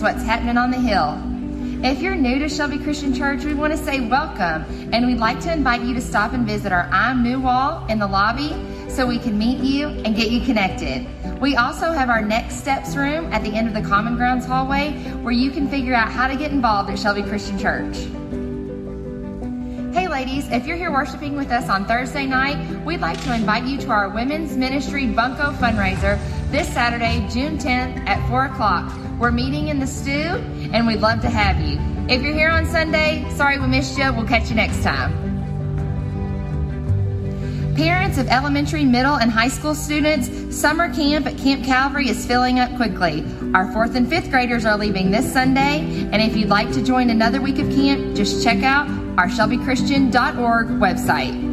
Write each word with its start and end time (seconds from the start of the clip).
is 0.00 0.04
what's 0.04 0.24
happening 0.24 0.56
on 0.56 0.70
the 0.70 0.78
Hill. 0.78 1.20
If 1.84 2.00
you're 2.00 2.14
new 2.14 2.38
to 2.38 2.48
Shelby 2.48 2.78
Christian 2.78 3.12
Church, 3.12 3.44
we 3.44 3.52
want 3.52 3.74
to 3.74 3.78
say 3.78 4.00
welcome, 4.00 4.64
and 4.94 5.06
we'd 5.06 5.18
like 5.18 5.40
to 5.40 5.52
invite 5.52 5.82
you 5.82 5.92
to 5.92 6.00
stop 6.00 6.32
and 6.32 6.46
visit 6.46 6.72
our 6.72 6.88
I'm 6.90 7.22
New 7.22 7.38
wall 7.38 7.84
in 7.86 7.98
the 7.98 8.06
lobby 8.06 8.56
so 8.88 9.06
we 9.06 9.18
can 9.18 9.36
meet 9.36 9.58
you 9.58 9.88
and 9.88 10.16
get 10.16 10.30
you 10.30 10.40
connected. 10.40 11.06
We 11.38 11.56
also 11.56 11.92
have 11.92 12.08
our 12.08 12.22
Next 12.22 12.56
Steps 12.56 12.96
room 12.96 13.30
at 13.30 13.42
the 13.42 13.50
end 13.50 13.68
of 13.68 13.74
the 13.74 13.86
Common 13.86 14.16
Grounds 14.16 14.46
hallway 14.46 14.92
where 15.20 15.34
you 15.34 15.50
can 15.50 15.68
figure 15.68 15.94
out 15.94 16.10
how 16.10 16.28
to 16.28 16.36
get 16.36 16.50
involved 16.50 16.88
at 16.88 16.98
Shelby 16.98 17.22
Christian 17.22 17.58
Church. 17.58 17.96
Hey, 19.92 20.08
ladies, 20.08 20.48
if 20.50 20.66
you're 20.66 20.78
here 20.78 20.92
worshiping 20.92 21.36
with 21.36 21.50
us 21.50 21.68
on 21.68 21.84
Thursday 21.84 22.24
night, 22.24 22.56
we'd 22.86 23.00
like 23.00 23.20
to 23.24 23.34
invite 23.34 23.64
you 23.64 23.76
to 23.78 23.90
our 23.90 24.08
Women's 24.08 24.56
Ministry 24.56 25.06
Bunko 25.08 25.52
fundraiser 25.52 26.18
this 26.50 26.68
Saturday, 26.72 27.26
June 27.30 27.58
10th 27.58 28.06
at 28.08 28.28
4 28.28 28.46
o'clock. 28.46 28.92
We're 29.18 29.30
meeting 29.30 29.68
in 29.68 29.78
the 29.78 29.86
stew, 29.86 30.10
and 30.72 30.86
we'd 30.86 31.00
love 31.00 31.20
to 31.22 31.30
have 31.30 31.60
you. 31.60 31.78
If 32.08 32.22
you're 32.22 32.34
here 32.34 32.50
on 32.50 32.66
Sunday, 32.66 33.24
sorry 33.36 33.60
we 33.60 33.68
missed 33.68 33.96
you. 33.96 34.12
We'll 34.12 34.26
catch 34.26 34.50
you 34.50 34.56
next 34.56 34.82
time. 34.82 35.30
Parents 37.76 38.18
of 38.18 38.26
elementary, 38.28 38.84
middle, 38.84 39.14
and 39.14 39.30
high 39.30 39.48
school 39.48 39.74
students, 39.74 40.28
summer 40.54 40.92
camp 40.92 41.26
at 41.26 41.38
Camp 41.38 41.64
Calvary 41.64 42.08
is 42.08 42.26
filling 42.26 42.58
up 42.58 42.74
quickly. 42.76 43.24
Our 43.54 43.72
fourth 43.72 43.94
and 43.94 44.08
fifth 44.08 44.30
graders 44.30 44.64
are 44.64 44.76
leaving 44.76 45.10
this 45.10 45.32
Sunday, 45.32 45.80
and 46.12 46.16
if 46.16 46.36
you'd 46.36 46.48
like 46.48 46.72
to 46.72 46.82
join 46.82 47.10
another 47.10 47.40
week 47.40 47.58
of 47.58 47.70
camp, 47.70 48.16
just 48.16 48.42
check 48.42 48.64
out 48.64 48.88
our 49.16 49.28
shelbychristian.org 49.28 50.66
website. 50.66 51.49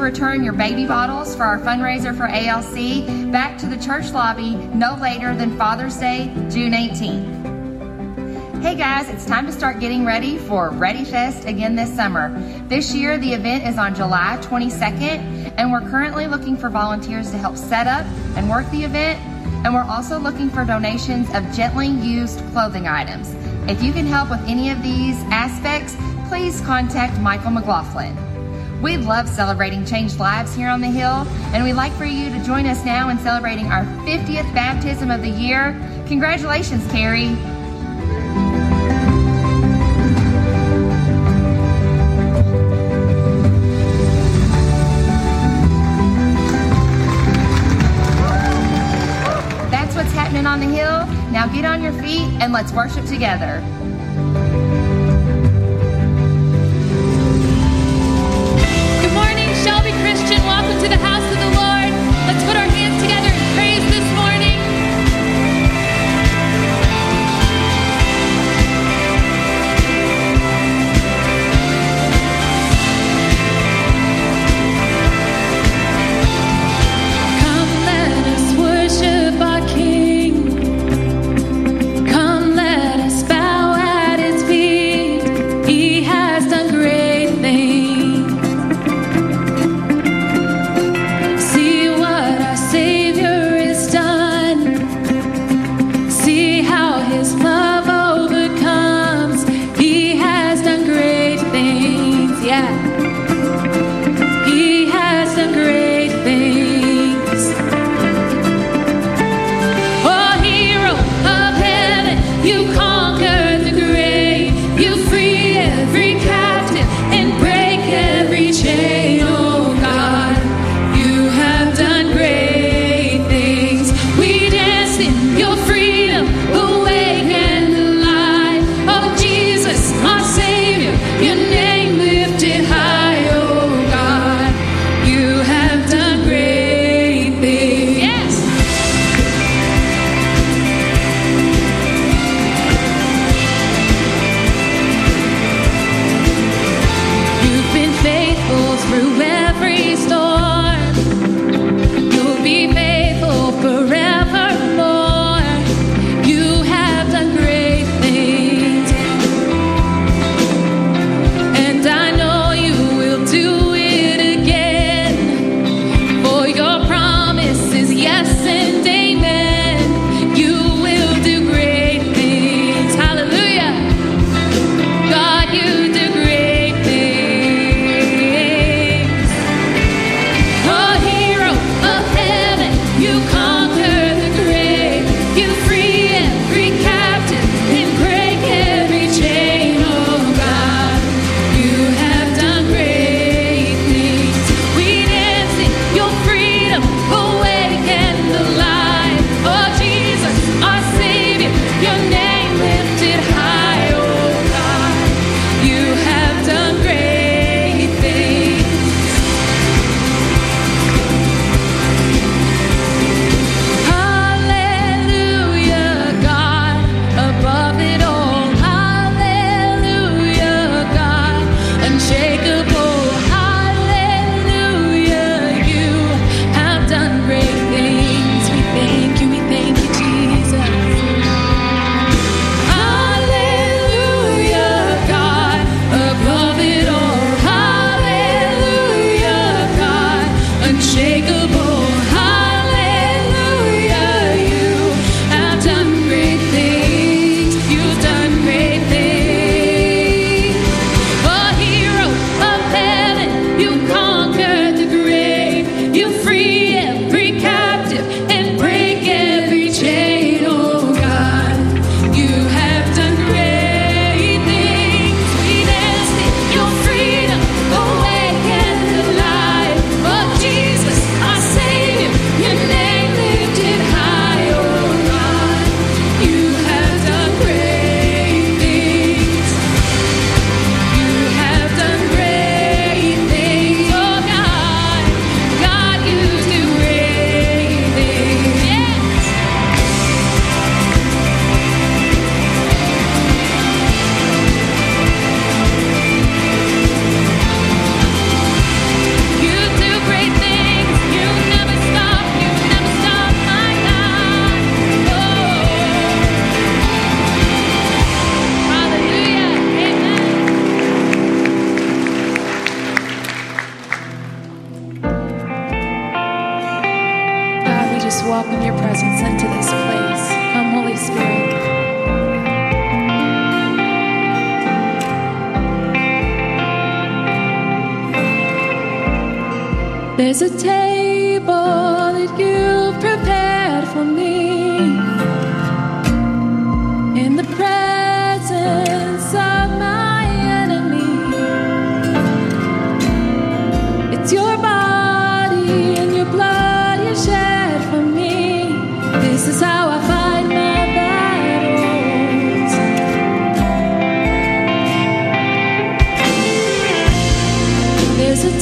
Return 0.00 0.42
your 0.42 0.54
baby 0.54 0.86
bottles 0.86 1.36
for 1.36 1.42
our 1.42 1.58
fundraiser 1.58 2.16
for 2.16 2.26
ALC 2.26 3.30
back 3.30 3.58
to 3.58 3.66
the 3.66 3.76
church 3.76 4.10
lobby 4.12 4.54
no 4.54 4.96
later 5.00 5.34
than 5.36 5.56
Father's 5.58 5.96
Day, 5.96 6.32
June 6.50 6.72
18th. 6.72 8.62
Hey 8.62 8.74
guys, 8.74 9.08
it's 9.08 9.26
time 9.26 9.46
to 9.46 9.52
start 9.52 9.78
getting 9.80 10.04
ready 10.04 10.38
for 10.38 10.70
Ready 10.70 11.04
Fest 11.04 11.46
again 11.46 11.76
this 11.76 11.94
summer. 11.94 12.30
This 12.68 12.94
year, 12.94 13.18
the 13.18 13.32
event 13.32 13.66
is 13.66 13.78
on 13.78 13.94
July 13.94 14.38
22nd, 14.42 15.54
and 15.56 15.72
we're 15.72 15.88
currently 15.88 16.26
looking 16.26 16.56
for 16.56 16.68
volunteers 16.68 17.30
to 17.30 17.38
help 17.38 17.56
set 17.56 17.86
up 17.86 18.06
and 18.36 18.48
work 18.48 18.70
the 18.70 18.84
event, 18.84 19.18
and 19.64 19.74
we're 19.74 19.82
also 19.82 20.18
looking 20.18 20.50
for 20.50 20.64
donations 20.64 21.28
of 21.34 21.50
gently 21.54 21.88
used 21.88 22.40
clothing 22.52 22.86
items. 22.86 23.34
If 23.68 23.82
you 23.82 23.92
can 23.92 24.06
help 24.06 24.30
with 24.30 24.40
any 24.46 24.70
of 24.70 24.82
these 24.82 25.16
aspects, 25.30 25.96
please 26.28 26.60
contact 26.60 27.18
Michael 27.20 27.50
McLaughlin. 27.50 28.29
We 28.82 28.96
love 28.96 29.28
celebrating 29.28 29.84
changed 29.84 30.18
lives 30.18 30.54
here 30.54 30.68
on 30.68 30.80
the 30.80 30.88
Hill, 30.88 31.26
and 31.52 31.62
we'd 31.62 31.74
like 31.74 31.92
for 31.92 32.06
you 32.06 32.30
to 32.30 32.42
join 32.42 32.64
us 32.64 32.82
now 32.82 33.10
in 33.10 33.18
celebrating 33.18 33.66
our 33.66 33.84
50th 34.06 34.54
baptism 34.54 35.10
of 35.10 35.20
the 35.20 35.28
year. 35.28 35.78
Congratulations, 36.06 36.90
Carrie. 36.90 37.34
That's 49.70 49.94
what's 49.94 50.12
happening 50.12 50.46
on 50.46 50.58
the 50.58 50.66
Hill. 50.66 51.06
Now 51.30 51.46
get 51.48 51.66
on 51.66 51.82
your 51.82 51.92
feet 51.92 52.28
and 52.40 52.50
let's 52.50 52.72
worship 52.72 53.04
together. 53.04 53.62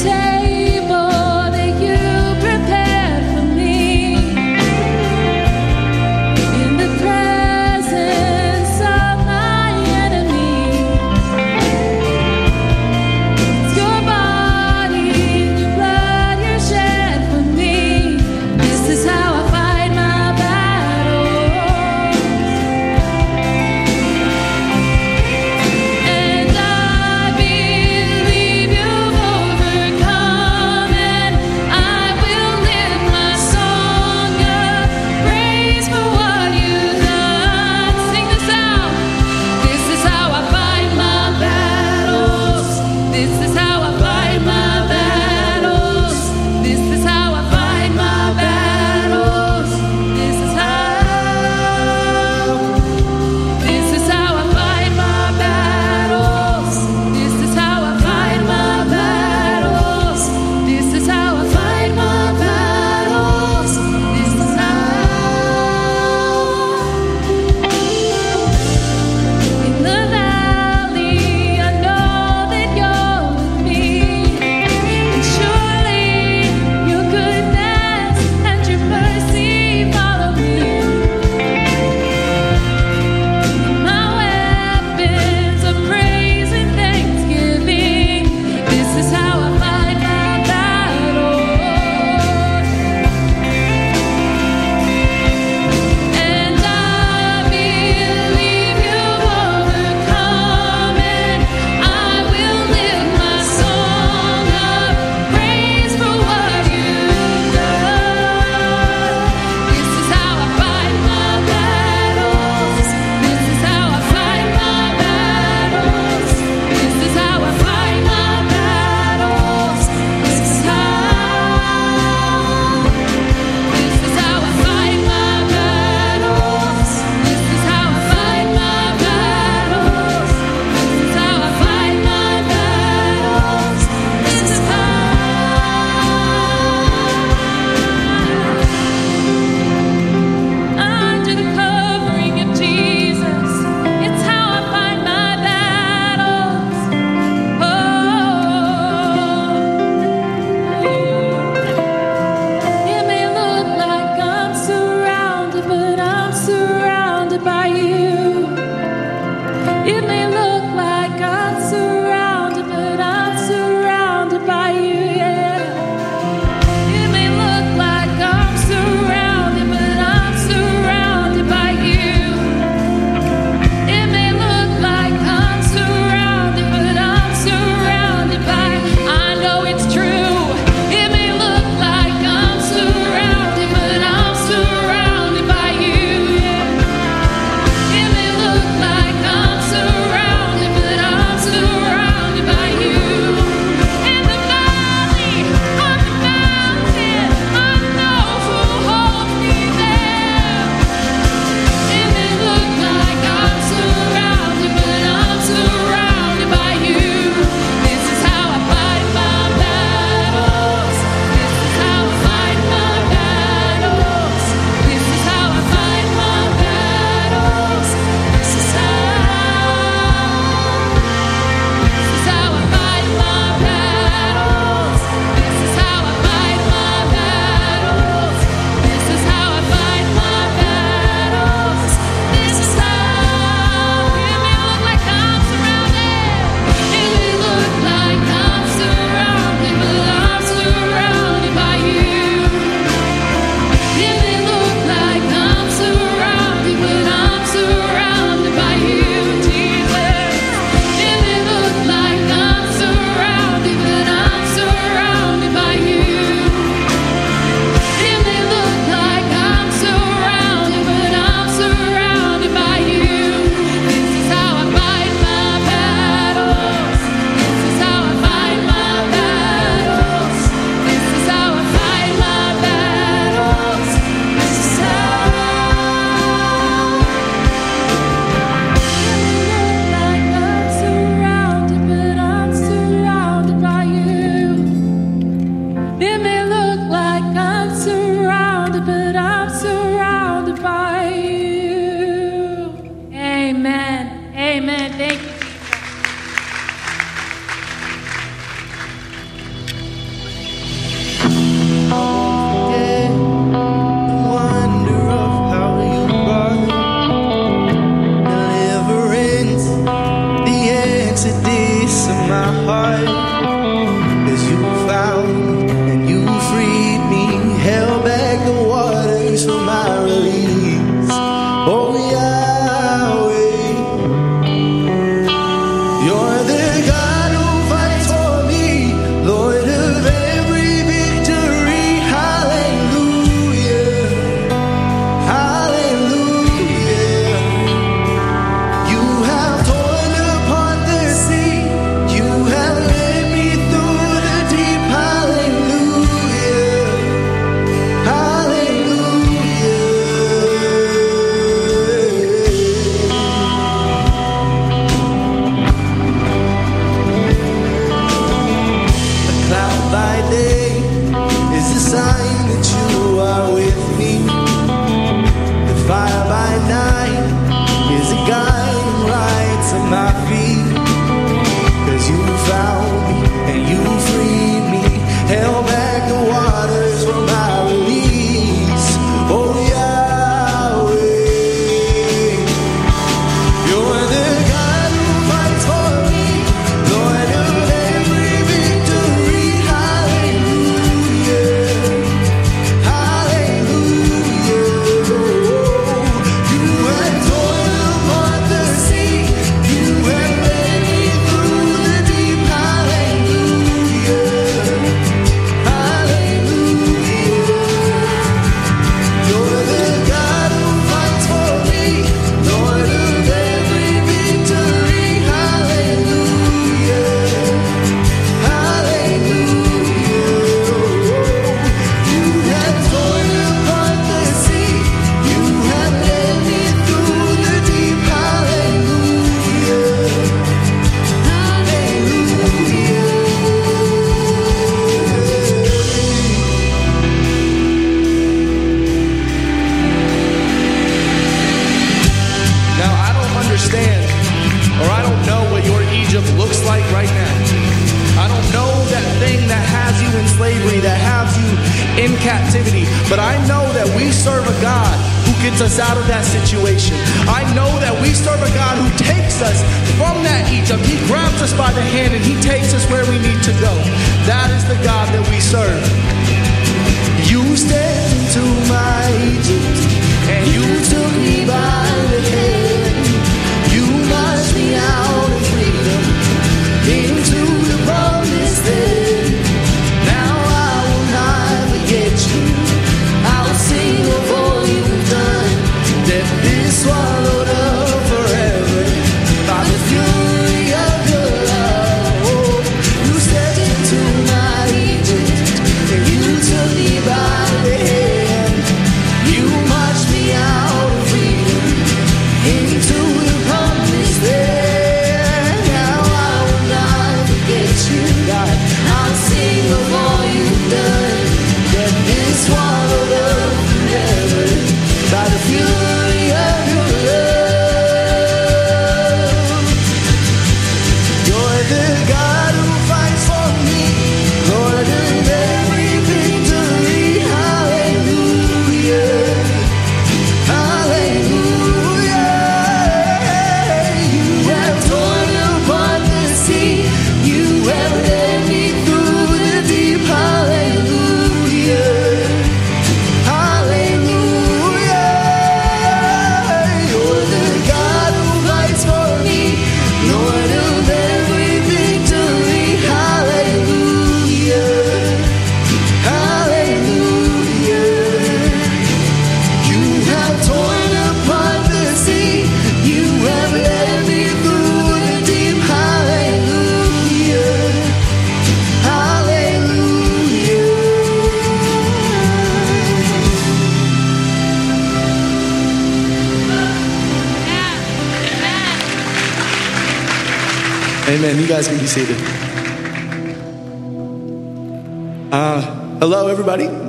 There's 0.05 0.28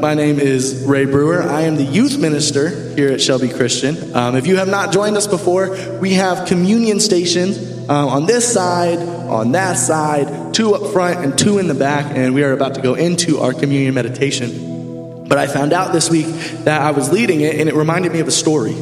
My 0.10 0.16
name 0.16 0.40
is 0.40 0.86
Ray 0.88 1.06
Brewer. 1.06 1.44
I 1.44 1.62
am 1.62 1.76
the 1.76 1.84
youth 1.84 2.18
minister 2.18 2.96
here 2.96 3.10
at 3.10 3.22
Shelby 3.22 3.48
Christian. 3.48 4.16
Um, 4.16 4.36
if 4.36 4.48
you 4.48 4.56
have 4.56 4.68
not 4.68 4.92
joined 4.92 5.16
us 5.18 5.28
before, 5.28 6.00
we 6.00 6.14
have 6.14 6.48
communion 6.48 7.00
stations 7.00 7.60
um, 7.88 8.10
on 8.10 8.26
this 8.26 8.52
side, 8.52 8.98
on 8.98 9.52
that 9.52 9.74
side, 9.74 10.52
two 10.52 10.74
up 10.74 10.92
front 10.94 11.24
and 11.24 11.38
two 11.38 11.60
in 11.60 11.68
the 11.68 11.76
back, 11.76 12.08
and 12.18 12.34
we 12.34 12.42
are 12.42 12.54
about 12.54 12.74
to 12.74 12.82
go 12.82 12.96
into 12.96 13.42
our 13.42 13.54
communion 13.54 13.94
meditation. 13.94 15.28
But 15.28 15.38
I 15.38 15.46
found 15.46 15.74
out 15.74 15.94
this 15.94 16.10
week 16.10 16.26
that 16.64 16.82
I 16.82 16.90
was 16.90 17.12
leading 17.12 17.42
it, 17.42 17.60
and 17.60 17.70
it 17.70 17.76
reminded 17.76 18.12
me 18.12 18.20
of 18.20 18.28
a 18.28 18.32
story. 18.32 18.74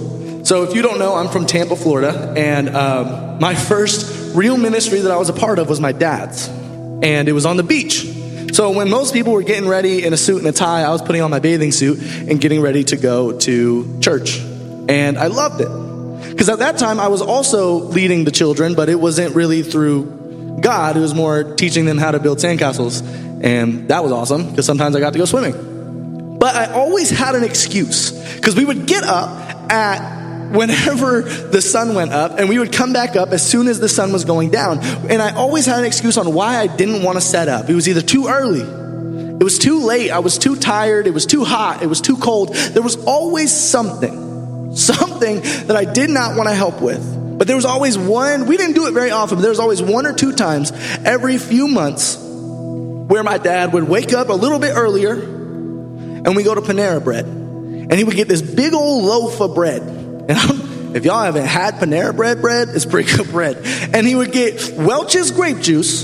So, 0.46 0.64
if 0.64 0.74
you 0.76 0.82
don't 0.82 0.98
know, 0.98 1.14
I'm 1.14 1.28
from 1.28 1.46
Tampa, 1.46 1.76
Florida, 1.76 2.36
and 2.38 2.70
um, 2.70 3.40
my 3.42 3.54
first 3.54 4.34
real 4.34 4.56
ministry 4.56 5.02
that 5.02 5.12
I 5.12 5.18
was 5.18 5.28
a 5.28 5.34
part 5.34 5.60
of 5.60 5.68
was 5.68 5.82
my 5.82 5.92
dad's, 5.92 6.48
and 6.48 7.28
it 7.28 7.34
was 7.34 7.46
on 7.46 7.58
the 7.58 7.64
beach. 7.64 8.14
So 8.58 8.72
when 8.72 8.90
most 8.90 9.14
people 9.14 9.34
were 9.34 9.44
getting 9.44 9.70
ready 9.70 10.04
in 10.04 10.14
a 10.14 10.18
suit 10.18 10.40
and 10.40 10.48
a 10.48 10.52
tie, 10.52 10.82
I 10.82 10.90
was 10.90 11.04
putting 11.04 11.22
on 11.22 11.30
my 11.30 11.38
bathing 11.38 11.72
suit 11.72 12.00
and 12.02 12.42
getting 12.42 12.60
ready 12.60 12.84
to 12.86 12.98
go 12.98 13.38
to 13.38 14.00
church. 14.00 14.40
And 14.40 15.16
I 15.16 15.28
loved 15.28 15.62
it. 15.62 16.32
Because 16.32 16.50
at 16.50 16.58
that 16.58 16.80
time, 16.80 17.00
I 17.00 17.08
was 17.10 17.22
also 17.22 17.76
leading 17.76 18.24
the 18.24 18.32
children, 18.32 18.74
but 18.74 18.90
it 18.90 19.00
wasn't 19.00 19.36
really 19.36 19.62
through 19.62 20.58
God. 20.60 20.98
It 20.98 21.02
was 21.02 21.14
more 21.14 21.54
teaching 21.54 21.86
them 21.86 22.00
how 22.00 22.10
to 22.10 22.18
build 22.18 22.40
sandcastles. 22.40 23.04
And 23.44 23.90
that 23.90 24.02
was 24.02 24.12
awesome 24.12 24.50
because 24.50 24.66
sometimes 24.66 24.96
I 24.96 25.02
got 25.02 25.14
to 25.14 25.20
go 25.20 25.26
swimming. 25.26 26.40
But 26.40 26.56
I 26.56 26.74
always 26.74 27.12
had 27.12 27.36
an 27.36 27.44
excuse 27.44 28.10
because 28.38 28.56
we 28.56 28.66
would 28.66 28.88
get 28.88 29.04
up 29.04 29.72
at 29.72 30.17
whenever 30.52 31.22
the 31.22 31.62
sun 31.62 31.96
went 31.96 32.12
up 32.12 32.40
and 32.40 32.50
we 32.50 32.60
would 32.60 32.72
come 32.72 32.94
back 32.94 33.16
up 33.16 33.30
as 33.30 33.48
soon 33.48 33.68
as 33.68 33.80
the 33.80 33.90
sun 33.90 34.12
was 34.14 34.26
going 34.26 34.50
down. 34.50 34.80
And 35.10 35.22
I 35.22 35.34
always 35.36 35.66
had 35.66 35.80
an 35.80 35.86
excuse 35.86 36.18
on 36.18 36.34
why 36.34 36.58
I 36.58 36.68
didn't 36.68 37.04
want 37.04 37.18
to 37.18 37.22
set 37.22 37.48
up. 37.48 37.70
It 37.70 37.76
was 37.76 37.88
either 37.88 38.02
too 38.02 38.28
early, 38.28 38.62
it 38.62 39.44
was 39.44 39.60
too 39.60 39.80
late, 39.82 40.12
I 40.12 40.20
was 40.20 40.38
too 40.38 40.56
tired, 40.56 41.08
it 41.08 41.14
was 41.14 41.26
too 41.26 41.44
hot, 41.44 41.84
it 41.84 41.88
was 41.88 42.02
too 42.02 42.18
cold. 42.18 42.54
There 42.56 42.82
was 42.82 42.96
always 43.06 43.52
something, 43.52 44.76
something 44.76 45.42
that 45.68 45.76
I 45.76 45.86
did 45.86 46.10
not 46.10 46.36
want 46.36 46.50
to 46.50 46.56
help 46.56 46.82
with. 46.82 47.16
But 47.38 47.46
there 47.46 47.56
was 47.56 47.66
always 47.66 47.98
one, 47.98 48.48
we 48.48 48.58
didn't 48.58 48.74
do 48.74 48.88
it 48.88 48.94
very 48.94 49.12
often, 49.12 49.38
but 49.38 49.42
there 49.42 49.52
was 49.52 49.60
always 49.60 49.82
one 49.82 50.08
or 50.08 50.14
two 50.14 50.34
times 50.34 50.72
every 51.06 51.38
few 51.38 51.68
months 51.68 52.18
where 52.18 53.24
my 53.24 53.38
dad 53.38 53.74
would 53.74 53.84
wake 53.84 54.12
up 54.12 54.30
a 54.30 54.34
little 54.34 54.60
bit 54.60 54.74
earlier 54.76 55.14
and 55.14 56.36
we 56.36 56.44
go 56.44 56.56
to 56.56 56.62
Panera 56.62 57.04
Bread. 57.04 57.26
And 57.26 57.94
he 57.94 58.04
would 58.04 58.16
get 58.16 58.28
this 58.28 58.42
big 58.42 58.74
old 58.74 59.06
loaf 59.06 59.40
of 59.40 59.56
bread. 59.56 59.97
And 60.30 60.38
I'm, 60.38 60.96
if 60.96 61.06
y'all 61.06 61.22
haven't 61.24 61.46
had 61.46 61.76
Panera 61.76 62.16
Bread 62.16 62.42
bread, 62.42 62.70
it's 62.70 62.86
pretty 62.86 63.16
good 63.16 63.30
bread. 63.30 63.58
And 63.94 64.06
he 64.06 64.16
would 64.16 64.32
get 64.32 64.74
Welch's 64.74 65.32
grape 65.32 65.60
juice. 65.60 66.04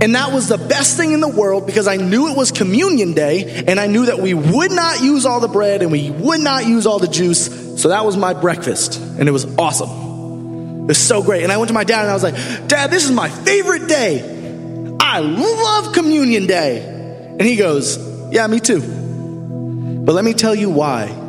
And 0.00 0.14
that 0.14 0.32
was 0.32 0.48
the 0.48 0.58
best 0.58 0.96
thing 0.96 1.12
in 1.12 1.20
the 1.20 1.28
world 1.28 1.66
because 1.66 1.88
I 1.88 1.96
knew 1.96 2.28
it 2.28 2.36
was 2.36 2.52
communion 2.52 3.14
day 3.14 3.64
and 3.66 3.80
I 3.80 3.86
knew 3.86 4.06
that 4.06 4.20
we 4.20 4.32
would 4.32 4.70
not 4.70 5.00
use 5.02 5.26
all 5.26 5.40
the 5.40 5.48
bread 5.48 5.82
and 5.82 5.90
we 5.90 6.10
would 6.10 6.40
not 6.40 6.66
use 6.66 6.86
all 6.86 7.00
the 7.00 7.08
juice. 7.08 7.80
So 7.82 7.88
that 7.88 8.04
was 8.04 8.16
my 8.16 8.34
breakfast 8.34 9.00
and 9.00 9.28
it 9.28 9.32
was 9.32 9.44
awesome. 9.58 10.84
It 10.84 10.88
was 10.88 10.98
so 10.98 11.22
great. 11.22 11.42
And 11.42 11.52
I 11.52 11.56
went 11.56 11.68
to 11.68 11.74
my 11.74 11.84
dad 11.84 12.02
and 12.02 12.10
I 12.10 12.14
was 12.14 12.22
like, 12.22 12.68
Dad, 12.68 12.90
this 12.90 13.04
is 13.04 13.10
my 13.12 13.28
favorite 13.28 13.88
day. 13.88 14.96
I 15.00 15.18
love 15.20 15.94
communion 15.94 16.46
day. 16.46 16.80
And 16.80 17.42
he 17.42 17.56
goes, 17.56 17.98
Yeah, 18.32 18.46
me 18.46 18.60
too. 18.60 18.80
But 18.80 20.12
let 20.14 20.24
me 20.24 20.32
tell 20.32 20.54
you 20.54 20.70
why. 20.70 21.27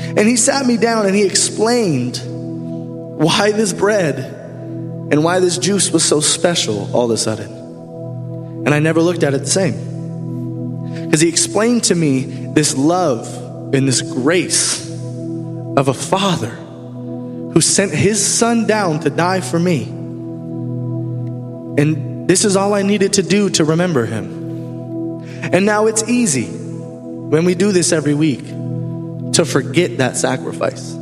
And 0.00 0.20
he 0.20 0.36
sat 0.36 0.66
me 0.66 0.76
down 0.76 1.06
and 1.06 1.14
he 1.14 1.24
explained 1.24 2.20
why 3.20 3.52
this 3.52 3.72
bread 3.72 4.18
and 4.18 5.22
why 5.22 5.40
this 5.40 5.58
juice 5.58 5.90
was 5.90 6.04
so 6.04 6.20
special 6.20 6.94
all 6.94 7.04
of 7.04 7.10
a 7.10 7.16
sudden. 7.16 7.50
And 8.64 8.74
I 8.74 8.78
never 8.78 9.02
looked 9.02 9.22
at 9.22 9.34
it 9.34 9.40
the 9.40 9.46
same. 9.46 11.04
Because 11.04 11.20
he 11.20 11.28
explained 11.28 11.84
to 11.84 11.94
me 11.94 12.22
this 12.54 12.76
love 12.76 13.26
and 13.74 13.86
this 13.86 14.02
grace 14.02 14.88
of 14.90 15.88
a 15.88 15.94
father 15.94 16.50
who 16.50 17.60
sent 17.60 17.92
his 17.92 18.24
son 18.24 18.66
down 18.66 19.00
to 19.00 19.10
die 19.10 19.40
for 19.40 19.58
me. 19.58 19.82
And 21.78 22.28
this 22.28 22.44
is 22.44 22.56
all 22.56 22.74
I 22.74 22.82
needed 22.82 23.14
to 23.14 23.22
do 23.22 23.50
to 23.50 23.64
remember 23.64 24.06
him. 24.06 25.22
And 25.52 25.66
now 25.66 25.86
it's 25.86 26.08
easy 26.08 26.46
when 26.46 27.44
we 27.44 27.54
do 27.54 27.72
this 27.72 27.92
every 27.92 28.14
week 28.14 28.44
to 29.34 29.44
forget 29.44 29.98
that 29.98 30.16
sacrifice. 30.16 30.94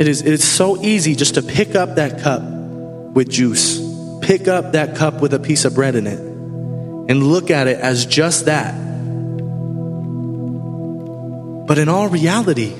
It 0.00 0.08
is, 0.08 0.22
it 0.22 0.32
is 0.32 0.42
so 0.42 0.82
easy 0.82 1.14
just 1.14 1.34
to 1.34 1.42
pick 1.42 1.74
up 1.74 1.96
that 1.96 2.22
cup 2.22 2.42
with 2.42 3.28
juice, 3.30 3.80
pick 4.22 4.48
up 4.48 4.72
that 4.72 4.96
cup 4.96 5.20
with 5.20 5.34
a 5.34 5.38
piece 5.38 5.64
of 5.64 5.74
bread 5.74 5.94
in 5.94 6.06
it, 6.06 6.18
and 6.18 7.22
look 7.22 7.50
at 7.50 7.66
it 7.68 7.78
as 7.78 8.06
just 8.06 8.46
that. 8.46 8.74
But 11.66 11.78
in 11.78 11.88
all 11.88 12.08
reality, 12.08 12.74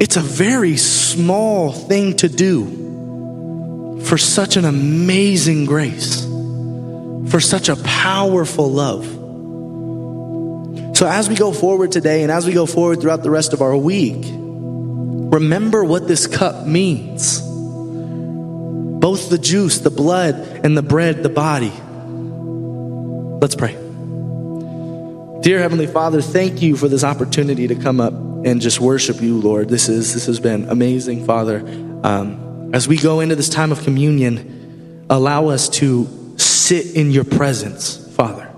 it's 0.00 0.16
a 0.16 0.22
very 0.22 0.76
small 0.76 1.72
thing 1.72 2.16
to 2.18 2.28
do 2.28 4.00
for 4.04 4.16
such 4.16 4.56
an 4.56 4.64
amazing 4.64 5.66
grace, 5.66 6.24
for 7.30 7.40
such 7.40 7.68
a 7.68 7.76
powerful 7.76 8.70
love. 8.70 9.19
So, 11.00 11.08
as 11.08 11.30
we 11.30 11.34
go 11.34 11.50
forward 11.50 11.92
today 11.92 12.22
and 12.24 12.30
as 12.30 12.44
we 12.46 12.52
go 12.52 12.66
forward 12.66 13.00
throughout 13.00 13.22
the 13.22 13.30
rest 13.30 13.54
of 13.54 13.62
our 13.62 13.74
week, 13.74 14.22
remember 14.22 15.82
what 15.82 16.06
this 16.06 16.26
cup 16.26 16.66
means 16.66 17.40
both 17.40 19.30
the 19.30 19.38
juice, 19.38 19.78
the 19.78 19.88
blood, 19.88 20.34
and 20.62 20.76
the 20.76 20.82
bread, 20.82 21.22
the 21.22 21.30
body. 21.30 21.72
Let's 23.40 23.54
pray. 23.54 23.72
Dear 25.40 25.60
Heavenly 25.60 25.86
Father, 25.86 26.20
thank 26.20 26.60
you 26.60 26.76
for 26.76 26.86
this 26.86 27.02
opportunity 27.02 27.66
to 27.68 27.76
come 27.76 27.98
up 27.98 28.12
and 28.12 28.60
just 28.60 28.78
worship 28.78 29.22
you, 29.22 29.40
Lord. 29.40 29.70
This 29.70 29.88
is 29.88 30.12
this 30.12 30.26
has 30.26 30.38
been 30.38 30.68
amazing, 30.68 31.24
Father. 31.24 31.60
Um, 32.04 32.74
as 32.74 32.86
we 32.86 32.98
go 32.98 33.20
into 33.20 33.36
this 33.36 33.48
time 33.48 33.72
of 33.72 33.82
communion, 33.84 35.06
allow 35.08 35.48
us 35.48 35.70
to 35.70 36.36
sit 36.36 36.94
in 36.94 37.10
your 37.10 37.24
presence, 37.24 37.96
Father. 38.16 38.49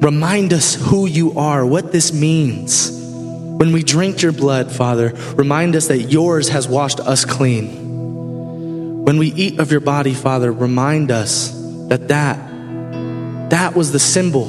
Remind 0.00 0.52
us 0.52 0.74
who 0.74 1.06
you 1.06 1.38
are, 1.38 1.64
what 1.64 1.92
this 1.92 2.12
means. 2.12 2.90
When 2.90 3.72
we 3.72 3.82
drink 3.82 4.22
your 4.22 4.32
blood, 4.32 4.70
Father, 4.70 5.14
remind 5.36 5.76
us 5.76 5.88
that 5.88 6.10
yours 6.10 6.48
has 6.48 6.68
washed 6.68 7.00
us 7.00 7.24
clean. 7.24 9.04
When 9.04 9.18
we 9.18 9.28
eat 9.28 9.60
of 9.60 9.70
your 9.70 9.80
body, 9.80 10.12
Father, 10.14 10.50
remind 10.52 11.10
us 11.10 11.50
that 11.88 12.08
that, 12.08 12.38
that 13.50 13.74
was 13.74 13.92
the 13.92 13.98
symbol 13.98 14.46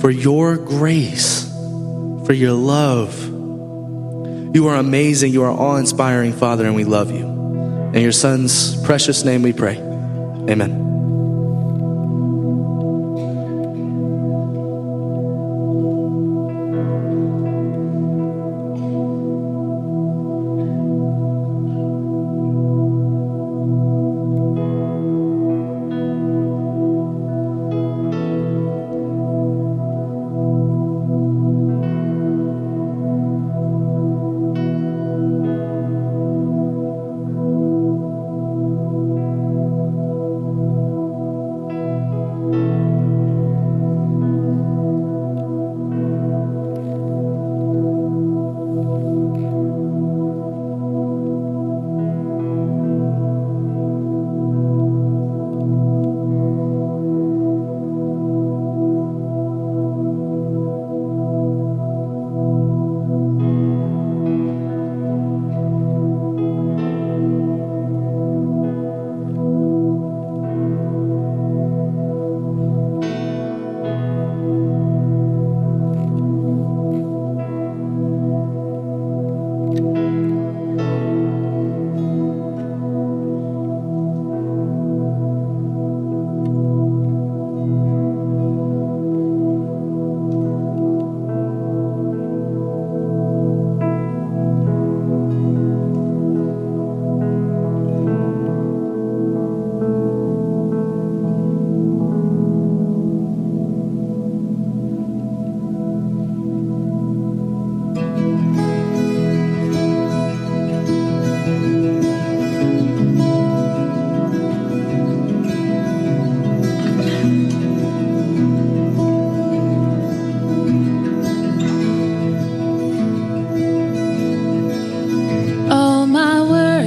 for 0.00 0.10
your 0.10 0.56
grace, 0.56 1.48
for 2.26 2.32
your 2.32 2.52
love. 2.52 3.24
You 4.54 4.68
are 4.68 4.76
amazing. 4.76 5.32
You 5.32 5.44
are 5.44 5.50
awe 5.50 5.76
inspiring, 5.76 6.32
Father, 6.32 6.66
and 6.66 6.74
we 6.74 6.84
love 6.84 7.10
you. 7.10 7.24
In 7.94 8.02
your 8.02 8.12
Son's 8.12 8.80
precious 8.84 9.24
name 9.24 9.42
we 9.42 9.52
pray. 9.52 9.76
Amen. 9.78 10.95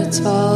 at 0.09 0.25
all. 0.25 0.48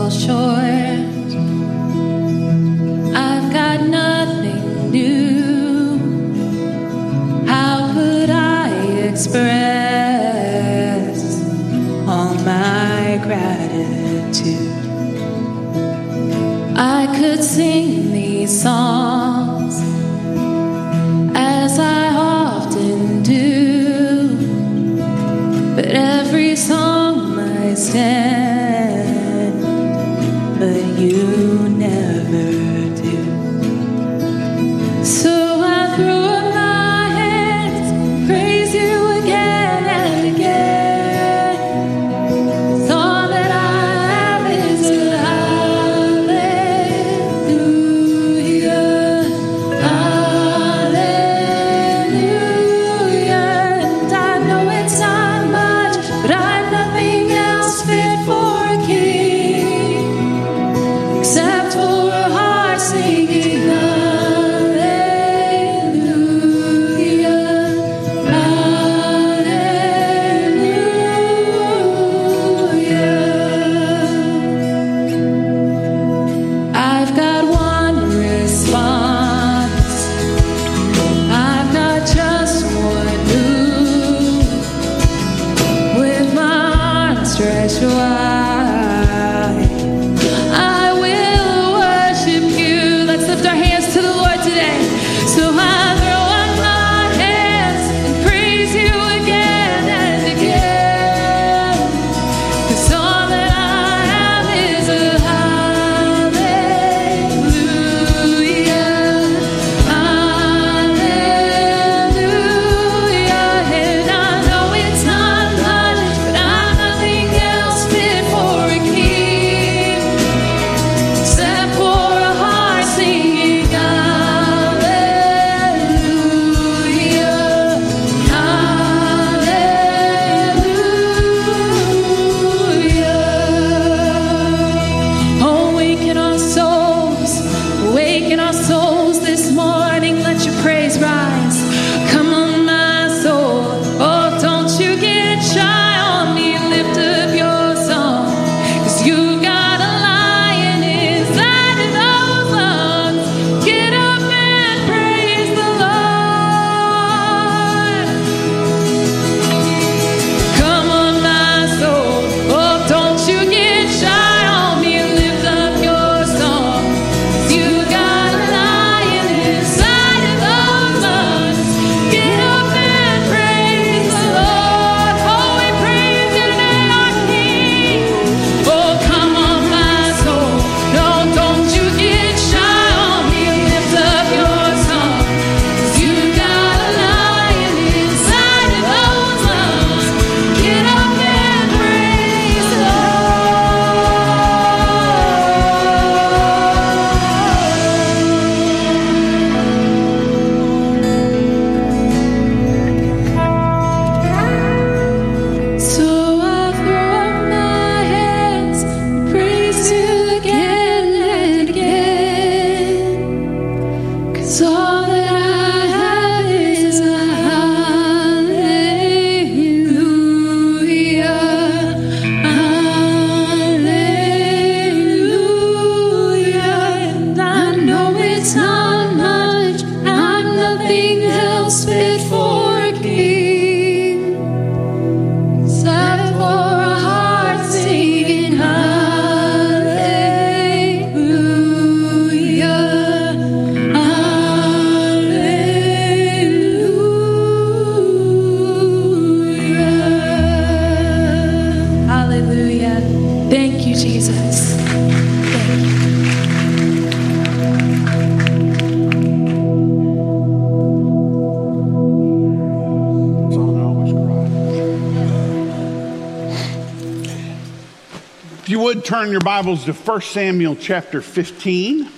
you 268.74 268.80
would 268.80 269.06
turn 269.06 269.30
your 269.30 269.40
Bibles 269.40 269.86
to 269.86 269.94
1 269.94 270.22
Samuel 270.22 270.76
chapter 270.76 271.22
15. 271.22 272.10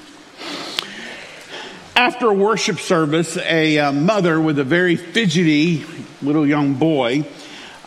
After 1.98 2.28
a 2.28 2.34
worship 2.34 2.80
service, 2.80 3.36
a 3.36 3.78
uh, 3.78 3.92
mother 3.92 4.40
with 4.40 4.58
a 4.58 4.64
very 4.64 4.96
fidgety 4.96 5.84
little 6.22 6.48
young 6.48 6.76
boy 6.76 7.28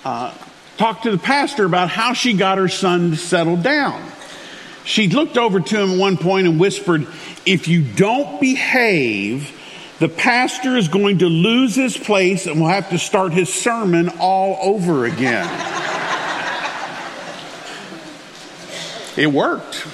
uh, 0.05 0.35
talked 0.77 1.05
to 1.05 1.11
the 1.11 1.17
pastor 1.17 1.65
about 1.65 1.89
how 1.89 2.13
she 2.13 2.35
got 2.35 2.59
her 2.59 2.69
son 2.69 3.13
to 3.13 3.17
settle 3.17 3.57
down. 3.57 4.07
She 4.85 5.09
looked 5.09 5.39
over 5.39 5.61
to 5.61 5.81
him 5.81 5.93
at 5.93 5.99
one 5.99 6.19
point 6.19 6.47
and 6.47 6.61
whispered, 6.61 7.07
If 7.47 7.69
you 7.69 7.83
don't 7.83 8.39
behave, 8.39 9.51
the 9.99 10.11
pastor 10.11 10.77
is 10.77 10.89
going 10.89 11.21
to 11.21 11.27
lose 11.27 11.75
his 11.75 11.97
place 11.97 12.47
and 12.47 12.61
will 12.61 12.69
have 12.69 12.91
to 12.91 12.99
start 12.99 13.33
his 13.33 13.51
sermon 13.51 14.11
all 14.19 14.59
over 14.61 15.07
again. 15.07 15.78
It 19.19 19.33
worked. 19.33 19.85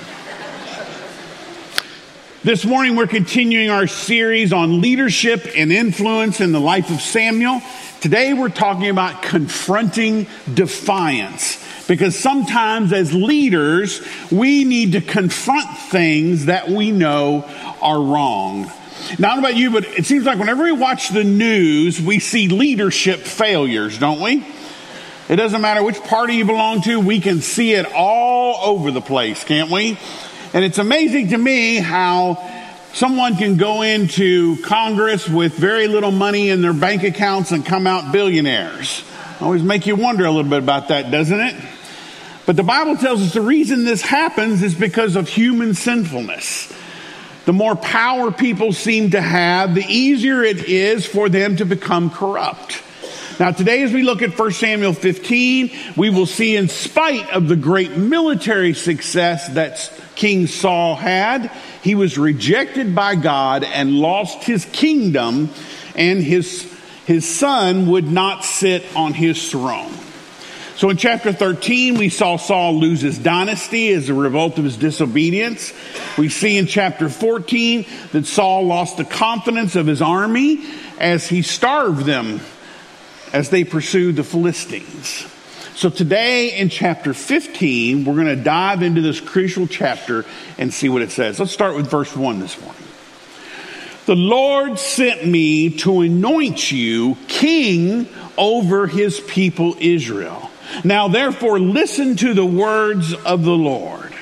This 2.42 2.66
morning, 2.66 2.94
we're 2.94 3.06
continuing 3.06 3.70
our 3.70 3.87
series 3.87 4.52
on 4.52 4.82
leadership 4.82 5.46
and 5.56 5.72
influence 5.72 6.42
in 6.42 6.52
the 6.52 6.60
life 6.60 6.90
of 6.90 7.00
Samuel. 7.00 7.62
Today, 8.02 8.34
we're 8.34 8.50
talking 8.50 8.90
about 8.90 9.22
confronting 9.22 10.26
defiance 10.52 11.58
because 11.88 12.18
sometimes 12.18 12.92
as 12.92 13.14
leaders, 13.14 14.06
we 14.30 14.64
need 14.64 14.92
to 14.92 15.00
confront 15.00 15.74
things 15.78 16.44
that 16.44 16.68
we 16.68 16.90
know 16.90 17.50
are 17.80 18.02
wrong. 18.02 18.70
Now, 19.18 19.30
I 19.30 19.34
don't 19.34 19.42
know 19.42 19.48
about 19.48 19.56
you, 19.56 19.70
but 19.70 19.87
it 19.87 20.04
seems 20.04 20.26
like 20.26 20.38
whenever 20.38 20.64
we 20.64 20.72
watch 20.72 21.08
the 21.08 21.24
news, 21.24 21.98
we 21.98 22.18
see 22.18 22.48
leadership 22.48 23.20
failures, 23.20 23.96
don't 23.96 24.20
we? 24.20 24.44
It 25.28 25.37
doesn't 25.37 25.62
matter 25.62 25.82
which 25.82 26.00
party 26.02 26.34
you 26.34 26.44
belong 26.44 26.82
to, 26.82 27.00
we 27.00 27.18
can 27.18 27.40
see 27.40 27.72
it 27.72 27.87
all 27.94 28.76
over 28.76 28.90
the 28.90 29.00
place, 29.00 29.42
can't 29.42 29.70
we? 29.70 29.98
And 30.52 30.64
it's 30.64 30.78
amazing 30.78 31.28
to 31.28 31.38
me 31.38 31.76
how 31.76 32.50
someone 32.92 33.37
can 33.37 33.56
go 33.56 33.80
into 33.80 34.60
Congress 34.62 35.26
with 35.26 35.54
very 35.54 35.88
little 35.88 36.10
money 36.10 36.50
in 36.50 36.60
their 36.60 36.74
bank 36.74 37.02
accounts 37.04 37.52
and 37.52 37.64
come 37.64 37.87
out 37.87 38.12
billionaires. 38.12 39.02
Always 39.40 39.62
make 39.62 39.87
you 39.87 39.96
wonder 39.96 40.26
a 40.26 40.30
little 40.30 40.50
bit 40.50 40.62
about 40.62 40.88
that, 40.88 41.10
doesn't 41.10 41.40
it? 41.40 41.56
But 42.44 42.56
the 42.56 42.62
Bible 42.62 42.96
tells 42.96 43.22
us 43.22 43.32
the 43.32 43.40
reason 43.40 43.84
this 43.84 44.02
happens 44.02 44.62
is 44.62 44.74
because 44.74 45.16
of 45.16 45.26
human 45.26 45.72
sinfulness. 45.72 46.70
The 47.46 47.54
more 47.54 47.74
power 47.74 48.30
people 48.30 48.74
seem 48.74 49.12
to 49.12 49.20
have, 49.22 49.74
the 49.74 49.84
easier 49.87 50.42
it 50.42 50.68
is 50.68 51.06
for 51.06 51.30
them 51.30 51.56
to 51.56 51.64
become 51.64 52.10
corrupt. 52.10 52.82
Now, 53.40 53.50
today, 53.50 53.82
as 53.82 53.92
we 53.92 54.02
look 54.02 54.22
at 54.22 54.38
1 54.38 54.52
Samuel 54.52 54.92
15, 54.92 55.72
we 55.96 56.08
will 56.08 56.26
see, 56.26 56.54
in 56.54 56.68
spite 56.68 57.28
of 57.30 57.48
the 57.48 57.56
great 57.56 57.96
military 57.96 58.74
success 58.74 59.48
that 59.54 59.92
King 60.14 60.46
Saul 60.46 60.94
had, 60.94 61.50
he 61.82 61.96
was 61.96 62.16
rejected 62.16 62.94
by 62.94 63.16
God 63.16 63.64
and 63.64 63.98
lost 63.98 64.44
his 64.44 64.64
kingdom, 64.66 65.50
and 65.96 66.22
his, 66.22 66.72
his 67.06 67.28
son 67.28 67.88
would 67.88 68.04
not 68.04 68.44
sit 68.44 68.84
on 68.94 69.14
his 69.14 69.50
throne. 69.50 69.92
So 70.76 70.90
in 70.90 70.96
chapter 70.96 71.32
13, 71.32 71.98
we 71.98 72.10
saw 72.10 72.36
Saul 72.36 72.78
lose 72.78 73.00
his 73.00 73.18
dynasty 73.18 73.92
as 73.92 74.08
a 74.08 74.14
revolt 74.14 74.58
of 74.58 74.64
his 74.64 74.76
disobedience. 74.76 75.72
We 76.16 76.28
see 76.28 76.56
in 76.56 76.66
chapter 76.66 77.08
14 77.08 77.84
that 78.12 78.26
Saul 78.26 78.66
lost 78.66 78.96
the 78.96 79.04
confidence 79.04 79.74
of 79.74 79.88
his 79.88 80.02
army 80.02 80.64
as 81.00 81.28
he 81.28 81.42
starved 81.42 82.04
them 82.04 82.40
as 83.34 83.50
they 83.50 83.64
pursued 83.64 84.14
the 84.14 84.22
Philistines. 84.22 85.26
So 85.74 85.90
today 85.90 86.56
in 86.56 86.68
chapter 86.68 87.12
15, 87.12 88.04
we're 88.04 88.14
going 88.14 88.28
to 88.28 88.36
dive 88.36 88.80
into 88.80 89.00
this 89.00 89.20
crucial 89.20 89.66
chapter 89.66 90.24
and 90.56 90.72
see 90.72 90.88
what 90.88 91.02
it 91.02 91.10
says. 91.10 91.40
Let's 91.40 91.50
start 91.50 91.74
with 91.74 91.90
verse 91.90 92.14
1 92.14 92.38
this 92.38 92.58
morning. 92.60 92.80
The 94.06 94.14
Lord 94.14 94.78
sent 94.78 95.26
me 95.26 95.70
to 95.78 96.02
anoint 96.02 96.70
you 96.70 97.16
king 97.26 98.08
over 98.38 98.86
his 98.86 99.18
people 99.18 99.74
Israel. 99.80 100.48
Now 100.84 101.08
therefore 101.08 101.58
listen 101.58 102.14
to 102.16 102.34
the 102.34 102.46
words 102.46 103.14
of 103.14 103.42
the 103.42 103.50
Lord. 103.50 104.14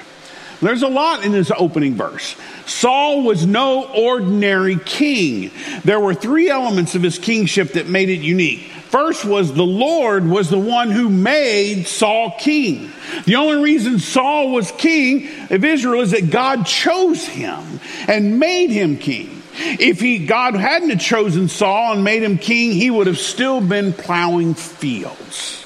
There's 0.62 0.82
a 0.82 0.88
lot 0.88 1.24
in 1.24 1.32
this 1.32 1.50
opening 1.54 1.96
verse. 1.96 2.34
Saul 2.64 3.24
was 3.24 3.44
no 3.44 3.84
ordinary 3.84 4.76
king. 4.76 5.50
There 5.84 6.00
were 6.00 6.14
three 6.14 6.48
elements 6.48 6.94
of 6.94 7.02
his 7.02 7.18
kingship 7.18 7.72
that 7.72 7.88
made 7.88 8.08
it 8.08 8.20
unique. 8.20 8.71
First 8.92 9.24
was 9.24 9.54
the 9.54 9.64
Lord 9.64 10.28
was 10.28 10.50
the 10.50 10.58
one 10.58 10.90
who 10.90 11.08
made 11.08 11.86
Saul 11.86 12.36
king. 12.38 12.92
The 13.24 13.36
only 13.36 13.62
reason 13.62 13.98
Saul 13.98 14.52
was 14.52 14.70
king 14.70 15.30
of 15.48 15.64
Israel 15.64 16.02
is 16.02 16.10
that 16.10 16.30
God 16.30 16.66
chose 16.66 17.24
him 17.24 17.80
and 18.06 18.38
made 18.38 18.68
him 18.68 18.98
king. 18.98 19.42
If 19.54 19.98
he, 19.98 20.26
God 20.26 20.56
hadn't 20.56 20.98
chosen 20.98 21.48
Saul 21.48 21.94
and 21.94 22.04
made 22.04 22.22
him 22.22 22.36
king, 22.36 22.72
he 22.72 22.90
would 22.90 23.06
have 23.06 23.16
still 23.16 23.62
been 23.62 23.94
plowing 23.94 24.52
fields. 24.52 25.64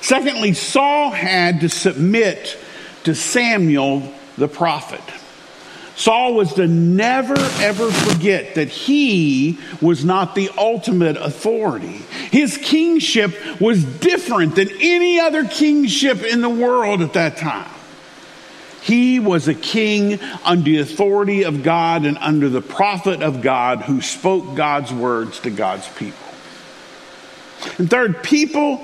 Secondly, 0.00 0.52
Saul 0.52 1.10
had 1.10 1.62
to 1.62 1.68
submit 1.68 2.56
to 3.02 3.16
Samuel 3.16 4.14
the 4.38 4.46
prophet. 4.46 5.02
Saul 5.96 6.34
was 6.34 6.54
to 6.54 6.66
never 6.66 7.36
ever 7.60 7.90
forget 7.90 8.56
that 8.56 8.68
he 8.68 9.58
was 9.80 10.04
not 10.04 10.34
the 10.34 10.50
ultimate 10.58 11.16
authority. 11.16 12.02
His 12.32 12.58
kingship 12.58 13.60
was 13.60 13.84
different 13.84 14.56
than 14.56 14.68
any 14.80 15.20
other 15.20 15.46
kingship 15.46 16.22
in 16.24 16.40
the 16.40 16.48
world 16.48 17.00
at 17.00 17.12
that 17.12 17.36
time. 17.36 17.70
He 18.82 19.18
was 19.18 19.48
a 19.48 19.54
king 19.54 20.20
under 20.44 20.64
the 20.64 20.78
authority 20.80 21.44
of 21.44 21.62
God 21.62 22.04
and 22.04 22.18
under 22.18 22.48
the 22.48 22.60
prophet 22.60 23.22
of 23.22 23.40
God 23.40 23.80
who 23.80 24.02
spoke 24.02 24.56
God's 24.56 24.92
words 24.92 25.40
to 25.40 25.50
God's 25.50 25.88
people. 25.88 26.18
And 27.78 27.88
third, 27.88 28.22
people 28.22 28.76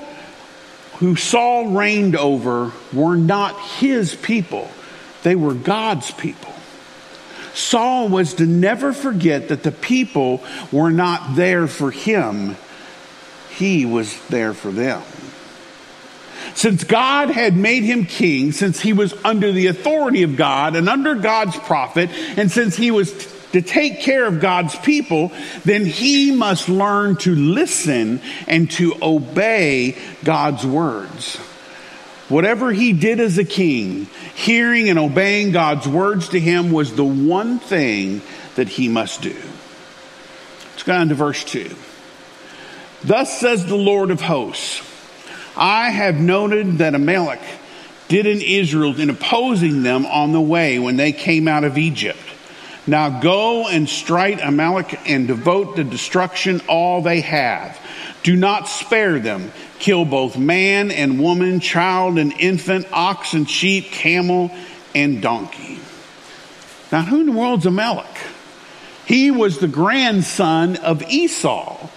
who 1.00 1.16
Saul 1.16 1.72
reigned 1.72 2.16
over 2.16 2.72
were 2.92 3.16
not 3.16 3.60
his 3.60 4.14
people, 4.14 4.70
they 5.22 5.34
were 5.34 5.54
God's 5.54 6.10
people. 6.12 6.54
Saul 7.54 8.08
was 8.08 8.34
to 8.34 8.46
never 8.46 8.92
forget 8.92 9.48
that 9.48 9.62
the 9.62 9.72
people 9.72 10.42
were 10.70 10.90
not 10.90 11.36
there 11.36 11.66
for 11.66 11.90
him, 11.90 12.56
he 13.50 13.84
was 13.86 14.18
there 14.28 14.54
for 14.54 14.70
them. 14.70 15.02
Since 16.54 16.84
God 16.84 17.30
had 17.30 17.56
made 17.56 17.84
him 17.84 18.06
king, 18.06 18.52
since 18.52 18.80
he 18.80 18.92
was 18.92 19.14
under 19.24 19.52
the 19.52 19.68
authority 19.68 20.22
of 20.22 20.36
God 20.36 20.74
and 20.74 20.88
under 20.88 21.14
God's 21.14 21.56
prophet, 21.56 22.10
and 22.36 22.50
since 22.50 22.76
he 22.76 22.90
was 22.90 23.12
to 23.52 23.62
take 23.62 24.00
care 24.00 24.26
of 24.26 24.40
God's 24.40 24.76
people, 24.76 25.32
then 25.64 25.84
he 25.84 26.30
must 26.30 26.68
learn 26.68 27.16
to 27.16 27.34
listen 27.34 28.20
and 28.46 28.70
to 28.72 28.94
obey 29.02 29.96
God's 30.24 30.64
words. 30.66 31.38
Whatever 32.30 32.72
he 32.72 32.92
did 32.92 33.18
as 33.18 33.38
a 33.38 33.44
king, 33.44 34.06
hearing 34.36 34.88
and 34.88 35.00
obeying 35.00 35.50
God's 35.50 35.88
words 35.88 36.28
to 36.28 36.38
him 36.38 36.70
was 36.70 36.94
the 36.94 37.04
one 37.04 37.58
thing 37.58 38.22
that 38.54 38.68
he 38.68 38.88
must 38.88 39.20
do. 39.20 39.36
Let's 40.70 40.84
go 40.84 40.94
on 40.94 41.08
to 41.08 41.14
verse 41.16 41.42
2. 41.42 41.74
Thus 43.02 43.40
says 43.40 43.66
the 43.66 43.76
Lord 43.76 44.12
of 44.12 44.20
hosts 44.20 44.86
I 45.56 45.90
have 45.90 46.20
noted 46.20 46.78
that 46.78 46.94
Amalek 46.94 47.40
did 48.06 48.26
in 48.26 48.40
Israel 48.40 48.98
in 49.00 49.10
opposing 49.10 49.82
them 49.82 50.06
on 50.06 50.32
the 50.32 50.40
way 50.40 50.78
when 50.78 50.96
they 50.96 51.10
came 51.10 51.48
out 51.48 51.64
of 51.64 51.78
Egypt. 51.78 52.18
Now 52.86 53.20
go 53.20 53.66
and 53.66 53.88
strike 53.88 54.40
Amalek 54.42 55.00
and 55.08 55.26
devote 55.26 55.76
to 55.76 55.84
destruction 55.84 56.60
all 56.68 57.02
they 57.02 57.20
have. 57.22 57.78
Do 58.22 58.36
not 58.36 58.68
spare 58.68 59.18
them. 59.18 59.50
Kill 59.80 60.04
both 60.04 60.38
man 60.38 60.90
and 60.90 61.18
woman, 61.20 61.58
child 61.58 62.18
and 62.18 62.32
infant, 62.34 62.86
ox 62.92 63.32
and 63.34 63.50
sheep, 63.50 63.86
camel 63.86 64.50
and 64.94 65.20
donkey. 65.20 65.80
Now, 66.92 67.02
who 67.02 67.20
in 67.20 67.26
the 67.26 67.32
world's 67.32 67.66
Amalek? 67.66 68.06
He 69.06 69.30
was 69.30 69.58
the 69.58 69.68
grandson 69.68 70.76
of 70.76 71.02
Esau. 71.02 71.88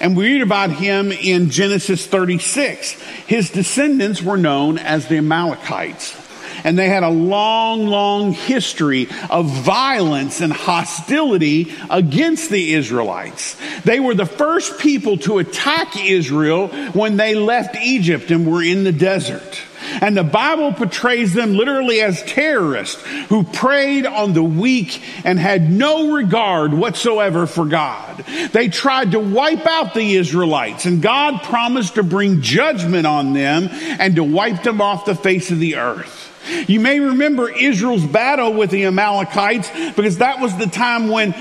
And 0.00 0.16
we 0.16 0.32
read 0.32 0.42
about 0.42 0.70
him 0.70 1.12
in 1.12 1.50
Genesis 1.50 2.06
36. 2.06 2.92
His 3.26 3.50
descendants 3.50 4.22
were 4.22 4.36
known 4.38 4.78
as 4.78 5.08
the 5.08 5.18
Amalekites 5.18 6.19
and 6.64 6.78
they 6.78 6.88
had 6.88 7.02
a 7.02 7.08
long, 7.08 7.86
long 7.86 8.32
history 8.32 9.08
of 9.28 9.46
violence 9.46 10.40
and 10.40 10.52
hostility 10.52 11.72
against 11.88 12.50
the 12.50 12.74
Israelites. 12.74 13.56
They 13.84 14.00
were 14.00 14.14
the 14.14 14.26
first 14.26 14.78
people 14.78 15.18
to 15.18 15.38
attack 15.38 15.96
Israel 15.96 16.68
when 16.92 17.16
they 17.16 17.34
left 17.34 17.76
Egypt 17.76 18.30
and 18.30 18.50
were 18.50 18.62
in 18.62 18.84
the 18.84 18.92
desert. 18.92 19.62
And 20.00 20.16
the 20.16 20.24
Bible 20.24 20.72
portrays 20.72 21.34
them 21.34 21.54
literally 21.54 22.00
as 22.00 22.22
terrorists 22.22 23.02
who 23.28 23.44
preyed 23.44 24.06
on 24.06 24.32
the 24.32 24.42
weak 24.42 25.02
and 25.24 25.38
had 25.38 25.70
no 25.70 26.12
regard 26.12 26.72
whatsoever 26.72 27.46
for 27.46 27.64
God. 27.64 28.24
They 28.52 28.68
tried 28.68 29.12
to 29.12 29.20
wipe 29.20 29.66
out 29.66 29.94
the 29.94 30.16
Israelites 30.16 30.84
and 30.84 31.02
God 31.02 31.42
promised 31.42 31.94
to 31.94 32.02
bring 32.02 32.42
judgment 32.42 33.06
on 33.06 33.32
them 33.32 33.68
and 33.70 34.16
to 34.16 34.24
wipe 34.24 34.62
them 34.62 34.80
off 34.80 35.06
the 35.06 35.14
face 35.14 35.50
of 35.50 35.58
the 35.58 35.76
earth. 35.76 36.29
You 36.66 36.80
may 36.80 37.00
remember 37.00 37.50
Israel's 37.50 38.04
battle 38.04 38.52
with 38.52 38.70
the 38.70 38.84
Amalekites 38.84 39.70
because 39.94 40.18
that 40.18 40.40
was 40.40 40.56
the 40.56 40.66
time 40.66 41.08
when 41.08 41.34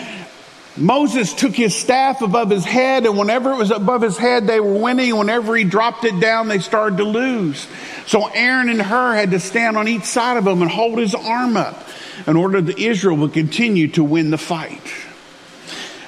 Moses 0.78 1.34
took 1.34 1.56
his 1.56 1.76
staff 1.76 2.22
above 2.22 2.50
his 2.50 2.63
head, 2.63 3.06
and 3.06 3.17
whenever 3.17 3.52
it 3.52 3.58
was 3.58 3.72
above 3.72 4.02
his 4.02 4.17
head, 4.17 4.48
they 4.48 4.60
were 4.62 4.80
winning. 4.80 5.17
Whenever 5.17 5.56
he 5.56 5.65
dropped 5.65 6.06
it 6.06 6.19
down, 6.22 6.48
they 6.48 6.60
started 6.60 6.98
to 6.98 7.04
lose. 7.04 7.67
So 8.08 8.28
Aaron 8.28 8.69
and 8.69 8.82
Hur 8.82 9.13
had 9.13 9.32
to 9.32 9.39
stand 9.39 9.78
on 9.78 9.88
each 9.88 10.06
side 10.06 10.38
of 10.38 10.48
him 10.48 10.62
and 10.62 10.72
hold 10.72 10.98
his 10.98 11.13
arm 11.13 11.58
up 11.58 11.88
in 12.26 12.38
order 12.38 12.62
that 12.62 12.80
Israel 12.80 13.17
would 13.17 13.34
continue 13.34 13.89
to 13.89 14.04
win 14.04 14.32
the 14.32 14.38
fight. 14.38 14.82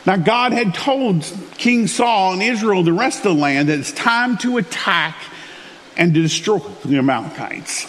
Now, 0.06 0.16
God 0.18 0.52
had 0.54 0.74
told 0.74 1.32
King 1.58 1.88
Saul 1.88 2.34
and 2.34 2.42
Israel, 2.42 2.84
the 2.84 2.94
rest 2.94 3.20
of 3.20 3.36
the 3.36 3.42
land, 3.42 3.70
that 3.70 3.80
it's 3.80 3.92
time 3.92 4.38
to 4.40 4.58
attack 4.58 5.16
and 5.98 6.14
to 6.14 6.22
destroy 6.22 6.60
the 6.86 6.98
Amalekites. 6.98 7.86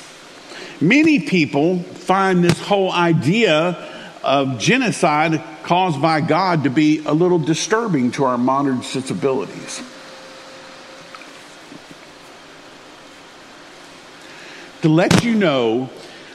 Many 0.82 1.20
people 1.20 1.78
find 1.78 2.44
this 2.44 2.60
whole 2.60 2.92
idea 2.92 3.88
of 4.22 4.58
genocide 4.58 5.42
caused 5.62 6.02
by 6.02 6.20
God 6.20 6.64
to 6.64 6.70
be 6.70 7.04
a 7.06 7.12
little 7.12 7.38
disturbing 7.38 8.10
to 8.12 8.24
our 8.24 8.36
modern 8.36 8.82
sensibilities. 8.82 9.82
to 14.82 14.88
let 14.88 15.24
you 15.24 15.34
know 15.34 15.88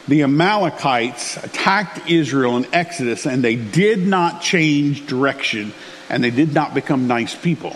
the 0.07 0.23
Amalekites 0.23 1.35
attacked 1.37 2.09
Israel 2.09 2.55
in 2.55 2.65
Exodus 2.73 3.27
and 3.27 3.43
they 3.43 3.57
did 3.57 4.07
not 4.07 4.41
change 4.41 5.05
direction 5.05 5.73
and 6.09 6.23
they 6.23 6.31
did 6.31 6.53
not 6.53 6.73
become 6.73 7.07
nice 7.07 7.35
people. 7.35 7.75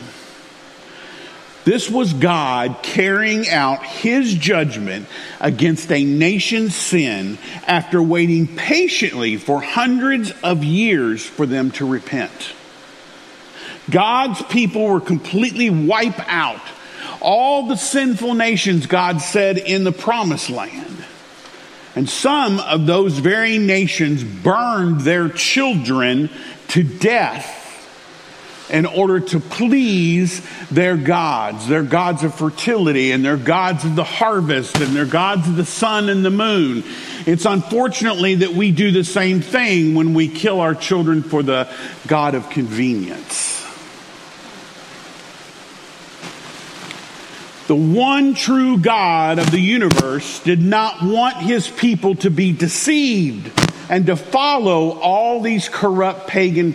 This 1.64 1.90
was 1.90 2.14
God 2.14 2.78
carrying 2.82 3.48
out 3.48 3.86
his 3.86 4.34
judgment 4.34 5.08
against 5.40 5.92
a 5.92 6.04
nation's 6.04 6.76
sin 6.76 7.38
after 7.68 8.02
waiting 8.02 8.48
patiently 8.48 9.38
for 9.38 9.62
hundreds 9.62 10.32
of 10.44 10.64
years 10.64 11.24
for 11.24 11.46
them 11.46 11.70
to 11.72 11.86
repent. 11.86 12.54
God's 13.90 14.42
people 14.44 14.86
were 14.86 15.02
completely 15.02 15.70
wiped 15.70 16.22
out. 16.28 16.62
All 17.20 17.68
the 17.68 17.76
sinful 17.76 18.34
nations, 18.34 18.88
God 18.88 19.22
said, 19.22 19.60
in 19.60 19.84
the 19.84 19.92
promised 19.92 20.50
land. 20.50 21.06
And 21.96 22.10
some 22.10 22.60
of 22.60 22.88
those 22.88 23.20
very 23.20 23.60
nations 23.60 24.24
burned 24.24 25.02
their 25.02 25.30
children 25.30 26.30
to 26.70 26.82
death 26.82 27.61
in 28.72 28.86
order 28.86 29.20
to 29.20 29.40
please 29.40 30.42
their 30.70 30.96
gods, 30.96 31.68
their 31.68 31.84
gods 31.84 32.24
of 32.24 32.34
fertility 32.34 33.12
and 33.12 33.24
their 33.24 33.38
gods 33.38 33.84
of 33.84 33.96
the 33.96 34.04
harvest 34.04 34.80
and 34.80 34.96
their 34.96 35.06
gods 35.06 35.48
of 35.48 35.58
the 35.58 35.66
sun 35.66 36.08
and 36.08 36.24
the 36.24 36.32
moon. 36.32 36.84
It's 37.26 37.46
unfortunately 37.46 38.36
that 38.36 38.54
we 38.54 38.72
do 38.72 38.92
the 38.92 39.04
same 39.04 39.42
thing 39.42 39.94
when 39.94 40.14
we 40.14 40.30
kill 40.30 40.62
our 40.62 40.74
children 40.74 41.22
for 41.22 41.44
the 41.44 41.70
God 42.08 42.34
of 42.34 42.50
convenience. 42.50 43.50
The 47.68 47.76
one 47.76 48.34
true 48.34 48.80
God 48.80 49.38
of 49.40 49.52
the 49.52 49.60
universe 49.60 50.40
did 50.40 50.62
not 50.62 51.02
want 51.02 51.38
his 51.38 51.70
people 51.70 52.16
to 52.16 52.30
be 52.30 52.52
deceived 52.52 53.52
and 53.90 54.06
to 54.08 54.16
follow 54.16 54.92
all 55.00 55.42
these 55.42 55.70
corrupt 55.70 56.28
pagan 56.28 56.74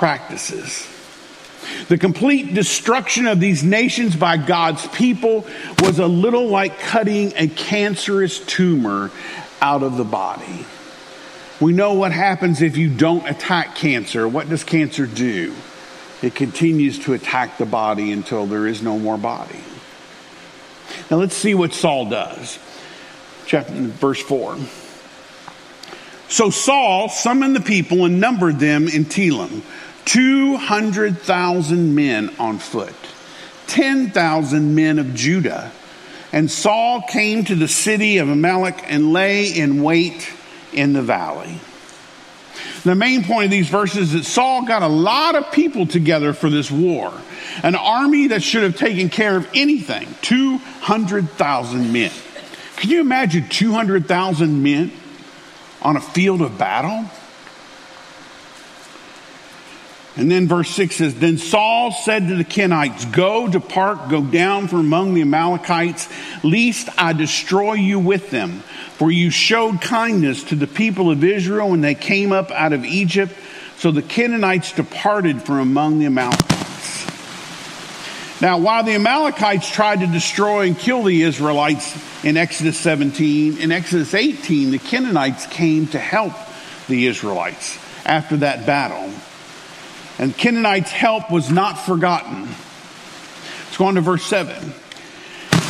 practices. 0.00 0.88
The 1.88 1.98
complete 1.98 2.54
destruction 2.54 3.26
of 3.26 3.38
these 3.38 3.62
nations 3.62 4.16
by 4.16 4.38
God's 4.38 4.86
people 4.88 5.46
was 5.80 5.98
a 5.98 6.06
little 6.06 6.48
like 6.48 6.78
cutting 6.78 7.34
a 7.36 7.48
cancerous 7.48 8.40
tumor 8.40 9.10
out 9.60 9.82
of 9.82 9.98
the 9.98 10.04
body. 10.04 10.64
We 11.60 11.74
know 11.74 11.92
what 11.92 12.12
happens 12.12 12.62
if 12.62 12.78
you 12.78 12.88
don't 12.88 13.28
attack 13.28 13.74
cancer. 13.74 14.26
What 14.26 14.48
does 14.48 14.64
cancer 14.64 15.04
do? 15.06 15.54
It 16.22 16.34
continues 16.34 16.98
to 17.00 17.12
attack 17.12 17.58
the 17.58 17.66
body 17.66 18.10
until 18.10 18.46
there 18.46 18.66
is 18.66 18.80
no 18.80 18.98
more 18.98 19.18
body. 19.18 19.60
Now 21.10 21.18
let's 21.18 21.36
see 21.36 21.54
what 21.54 21.74
Saul 21.74 22.08
does. 22.08 22.58
Chapter 23.44 23.74
verse 23.74 24.22
4. 24.22 24.56
So 26.30 26.48
Saul 26.48 27.08
summoned 27.08 27.56
the 27.56 27.60
people 27.60 28.04
and 28.04 28.20
numbered 28.20 28.60
them 28.60 28.86
in 28.86 29.04
Telaim, 29.04 29.62
200,000 30.04 31.94
men 31.94 32.34
on 32.38 32.58
foot, 32.58 32.94
10,000 33.66 34.74
men 34.74 34.98
of 34.98 35.14
Judah. 35.14 35.70
And 36.32 36.50
Saul 36.50 37.02
came 37.02 37.44
to 37.44 37.54
the 37.54 37.68
city 37.68 38.18
of 38.18 38.28
Amalek 38.28 38.84
and 38.86 39.12
lay 39.12 39.46
in 39.46 39.82
wait 39.82 40.32
in 40.72 40.92
the 40.92 41.02
valley. 41.02 41.60
The 42.84 42.94
main 42.94 43.24
point 43.24 43.46
of 43.46 43.50
these 43.50 43.68
verses 43.68 44.08
is 44.08 44.12
that 44.12 44.24
Saul 44.24 44.64
got 44.64 44.82
a 44.82 44.88
lot 44.88 45.34
of 45.34 45.52
people 45.52 45.86
together 45.86 46.32
for 46.32 46.48
this 46.48 46.70
war. 46.70 47.12
An 47.62 47.74
army 47.74 48.28
that 48.28 48.42
should 48.42 48.62
have 48.62 48.76
taken 48.76 49.10
care 49.10 49.36
of 49.36 49.48
anything 49.54 50.08
200,000 50.22 51.92
men. 51.92 52.10
Can 52.76 52.90
you 52.90 53.00
imagine 53.00 53.48
200,000 53.48 54.62
men 54.62 54.92
on 55.82 55.96
a 55.96 56.00
field 56.00 56.40
of 56.40 56.56
battle? 56.56 57.10
And 60.20 60.30
then 60.30 60.48
verse 60.48 60.68
6 60.72 60.96
says, 60.96 61.14
Then 61.14 61.38
Saul 61.38 61.92
said 61.92 62.28
to 62.28 62.36
the 62.36 62.44
Kenites, 62.44 63.10
Go, 63.10 63.48
depart, 63.48 64.10
go 64.10 64.22
down 64.22 64.68
from 64.68 64.80
among 64.80 65.14
the 65.14 65.22
Amalekites, 65.22 66.10
lest 66.44 66.90
I 66.98 67.14
destroy 67.14 67.72
you 67.72 67.98
with 67.98 68.28
them. 68.28 68.60
For 68.98 69.10
you 69.10 69.30
showed 69.30 69.80
kindness 69.80 70.44
to 70.44 70.56
the 70.56 70.66
people 70.66 71.10
of 71.10 71.24
Israel 71.24 71.70
when 71.70 71.80
they 71.80 71.94
came 71.94 72.32
up 72.32 72.50
out 72.50 72.74
of 72.74 72.84
Egypt. 72.84 73.32
So 73.78 73.92
the 73.92 74.02
Kenites 74.02 74.76
departed 74.76 75.40
from 75.40 75.58
among 75.58 76.00
the 76.00 76.04
Amalekites. 76.04 77.06
Now, 78.42 78.58
while 78.58 78.84
the 78.84 78.96
Amalekites 78.96 79.70
tried 79.70 80.00
to 80.00 80.06
destroy 80.06 80.66
and 80.66 80.78
kill 80.78 81.02
the 81.02 81.22
Israelites 81.22 81.96
in 82.22 82.36
Exodus 82.36 82.78
17, 82.78 83.56
in 83.56 83.72
Exodus 83.72 84.12
18, 84.12 84.70
the 84.70 84.78
Kenites 84.78 85.50
came 85.50 85.86
to 85.88 85.98
help 85.98 86.34
the 86.88 87.06
Israelites 87.06 87.78
after 88.04 88.36
that 88.38 88.66
battle. 88.66 89.10
And 90.20 90.36
Kenites' 90.36 90.90
help 90.90 91.30
was 91.30 91.50
not 91.50 91.78
forgotten. 91.78 92.42
Let's 92.42 93.76
go 93.78 93.86
on 93.86 93.94
to 93.94 94.02
verse 94.02 94.22
7. 94.26 94.74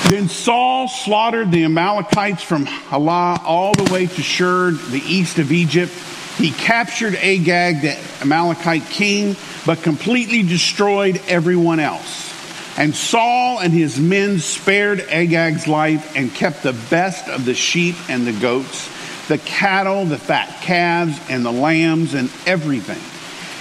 Then 0.08 0.28
Saul 0.28 0.88
slaughtered 0.88 1.52
the 1.52 1.62
Amalekites 1.62 2.42
from 2.42 2.66
Havilah 2.66 3.42
all 3.44 3.74
the 3.74 3.92
way 3.92 4.06
to 4.08 4.22
Shur, 4.22 4.72
the 4.72 5.02
east 5.06 5.38
of 5.38 5.52
Egypt. 5.52 5.92
He 6.36 6.50
captured 6.50 7.14
Agag, 7.14 7.82
the 7.82 7.96
Amalekite 8.22 8.86
king, 8.86 9.36
but 9.66 9.84
completely 9.84 10.42
destroyed 10.42 11.22
everyone 11.28 11.78
else. 11.78 12.34
And 12.76 12.92
Saul 12.92 13.60
and 13.60 13.72
his 13.72 14.00
men 14.00 14.40
spared 14.40 14.98
Agag's 14.98 15.68
life 15.68 16.16
and 16.16 16.34
kept 16.34 16.64
the 16.64 16.72
best 16.90 17.28
of 17.28 17.44
the 17.44 17.54
sheep 17.54 17.94
and 18.08 18.26
the 18.26 18.32
goats, 18.32 18.88
the 19.28 19.38
cattle, 19.38 20.06
the 20.06 20.18
fat 20.18 20.60
calves, 20.60 21.20
and 21.28 21.46
the 21.46 21.52
lambs, 21.52 22.14
and 22.14 22.28
everything. 22.46 23.19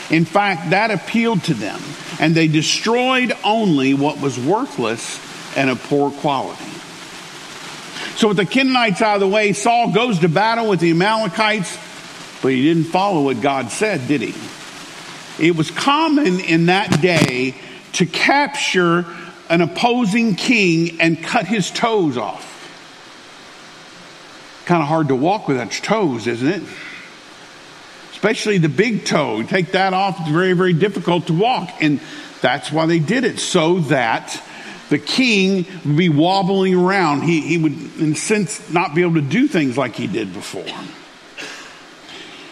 In 0.09 0.25
fact, 0.25 0.71
that 0.71 0.91
appealed 0.91 1.43
to 1.45 1.53
them, 1.53 1.79
and 2.19 2.33
they 2.33 2.47
destroyed 2.47 3.31
only 3.43 3.93
what 3.93 4.19
was 4.19 4.39
worthless 4.39 5.19
and 5.55 5.69
of 5.69 5.81
poor 5.83 6.11
quality. 6.11 6.65
So, 8.15 8.29
with 8.29 8.37
the 8.37 8.45
Kenites 8.45 9.01
out 9.01 9.15
of 9.15 9.21
the 9.21 9.27
way, 9.27 9.53
Saul 9.53 9.93
goes 9.93 10.19
to 10.19 10.29
battle 10.29 10.69
with 10.69 10.79
the 10.79 10.91
Amalekites, 10.91 11.77
but 12.41 12.49
he 12.49 12.63
didn't 12.63 12.85
follow 12.85 13.23
what 13.23 13.41
God 13.41 13.71
said, 13.71 14.07
did 14.07 14.21
he? 14.21 14.33
It 15.47 15.55
was 15.55 15.71
common 15.71 16.39
in 16.39 16.65
that 16.65 17.01
day 17.01 17.55
to 17.93 18.05
capture 18.05 19.05
an 19.49 19.61
opposing 19.61 20.35
king 20.35 20.99
and 20.99 21.23
cut 21.23 21.47
his 21.47 21.71
toes 21.71 22.17
off. 22.17 22.45
Kind 24.65 24.81
of 24.81 24.87
hard 24.87 25.07
to 25.07 25.15
walk 25.15 25.47
without 25.47 25.73
your 25.73 25.85
toes, 25.85 26.27
isn't 26.27 26.47
it? 26.47 26.63
Especially 28.19 28.57
the 28.57 28.67
big 28.67 29.05
toe. 29.05 29.43
Take 29.43 29.71
that 29.71 29.93
off, 29.93 30.19
it's 30.19 30.29
very, 30.29 30.51
very 30.51 30.73
difficult 30.73 31.27
to 31.27 31.33
walk. 31.33 31.69
And 31.79 32.01
that's 32.41 32.69
why 32.69 32.85
they 32.85 32.99
did 32.99 33.23
it, 33.23 33.39
so 33.39 33.79
that 33.79 34.43
the 34.89 34.99
king 34.99 35.65
would 35.85 35.95
be 35.95 36.09
wobbling 36.09 36.75
around. 36.75 37.21
He, 37.21 37.39
he 37.39 37.57
would, 37.57 37.71
in 37.97 38.11
a 38.11 38.15
sense, 38.15 38.69
not 38.73 38.93
be 38.93 39.03
able 39.03 39.13
to 39.13 39.21
do 39.21 39.47
things 39.47 39.77
like 39.77 39.95
he 39.95 40.05
did 40.05 40.33
before. 40.33 40.65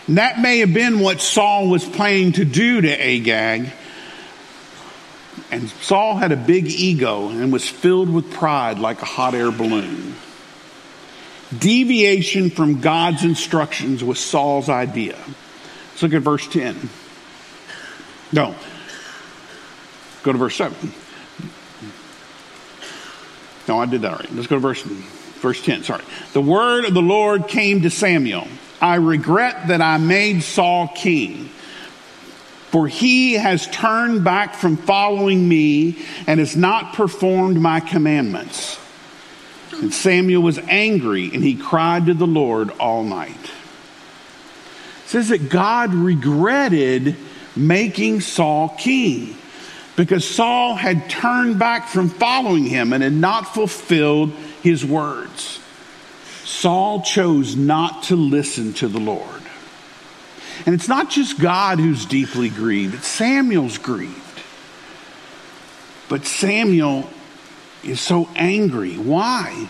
And 0.07 0.17
that 0.17 0.39
may 0.39 0.59
have 0.59 0.73
been 0.73 1.01
what 1.01 1.19
Saul 1.19 1.67
was 1.67 1.83
planning 1.83 2.31
to 2.31 2.45
do 2.45 2.79
to 2.79 2.89
Agag. 2.89 3.69
And 5.51 5.69
Saul 5.69 6.15
had 6.15 6.31
a 6.31 6.37
big 6.37 6.67
ego 6.67 7.27
and 7.27 7.51
was 7.51 7.67
filled 7.67 8.09
with 8.09 8.31
pride 8.31 8.79
like 8.79 9.01
a 9.01 9.05
hot 9.05 9.35
air 9.35 9.51
balloon. 9.51 10.15
Deviation 11.59 12.51
from 12.51 12.79
God's 12.79 13.25
instructions 13.25 14.01
was 14.01 14.17
Saul's 14.17 14.69
idea. 14.69 15.17
Let's 15.97 16.03
look 16.03 16.13
at 16.13 16.21
verse 16.21 16.47
10. 16.47 16.89
No. 18.31 18.53
Go 20.21 20.31
to 20.31 20.37
verse 20.37 20.55
7. 20.55 20.93
No, 23.67 23.79
I 23.79 23.87
did 23.87 24.03
that 24.03 24.13
already. 24.13 24.31
Let's 24.35 24.45
go 24.45 24.57
to 24.57 24.59
verse, 24.59 24.83
verse 24.83 25.59
10. 25.59 25.85
Sorry. 25.85 26.03
The 26.33 26.41
word 26.41 26.85
of 26.85 26.93
the 26.93 27.01
Lord 27.01 27.47
came 27.47 27.81
to 27.81 27.89
Samuel. 27.89 28.47
I 28.79 28.97
regret 28.97 29.69
that 29.69 29.81
I 29.81 29.97
made 29.97 30.43
Saul 30.43 30.87
king, 30.89 31.45
for 32.69 32.87
he 32.87 33.33
has 33.33 33.65
turned 33.65 34.23
back 34.23 34.53
from 34.53 34.77
following 34.77 35.49
me 35.49 35.97
and 36.27 36.39
has 36.39 36.55
not 36.55 36.93
performed 36.93 37.59
my 37.59 37.79
commandments. 37.79 38.79
And 39.71 39.91
Samuel 39.91 40.43
was 40.43 40.59
angry 40.59 41.31
and 41.33 41.43
he 41.43 41.55
cried 41.55 42.05
to 42.05 42.13
the 42.13 42.27
Lord 42.27 42.69
all 42.79 43.03
night. 43.03 43.51
Says 45.07 45.29
that 45.29 45.49
God 45.49 45.93
regretted 45.93 47.15
making 47.55 48.21
Saul 48.21 48.69
king 48.77 49.37
because 49.95 50.27
Saul 50.27 50.75
had 50.75 51.09
turned 51.09 51.57
back 51.57 51.87
from 51.87 52.09
following 52.09 52.65
him 52.65 52.93
and 52.93 53.01
had 53.01 53.13
not 53.13 53.53
fulfilled 53.53 54.31
his 54.61 54.85
words. 54.85 55.59
Saul 56.43 57.01
chose 57.01 57.55
not 57.55 58.03
to 58.03 58.15
listen 58.15 58.73
to 58.73 58.87
the 58.87 58.99
Lord. 58.99 59.41
And 60.65 60.75
it's 60.75 60.89
not 60.89 61.09
just 61.09 61.39
God 61.39 61.79
who's 61.79 62.05
deeply 62.05 62.49
grieved, 62.49 62.95
it's 62.95 63.07
Samuel's 63.07 63.77
grieved. 63.77 64.41
But 66.09 66.25
Samuel 66.25 67.09
is 67.83 68.01
so 68.01 68.27
angry. 68.35 68.95
Why? 68.95 69.69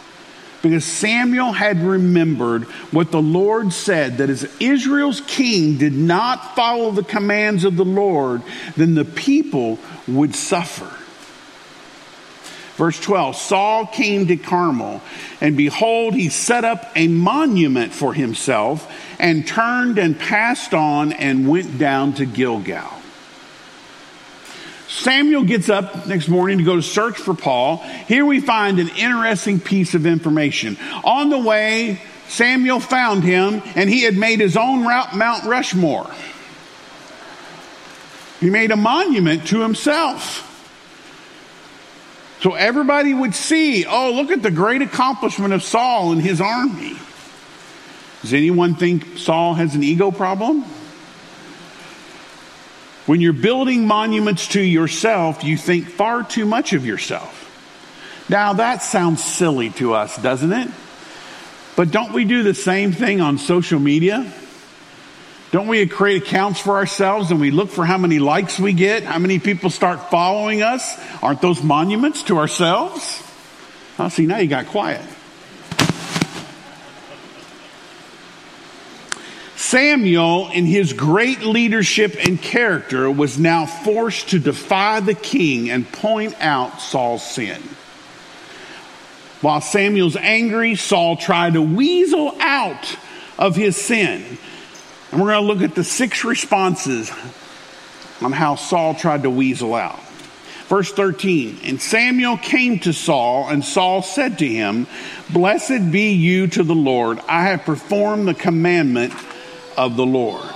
Because 0.70 0.86
Samuel 0.86 1.52
had 1.52 1.82
remembered 1.82 2.64
what 2.92 3.12
the 3.12 3.22
Lord 3.22 3.74
said 3.74 4.18
that 4.18 4.30
as 4.30 4.44
Israel's 4.60 5.22
king 5.22 5.78
did 5.78 5.94
not 5.94 6.56
follow 6.56 6.92
the 6.92 7.04
commands 7.04 7.64
of 7.64 7.76
the 7.76 7.86
Lord, 7.86 8.42
then 8.76 8.96
the 8.96 9.06
people 9.06 9.80
would 10.08 10.36
suffer. 10.36 10.92
Verse 12.78 13.00
12 13.00 13.36
Saul 13.36 13.88
came 13.88 14.28
to 14.28 14.38
Carmel, 14.38 15.02
and 15.42 15.58
behold, 15.58 16.14
he 16.14 16.30
set 16.30 16.64
up 16.64 16.92
a 16.96 17.08
monument 17.08 17.92
for 17.92 18.14
himself, 18.14 18.92
and 19.20 19.48
turned 19.48 19.98
and 19.98 20.18
passed 20.18 20.74
on 20.74 21.12
and 21.12 21.50
went 21.50 21.80
down 21.80 22.14
to 22.14 22.26
Gilgal. 22.26 22.97
Samuel 24.98 25.44
gets 25.44 25.70
up 25.70 26.08
next 26.08 26.28
morning 26.28 26.58
to 26.58 26.64
go 26.64 26.76
to 26.76 26.82
search 26.82 27.18
for 27.18 27.38
Saul. 27.38 27.78
Here 28.08 28.26
we 28.26 28.42
find 28.42 28.80
an 28.80 28.90
interesting 28.90 29.60
piece 29.60 29.94
of 29.94 30.08
information. 30.08 30.76
On 31.04 31.30
the 31.30 31.38
way, 31.38 32.02
Samuel 32.30 32.80
found 32.80 33.24
him, 33.24 33.62
and 33.76 33.90
he 33.90 34.02
had 34.02 34.18
made 34.18 34.40
his 34.40 34.58
own 34.58 34.84
route, 34.86 35.16
Mount 35.16 35.44
Rushmore. 35.44 36.10
He 38.40 38.50
made 38.50 38.72
a 38.72 38.76
monument 38.76 39.48
to 39.48 39.62
himself. 39.62 40.44
So 42.42 42.56
everybody 42.56 43.14
would 43.14 43.36
see, 43.36 43.86
oh, 43.86 44.14
look 44.14 44.32
at 44.32 44.42
the 44.42 44.52
great 44.52 44.82
accomplishment 44.82 45.54
of 45.54 45.62
Saul 45.62 46.12
and 46.12 46.22
his 46.22 46.42
army. 46.42 46.98
Does 48.24 48.34
anyone 48.34 48.74
think 48.74 49.20
Saul 49.20 49.54
has 49.54 49.76
an 49.76 49.84
ego 49.84 50.10
problem? 50.10 50.66
When 53.08 53.22
you're 53.22 53.34
building 53.34 53.88
monuments 53.88 54.50
to 54.50 54.62
yourself, 54.62 55.44
you 55.44 55.58
think 55.58 55.88
far 55.88 56.24
too 56.24 56.46
much 56.46 56.74
of 56.74 56.86
yourself. 56.86 57.46
Now 58.30 58.54
that 58.54 58.84
sounds 58.84 59.24
silly 59.24 59.70
to 59.72 59.94
us, 59.94 60.18
doesn't 60.18 60.52
it? 60.52 60.70
But 61.78 61.92
don't 61.92 62.12
we 62.12 62.26
do 62.26 62.44
the 62.44 62.54
same 62.54 62.92
thing 62.92 63.22
on 63.22 63.38
social 63.38 63.80
media? 63.80 64.30
Don't 65.52 65.68
we 65.68 65.88
create 65.88 66.24
accounts 66.24 66.60
for 66.60 66.76
ourselves 66.76 67.32
and 67.32 67.40
we 67.40 67.50
look 67.50 67.70
for 67.70 67.86
how 67.86 67.98
many 67.98 68.20
likes 68.20 68.60
we 68.60 68.74
get, 68.74 69.04
how 69.04 69.20
many 69.20 69.40
people 69.40 69.70
start 69.70 70.12
following 70.12 70.62
us? 70.62 71.00
Aren't 71.24 71.42
those 71.42 71.64
monuments 71.64 72.24
to 72.24 72.38
ourselves? 72.38 73.24
Oh, 73.98 74.10
see, 74.10 74.26
now 74.26 74.40
you 74.40 74.50
got 74.50 74.68
quiet. 74.68 75.02
Samuel, 79.58 80.52
in 80.52 80.66
his 80.66 80.94
great 80.94 81.42
leadership 81.42 82.16
and 82.20 82.40
character, 82.40 83.10
was 83.10 83.40
now 83.40 83.66
forced 83.66 84.30
to 84.30 84.40
defy 84.40 85.00
the 85.00 85.16
king 85.16 85.72
and 85.72 85.92
point 85.92 86.36
out 86.40 86.80
Saul's 86.80 87.26
sin. 87.26 87.60
While 89.42 89.62
Samuel's 89.62 90.16
angry, 90.16 90.76
Saul 90.76 91.18
tried 91.18 91.54
to 91.54 91.62
weasel 91.64 92.38
out 92.40 92.98
of 93.40 93.56
his 93.56 93.76
sin. 93.76 94.38
And 95.12 95.20
we're 95.20 95.32
going 95.32 95.42
to 95.42 95.54
look 95.54 95.68
at 95.68 95.74
the 95.74 95.84
six 95.84 96.24
responses 96.24 97.12
on 98.22 98.32
how 98.32 98.56
Saul 98.56 98.94
tried 98.94 99.24
to 99.24 99.32
weasel 99.32 99.74
out. 99.74 100.00
Verse 100.68 100.92
13, 100.92 101.62
and 101.64 101.82
Samuel 101.82 102.38
came 102.38 102.78
to 102.80 102.94
Saul, 102.94 103.50
and 103.50 103.66
Saul 103.66 104.04
said 104.04 104.38
to 104.40 104.48
him, 104.48 104.86
Blessed 105.32 105.92
be 105.92 106.12
you 106.12 106.46
to 106.48 106.64
the 106.64 106.76
Lord. 106.76 107.20
I 107.28 107.46
have 107.46 107.64
performed 107.64 108.28
the 108.28 108.34
commandment 108.34 109.14
of 109.78 109.96
the 109.96 110.06
Lord. 110.06 110.54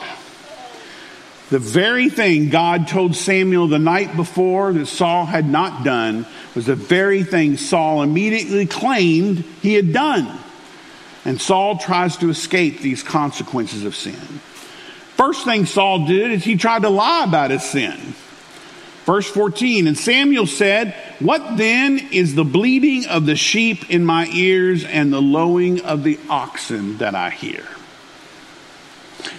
The 1.51 1.59
very 1.59 2.09
thing 2.09 2.49
God 2.49 2.87
told 2.87 3.13
Samuel 3.13 3.67
the 3.67 3.77
night 3.77 4.15
before 4.15 4.71
that 4.71 4.85
Saul 4.85 5.25
had 5.25 5.45
not 5.45 5.83
done 5.83 6.25
was 6.55 6.65
the 6.65 6.75
very 6.75 7.23
thing 7.23 7.57
Saul 7.57 8.03
immediately 8.03 8.65
claimed 8.65 9.39
he 9.61 9.73
had 9.73 9.91
done. 9.91 10.39
And 11.25 11.41
Saul 11.41 11.77
tries 11.77 12.15
to 12.17 12.29
escape 12.29 12.79
these 12.79 13.03
consequences 13.03 13.83
of 13.83 13.95
sin. 13.95 14.15
First 15.17 15.43
thing 15.43 15.65
Saul 15.65 16.07
did 16.07 16.31
is 16.31 16.45
he 16.45 16.55
tried 16.55 16.83
to 16.83 16.89
lie 16.89 17.25
about 17.25 17.51
his 17.51 17.63
sin. 17.63 17.99
Verse 19.05 19.29
14, 19.29 19.87
and 19.87 19.97
Samuel 19.97 20.47
said, 20.47 20.95
What 21.19 21.57
then 21.57 21.99
is 22.11 22.33
the 22.33 22.45
bleating 22.45 23.07
of 23.07 23.25
the 23.25 23.35
sheep 23.35 23.89
in 23.89 24.05
my 24.05 24.27
ears 24.27 24.85
and 24.85 25.11
the 25.11 25.21
lowing 25.21 25.81
of 25.81 26.03
the 26.03 26.17
oxen 26.29 26.97
that 26.99 27.13
I 27.13 27.29
hear? 27.31 27.65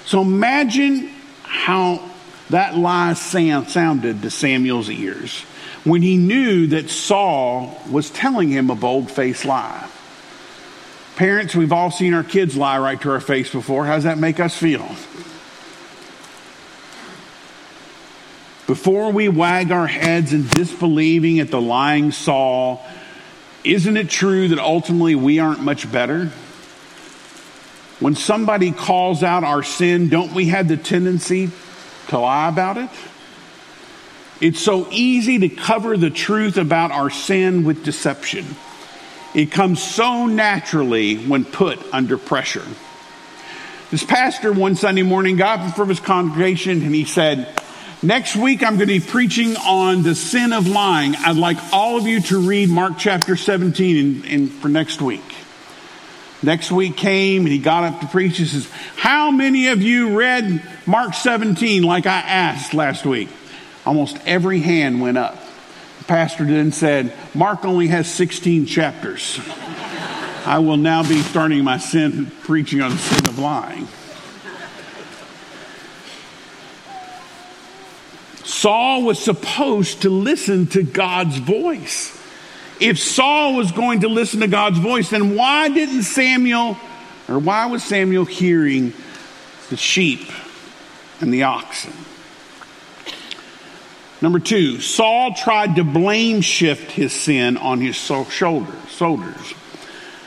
So 0.05 0.20
imagine 0.20 1.11
how 1.43 2.09
that 2.51 2.76
lie 2.76 3.14
sounded 3.14 4.22
to 4.22 4.30
Samuel's 4.30 4.91
ears 4.91 5.45
when 5.85 6.03
he 6.03 6.16
knew 6.16 6.68
that 6.68 6.91
Saul 6.91 7.80
was 7.91 8.11
telling 8.11 8.51
him 8.51 8.70
a 8.70 8.74
bold 8.74 9.11
faced 9.11 9.45
lie. 9.45 9.89
Parents, 11.16 11.55
we've 11.55 11.72
all 11.72 11.91
seen 11.91 12.14
our 12.14 12.24
kids 12.24 12.57
lie 12.57 12.78
right 12.78 13.01
to 13.01 13.11
our 13.11 13.20
face 13.20 13.51
before. 13.51 13.85
How 13.85 13.97
does 13.97 14.05
that 14.05 14.18
make 14.18 14.41
us 14.41 14.57
feel? 14.57 14.87
Before 18.66 19.12
we 19.12 19.28
wag 19.28 19.72
our 19.72 19.87
heads 19.87 20.33
in 20.33 20.47
disbelieving 20.49 21.41
at 21.41 21.51
the 21.51 21.61
lying 21.61 22.12
Saul, 22.12 22.87
isn't 23.64 23.97
it 23.97 24.09
true 24.09 24.49
that 24.49 24.59
ultimately 24.59 25.14
we 25.14 25.39
aren't 25.39 25.61
much 25.61 25.91
better? 25.91 26.30
When 28.03 28.17
somebody 28.17 28.73
calls 28.73 29.23
out 29.23 29.45
our 29.45 29.63
sin, 29.63 30.09
don't 30.09 30.33
we 30.33 30.47
have 30.47 30.67
the 30.67 30.77
tendency 30.77 31.51
to 32.09 32.19
lie 32.19 32.49
about 32.49 32.77
it? 32.77 32.91
It's 34.41 34.59
so 34.59 34.89
easy 34.91 35.39
to 35.39 35.49
cover 35.49 35.97
the 35.97 36.11
truth 36.11 36.57
about 36.57 36.91
our 36.91 37.11
sin 37.11 37.63
with 37.63 37.85
deception. 37.85 38.45
It 39.37 39.53
comes 39.53 39.81
so 39.81 40.27
naturally 40.27 41.17
when 41.17 41.45
put 41.45 41.79
under 41.95 42.19
pressure. 42.19 42.67
This 43.93 44.03
pastor 44.03 44.53
one 44.53 44.75
Sunday 44.75 45.03
morning 45.03 45.37
got 45.37 45.61
up 45.61 45.77
from 45.77 45.89
his 45.89 46.01
congregation 46.01 46.83
and 46.83 46.93
he 46.93 47.05
said, 47.05 47.57
Next 48.03 48.35
week 48.35 48.65
I'm 48.65 48.79
going 48.79 48.89
to 48.89 48.99
be 48.99 48.99
preaching 48.99 49.55
on 49.57 50.03
the 50.03 50.17
sin 50.17 50.53
of 50.53 50.67
lying. 50.67 51.15
I'd 51.15 51.37
like 51.37 51.59
all 51.73 51.99
of 51.99 52.09
you 52.09 52.21
to 52.23 52.41
read 52.41 52.69
Mark 52.69 52.95
chapter 52.99 53.37
17 53.37 53.97
in, 53.97 54.25
in, 54.25 54.49
for 54.49 54.69
next 54.69 55.01
week. 55.01 55.23
Next 56.43 56.72
week 56.72 56.97
came 56.97 57.43
and 57.43 57.53
he 57.53 57.59
got 57.59 57.84
up 57.84 58.01
to 58.01 58.07
preach. 58.07 58.38
He 58.38 58.47
says, 58.47 58.68
How 58.97 59.30
many 59.30 59.68
of 59.68 59.80
you 59.80 60.18
read 60.18 60.62
Mark 60.86 61.14
17 61.14 61.82
like 61.82 62.07
I 62.07 62.18
asked 62.20 62.74
last 62.74 63.07
week? 63.07 63.28
Almost 63.86 64.18
every 64.26 64.61
hand 64.61 65.01
went 65.01 65.18
up. 65.18 65.36
The 65.99 66.05
pastor 66.05 66.45
then 66.45 66.72
said, 66.72 67.12
Mark 67.34 67.64
only 67.64 67.86
has 67.88 68.12
16 68.12 68.66
chapters. 68.66 69.40
I 70.45 70.59
will 70.59 70.76
now 70.76 71.03
be 71.05 71.22
starting 71.22 71.62
my 71.62 71.78
sin 71.78 72.32
preaching 72.43 72.82
on 72.82 72.90
the 72.90 72.99
sin 72.99 73.28
of 73.28 73.38
lying. 73.38 73.86
Saul 78.45 79.03
was 79.03 79.22
supposed 79.22 80.03
to 80.03 80.11
listen 80.11 80.66
to 80.68 80.82
God's 80.82 81.38
voice. 81.38 82.22
If 82.83 82.99
Saul 82.99 83.55
was 83.55 83.70
going 83.70 84.01
to 84.01 84.09
listen 84.09 84.41
to 84.41 84.49
God's 84.49 84.78
voice, 84.78 85.11
then 85.11 85.37
why 85.37 85.68
didn't 85.68 86.03
Samuel, 86.03 86.76
or 87.28 87.39
why 87.39 87.66
was 87.66 87.85
Samuel 87.85 88.24
hearing 88.24 88.93
the 89.70 89.76
sheep 89.76 90.28
and 91.20 91.33
the 91.33 91.45
oxen? 91.45 91.93
Number 94.20 94.41
two, 94.41 94.80
Saul 94.80 95.33
tried 95.35 95.76
to 95.76 95.85
blame 95.85 96.41
shift 96.41 96.91
his 96.91 97.12
sin 97.12 97.57
on 97.57 97.80
his 97.80 97.95
shoulders. 97.95 98.74
shoulders. 98.89 99.55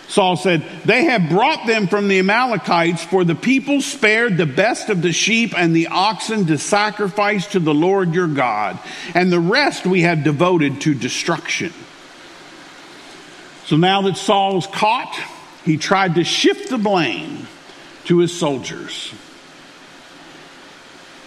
Saul 0.07 0.37
said, 0.37 0.63
They 0.85 1.03
have 1.03 1.27
brought 1.27 1.67
them 1.67 1.87
from 1.87 2.07
the 2.07 2.19
Amalekites, 2.19 3.03
for 3.03 3.25
the 3.25 3.35
people 3.35 3.81
spared 3.81 4.37
the 4.37 4.45
best 4.45 4.87
of 4.87 5.01
the 5.01 5.11
sheep 5.11 5.53
and 5.57 5.75
the 5.75 5.87
oxen 5.87 6.45
to 6.45 6.57
sacrifice 6.57 7.47
to 7.47 7.59
the 7.59 7.73
Lord 7.73 8.13
your 8.13 8.27
God, 8.27 8.79
and 9.13 9.29
the 9.29 9.41
rest 9.41 9.85
we 9.85 10.03
have 10.03 10.23
devoted 10.23 10.79
to 10.81 10.93
destruction. 10.93 11.73
So 13.65 13.77
now 13.77 14.03
that 14.03 14.17
Saul 14.17 14.55
was 14.55 14.67
caught, 14.67 15.19
he 15.63 15.77
tried 15.77 16.15
to 16.15 16.23
shift 16.23 16.69
the 16.69 16.77
blame 16.77 17.47
to 18.05 18.19
his 18.19 18.37
soldiers. 18.37 19.13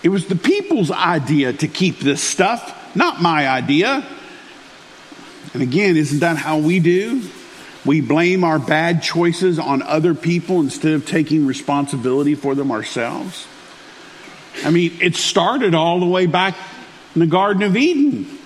It 0.04 0.10
was 0.10 0.26
the 0.26 0.36
people's 0.36 0.92
idea 0.92 1.52
to 1.52 1.66
keep 1.66 1.98
this 1.98 2.22
stuff, 2.22 2.94
not 2.94 3.20
my 3.20 3.48
idea. 3.48 4.06
And 5.52 5.62
again, 5.62 5.96
isn't 5.96 6.20
that 6.20 6.36
how 6.36 6.58
we 6.58 6.78
do? 6.78 7.28
We 7.84 8.00
blame 8.00 8.44
our 8.44 8.60
bad 8.60 9.02
choices 9.02 9.58
on 9.58 9.82
other 9.82 10.14
people 10.14 10.60
instead 10.60 10.92
of 10.92 11.06
taking 11.06 11.46
responsibility 11.46 12.36
for 12.36 12.54
them 12.54 12.70
ourselves. 12.70 13.46
I 14.64 14.70
mean, 14.70 14.96
it 15.00 15.16
started 15.16 15.74
all 15.74 15.98
the 15.98 16.06
way 16.06 16.26
back 16.26 16.56
in 17.14 17.20
the 17.20 17.26
Garden 17.26 17.62
of 17.62 17.76
Eden. 17.76 18.37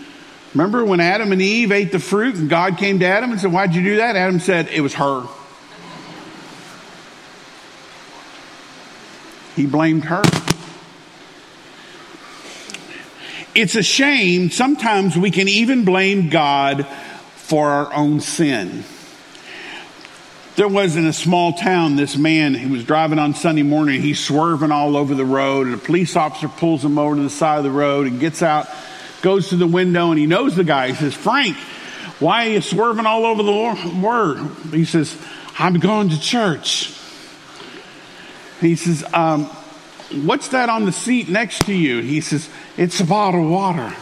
Remember 0.54 0.84
when 0.84 1.00
Adam 1.00 1.32
and 1.32 1.40
Eve 1.40 1.72
ate 1.72 1.92
the 1.92 1.98
fruit 1.98 2.34
and 2.36 2.50
God 2.50 2.76
came 2.76 2.98
to 2.98 3.06
Adam 3.06 3.30
and 3.32 3.40
said, 3.40 3.52
Why'd 3.52 3.74
you 3.74 3.82
do 3.82 3.96
that? 3.96 4.16
Adam 4.16 4.38
said, 4.38 4.68
It 4.68 4.80
was 4.80 4.94
her. 4.94 5.26
He 9.56 9.66
blamed 9.66 10.04
her. 10.04 10.22
It's 13.54 13.74
a 13.74 13.82
shame. 13.82 14.50
Sometimes 14.50 15.16
we 15.16 15.30
can 15.30 15.46
even 15.46 15.84
blame 15.84 16.30
God 16.30 16.86
for 17.34 17.68
our 17.68 17.92
own 17.92 18.20
sin. 18.20 18.84
There 20.56 20.68
was 20.68 20.96
in 20.96 21.06
a 21.06 21.12
small 21.12 21.54
town 21.54 21.96
this 21.96 22.16
man 22.16 22.54
who 22.54 22.72
was 22.72 22.84
driving 22.84 23.18
on 23.18 23.34
Sunday 23.34 23.62
morning. 23.62 24.00
He's 24.00 24.20
swerving 24.20 24.70
all 24.70 24.96
over 24.96 25.14
the 25.14 25.24
road, 25.24 25.66
and 25.66 25.74
a 25.74 25.78
police 25.78 26.14
officer 26.16 26.48
pulls 26.48 26.84
him 26.84 26.98
over 26.98 27.16
to 27.16 27.22
the 27.22 27.30
side 27.30 27.58
of 27.58 27.64
the 27.64 27.70
road 27.70 28.06
and 28.06 28.20
gets 28.20 28.42
out, 28.42 28.68
goes 29.22 29.48
to 29.48 29.56
the 29.56 29.66
window, 29.66 30.10
and 30.10 30.18
he 30.18 30.26
knows 30.26 30.56
the 30.56 30.64
guy. 30.64 30.88
He 30.88 30.94
says, 30.94 31.14
Frank, 31.14 31.56
why 32.18 32.46
are 32.46 32.50
you 32.50 32.60
swerving 32.60 33.06
all 33.06 33.24
over 33.24 33.42
the 33.42 34.00
word? 34.00 34.38
He 34.70 34.84
says, 34.84 35.16
I'm 35.58 35.74
going 35.74 36.10
to 36.10 36.20
church. 36.20 36.94
He 38.60 38.76
says, 38.76 39.04
um, 39.14 39.50
What's 40.12 40.48
that 40.48 40.68
on 40.68 40.84
the 40.84 40.92
seat 40.92 41.30
next 41.30 41.66
to 41.66 41.74
you? 41.74 42.00
He 42.02 42.20
says, 42.20 42.48
It's 42.76 43.00
a 43.00 43.04
bottle 43.04 43.44
of 43.44 43.50
water. 43.50 43.94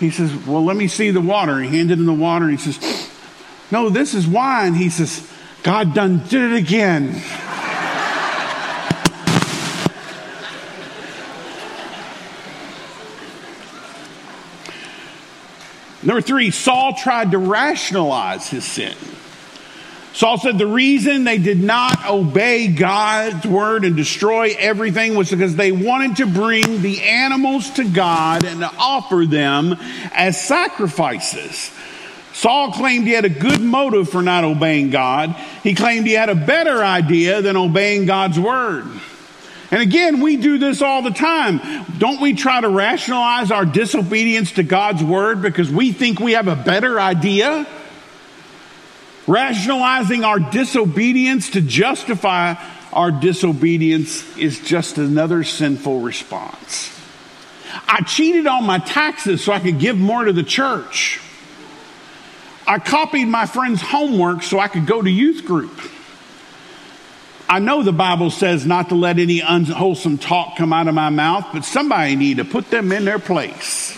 He 0.00 0.10
says, 0.10 0.34
Well, 0.46 0.64
let 0.64 0.76
me 0.76 0.88
see 0.88 1.10
the 1.10 1.20
water. 1.20 1.60
He 1.60 1.76
handed 1.76 1.98
him 1.98 2.06
the 2.06 2.12
water. 2.12 2.48
He 2.48 2.56
says, 2.56 3.08
No, 3.70 3.88
this 3.88 4.14
is 4.14 4.26
wine. 4.26 4.74
He 4.74 4.90
says, 4.90 5.30
God 5.62 5.94
done 5.94 6.24
did 6.28 6.52
it 6.52 6.56
again. 6.56 7.22
Number 16.02 16.20
three, 16.20 16.50
Saul 16.50 16.94
tried 16.94 17.30
to 17.30 17.38
rationalize 17.38 18.48
his 18.48 18.64
sin. 18.64 18.96
Saul 20.14 20.36
said 20.36 20.58
the 20.58 20.66
reason 20.66 21.24
they 21.24 21.38
did 21.38 21.62
not 21.62 22.08
obey 22.08 22.68
God's 22.68 23.46
word 23.46 23.84
and 23.84 23.96
destroy 23.96 24.54
everything 24.58 25.14
was 25.14 25.30
because 25.30 25.56
they 25.56 25.72
wanted 25.72 26.16
to 26.16 26.26
bring 26.26 26.82
the 26.82 27.00
animals 27.02 27.70
to 27.70 27.84
God 27.84 28.44
and 28.44 28.60
to 28.60 28.70
offer 28.76 29.24
them 29.24 29.76
as 30.12 30.38
sacrifices. 30.40 31.70
Saul 32.34 32.72
claimed 32.72 33.06
he 33.06 33.12
had 33.12 33.24
a 33.24 33.30
good 33.30 33.60
motive 33.60 34.08
for 34.08 34.22
not 34.22 34.44
obeying 34.44 34.90
God. 34.90 35.34
He 35.62 35.74
claimed 35.74 36.06
he 36.06 36.12
had 36.12 36.28
a 36.28 36.34
better 36.34 36.82
idea 36.82 37.40
than 37.40 37.56
obeying 37.56 38.04
God's 38.04 38.38
word. 38.38 38.86
And 39.72 39.80
again, 39.80 40.20
we 40.20 40.36
do 40.36 40.58
this 40.58 40.82
all 40.82 41.00
the 41.00 41.10
time. 41.10 41.86
Don't 41.96 42.20
we 42.20 42.34
try 42.34 42.60
to 42.60 42.68
rationalize 42.68 43.50
our 43.50 43.64
disobedience 43.64 44.52
to 44.52 44.62
God's 44.62 45.02
word 45.02 45.40
because 45.40 45.70
we 45.70 45.92
think 45.92 46.20
we 46.20 46.32
have 46.32 46.46
a 46.46 46.54
better 46.54 47.00
idea? 47.00 47.66
Rationalizing 49.26 50.24
our 50.24 50.38
disobedience 50.38 51.50
to 51.50 51.62
justify 51.62 52.54
our 52.92 53.10
disobedience 53.10 54.36
is 54.36 54.60
just 54.60 54.98
another 54.98 55.42
sinful 55.42 56.00
response. 56.00 56.90
I 57.88 58.02
cheated 58.02 58.46
on 58.46 58.66
my 58.66 58.78
taxes 58.78 59.42
so 59.42 59.54
I 59.54 59.60
could 59.60 59.78
give 59.78 59.96
more 59.96 60.24
to 60.24 60.34
the 60.34 60.42
church. 60.42 61.18
I 62.66 62.78
copied 62.78 63.24
my 63.24 63.46
friend's 63.46 63.80
homework 63.80 64.42
so 64.42 64.58
I 64.58 64.68
could 64.68 64.86
go 64.86 65.00
to 65.00 65.10
youth 65.10 65.46
group. 65.46 65.80
I 67.52 67.58
know 67.58 67.82
the 67.82 67.92
Bible 67.92 68.30
says 68.30 68.64
not 68.64 68.88
to 68.88 68.94
let 68.94 69.18
any 69.18 69.40
unwholesome 69.40 70.16
talk 70.16 70.56
come 70.56 70.72
out 70.72 70.88
of 70.88 70.94
my 70.94 71.10
mouth, 71.10 71.48
but 71.52 71.66
somebody 71.66 72.16
need 72.16 72.38
to 72.38 72.46
put 72.46 72.70
them 72.70 72.90
in 72.92 73.04
their 73.04 73.18
place. 73.18 73.94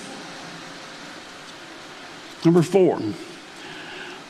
Number 2.44 2.62
four, 2.62 3.00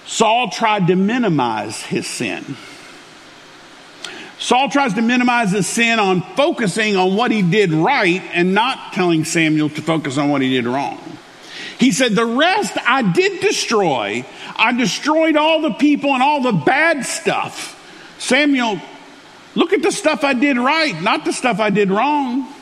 Saul 0.04 0.50
tried 0.50 0.88
to 0.88 0.94
minimize 0.96 1.80
his 1.80 2.06
sin. 2.06 2.58
Saul 4.38 4.68
tries 4.68 4.92
to 4.92 5.00
minimize 5.00 5.52
his 5.52 5.66
sin 5.66 5.98
on 5.98 6.20
focusing 6.36 6.96
on 6.96 7.16
what 7.16 7.30
he 7.30 7.40
did 7.40 7.72
right 7.72 8.20
and 8.34 8.52
not 8.52 8.92
telling 8.92 9.24
Samuel 9.24 9.70
to 9.70 9.80
focus 9.80 10.18
on 10.18 10.28
what 10.28 10.42
he 10.42 10.50
did 10.50 10.66
wrong. 10.66 11.00
He 11.78 11.92
said, 11.92 12.12
The 12.12 12.26
rest 12.26 12.76
I 12.86 13.00
did 13.00 13.40
destroy. 13.40 14.26
I 14.54 14.76
destroyed 14.76 15.36
all 15.36 15.62
the 15.62 15.72
people 15.72 16.10
and 16.12 16.22
all 16.22 16.42
the 16.42 16.52
bad 16.52 17.06
stuff. 17.06 17.70
Samuel, 18.18 18.80
look 19.54 19.72
at 19.72 19.82
the 19.82 19.92
stuff 19.92 20.24
I 20.24 20.34
did 20.34 20.56
right, 20.56 21.00
not 21.02 21.24
the 21.24 21.32
stuff 21.32 21.60
I 21.60 21.70
did 21.70 21.90
wrong. 21.90 22.52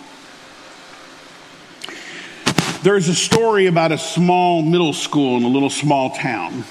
There's 2.82 3.08
a 3.08 3.14
story 3.14 3.66
about 3.66 3.92
a 3.92 3.98
small 3.98 4.62
middle 4.62 4.92
school 4.92 5.36
in 5.36 5.44
a 5.44 5.48
little 5.48 5.70
small 5.70 6.10
town 6.10 6.64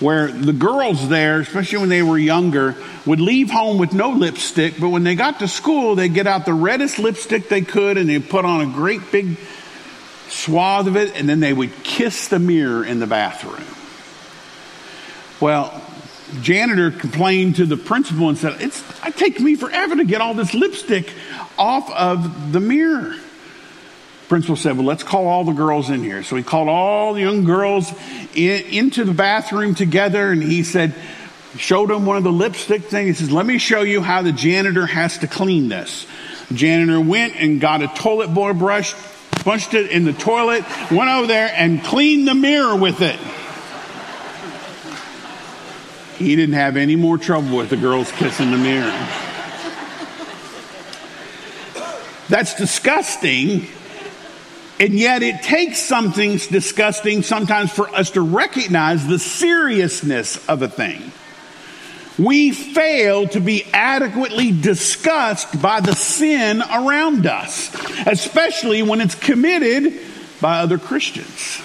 where 0.00 0.30
the 0.30 0.52
girls 0.52 1.08
there, 1.08 1.40
especially 1.40 1.78
when 1.78 1.88
they 1.88 2.02
were 2.02 2.18
younger, 2.18 2.76
would 3.04 3.20
leave 3.20 3.50
home 3.50 3.78
with 3.78 3.92
no 3.92 4.10
lipstick, 4.10 4.74
but 4.80 4.90
when 4.90 5.02
they 5.02 5.14
got 5.14 5.40
to 5.40 5.48
school, 5.48 5.94
they'd 5.94 6.14
get 6.14 6.26
out 6.26 6.44
the 6.44 6.54
reddest 6.54 6.98
lipstick 6.98 7.48
they 7.48 7.62
could 7.62 7.98
and 7.98 8.08
they'd 8.08 8.28
put 8.28 8.44
on 8.44 8.60
a 8.60 8.66
great 8.66 9.10
big 9.10 9.36
swath 10.28 10.86
of 10.86 10.96
it, 10.96 11.16
and 11.16 11.28
then 11.28 11.40
they 11.40 11.52
would 11.52 11.72
kiss 11.82 12.28
the 12.28 12.38
mirror 12.38 12.84
in 12.84 13.00
the 13.00 13.06
bathroom. 13.06 13.64
Well, 15.40 15.82
janitor 16.42 16.90
complained 16.90 17.56
to 17.56 17.66
the 17.66 17.76
principal 17.76 18.28
and 18.28 18.38
said, 18.38 18.56
"It's 18.60 18.82
it 19.06 19.16
takes 19.16 19.40
me 19.40 19.54
forever 19.54 19.96
to 19.96 20.04
get 20.04 20.20
all 20.20 20.34
this 20.34 20.54
lipstick 20.54 21.12
off 21.58 21.90
of 21.90 22.52
the 22.52 22.60
mirror." 22.60 23.14
Principal 24.28 24.56
said, 24.56 24.76
"Well, 24.76 24.86
let's 24.86 25.02
call 25.02 25.26
all 25.26 25.44
the 25.44 25.52
girls 25.52 25.90
in 25.90 26.02
here." 26.02 26.22
So 26.22 26.36
he 26.36 26.42
called 26.42 26.68
all 26.68 27.14
the 27.14 27.20
young 27.20 27.44
girls 27.44 27.92
in, 28.34 28.62
into 28.66 29.04
the 29.04 29.14
bathroom 29.14 29.74
together, 29.74 30.30
and 30.30 30.42
he 30.42 30.62
said, 30.62 30.94
showed 31.56 31.90
them 31.90 32.04
one 32.04 32.16
of 32.16 32.24
the 32.24 32.32
lipstick 32.32 32.84
things. 32.84 33.18
He 33.18 33.24
says, 33.24 33.32
"Let 33.32 33.46
me 33.46 33.58
show 33.58 33.82
you 33.82 34.02
how 34.02 34.22
the 34.22 34.32
janitor 34.32 34.86
has 34.86 35.18
to 35.18 35.26
clean 35.26 35.68
this." 35.68 36.06
Janitor 36.52 37.00
went 37.00 37.34
and 37.36 37.60
got 37.60 37.82
a 37.82 37.88
toilet 37.88 38.28
brush, 38.28 38.94
punched 39.30 39.74
it 39.74 39.90
in 39.90 40.04
the 40.04 40.12
toilet, 40.12 40.64
went 40.90 41.10
over 41.10 41.26
there 41.26 41.52
and 41.54 41.82
cleaned 41.82 42.26
the 42.26 42.34
mirror 42.34 42.76
with 42.76 43.00
it. 43.00 43.18
He 46.18 46.34
didn't 46.34 46.56
have 46.56 46.76
any 46.76 46.96
more 46.96 47.16
trouble 47.16 47.56
with 47.56 47.70
the 47.70 47.76
girls 47.76 48.10
kissing 48.10 48.50
the 48.50 48.58
mirror. 48.58 49.08
That's 52.28 52.54
disgusting. 52.56 53.68
And 54.80 54.94
yet 54.94 55.22
it 55.22 55.42
takes 55.42 55.78
something 55.78 56.36
disgusting 56.36 57.22
sometimes 57.22 57.72
for 57.72 57.88
us 57.88 58.10
to 58.10 58.20
recognize 58.20 59.06
the 59.06 59.18
seriousness 59.18 60.46
of 60.48 60.62
a 60.62 60.68
thing. 60.68 61.12
We 62.18 62.50
fail 62.50 63.28
to 63.28 63.40
be 63.40 63.64
adequately 63.72 64.50
discussed 64.50 65.62
by 65.62 65.80
the 65.80 65.94
sin 65.94 66.62
around 66.62 67.26
us, 67.26 67.72
especially 68.06 68.82
when 68.82 69.00
it's 69.00 69.14
committed 69.14 70.00
by 70.40 70.58
other 70.58 70.78
Christians. 70.78 71.62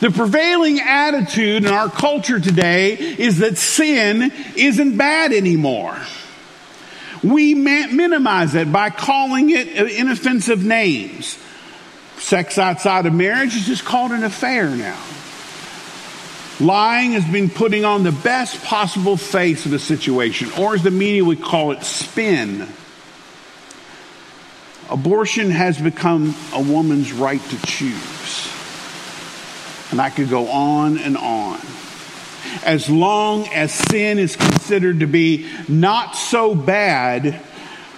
The 0.00 0.10
prevailing 0.10 0.80
attitude 0.80 1.64
in 1.64 1.72
our 1.72 1.88
culture 1.88 2.40
today 2.40 2.94
is 2.94 3.38
that 3.38 3.56
sin 3.58 4.32
isn't 4.56 4.96
bad 4.96 5.32
anymore. 5.32 5.98
We 7.22 7.54
minimize 7.54 8.54
it 8.54 8.70
by 8.70 8.90
calling 8.90 9.50
it 9.50 9.78
uh, 9.78 9.84
inoffensive 9.84 10.64
names. 10.64 11.38
Sex 12.18 12.58
outside 12.58 13.06
of 13.06 13.14
marriage 13.14 13.56
is 13.56 13.66
just 13.66 13.84
called 13.84 14.12
an 14.12 14.24
affair 14.24 14.68
now. 14.70 15.00
Lying 16.58 17.12
has 17.12 17.24
been 17.24 17.50
putting 17.50 17.84
on 17.84 18.02
the 18.02 18.12
best 18.12 18.62
possible 18.64 19.16
face 19.16 19.66
of 19.66 19.72
a 19.72 19.78
situation, 19.78 20.50
or 20.58 20.74
as 20.74 20.82
the 20.82 20.90
media 20.90 21.24
would 21.24 21.42
call 21.42 21.72
it, 21.72 21.82
spin. 21.82 22.66
Abortion 24.88 25.50
has 25.50 25.78
become 25.78 26.34
a 26.54 26.62
woman's 26.62 27.12
right 27.12 27.42
to 27.42 27.66
choose. 27.66 28.55
And 29.90 30.00
I 30.00 30.10
could 30.10 30.28
go 30.28 30.48
on 30.48 30.98
and 30.98 31.16
on. 31.16 31.60
As 32.64 32.88
long 32.88 33.46
as 33.48 33.72
sin 33.72 34.18
is 34.18 34.36
considered 34.36 35.00
to 35.00 35.06
be 35.06 35.48
not 35.68 36.16
so 36.16 36.54
bad, 36.54 37.40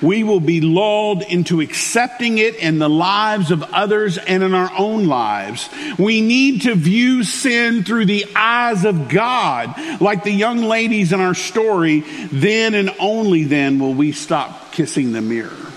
we 0.01 0.22
will 0.22 0.41
be 0.41 0.61
lulled 0.61 1.22
into 1.22 1.61
accepting 1.61 2.39
it 2.39 2.55
in 2.55 2.78
the 2.78 2.89
lives 2.89 3.51
of 3.51 3.62
others 3.62 4.16
and 4.18 4.43
in 4.43 4.55
our 4.55 4.70
own 4.76 5.07
lives. 5.07 5.68
We 5.99 6.20
need 6.20 6.62
to 6.62 6.74
view 6.74 7.24
sin 7.24 7.84
through 7.84 8.07
the 8.07 8.26
eyes 8.36 8.84
of 8.84 9.09
God, 9.09 9.74
like 10.01 10.24
the 10.24 10.32
young 10.32 10.59
ladies 10.62 11.12
in 11.12 11.20
our 11.20 11.34
story. 11.34 12.01
Then 12.30 12.74
and 12.74 12.95
only 13.01 13.45
then 13.45 13.78
will 13.78 13.95
we 13.95 14.12
stop 14.12 14.72
kissing 14.72 15.12
the 15.12 15.22
mirror. 15.22 15.68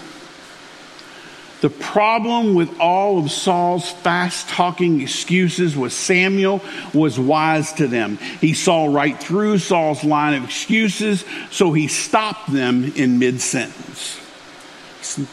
The 1.61 1.69
problem 1.69 2.55
with 2.55 2.79
all 2.79 3.19
of 3.19 3.29
Saul's 3.29 3.87
fast 3.87 4.49
talking 4.49 4.99
excuses 5.01 5.77
was 5.77 5.93
Samuel 5.93 6.59
was 6.91 7.19
wise 7.19 7.71
to 7.73 7.87
them. 7.87 8.17
He 8.17 8.53
saw 8.53 8.85
right 8.85 9.17
through 9.21 9.59
Saul's 9.59 10.03
line 10.03 10.33
of 10.33 10.43
excuses, 10.43 11.23
so 11.51 11.71
he 11.71 11.87
stopped 11.87 12.51
them 12.51 12.91
in 12.95 13.19
mid 13.19 13.41
sentence. 13.41 14.17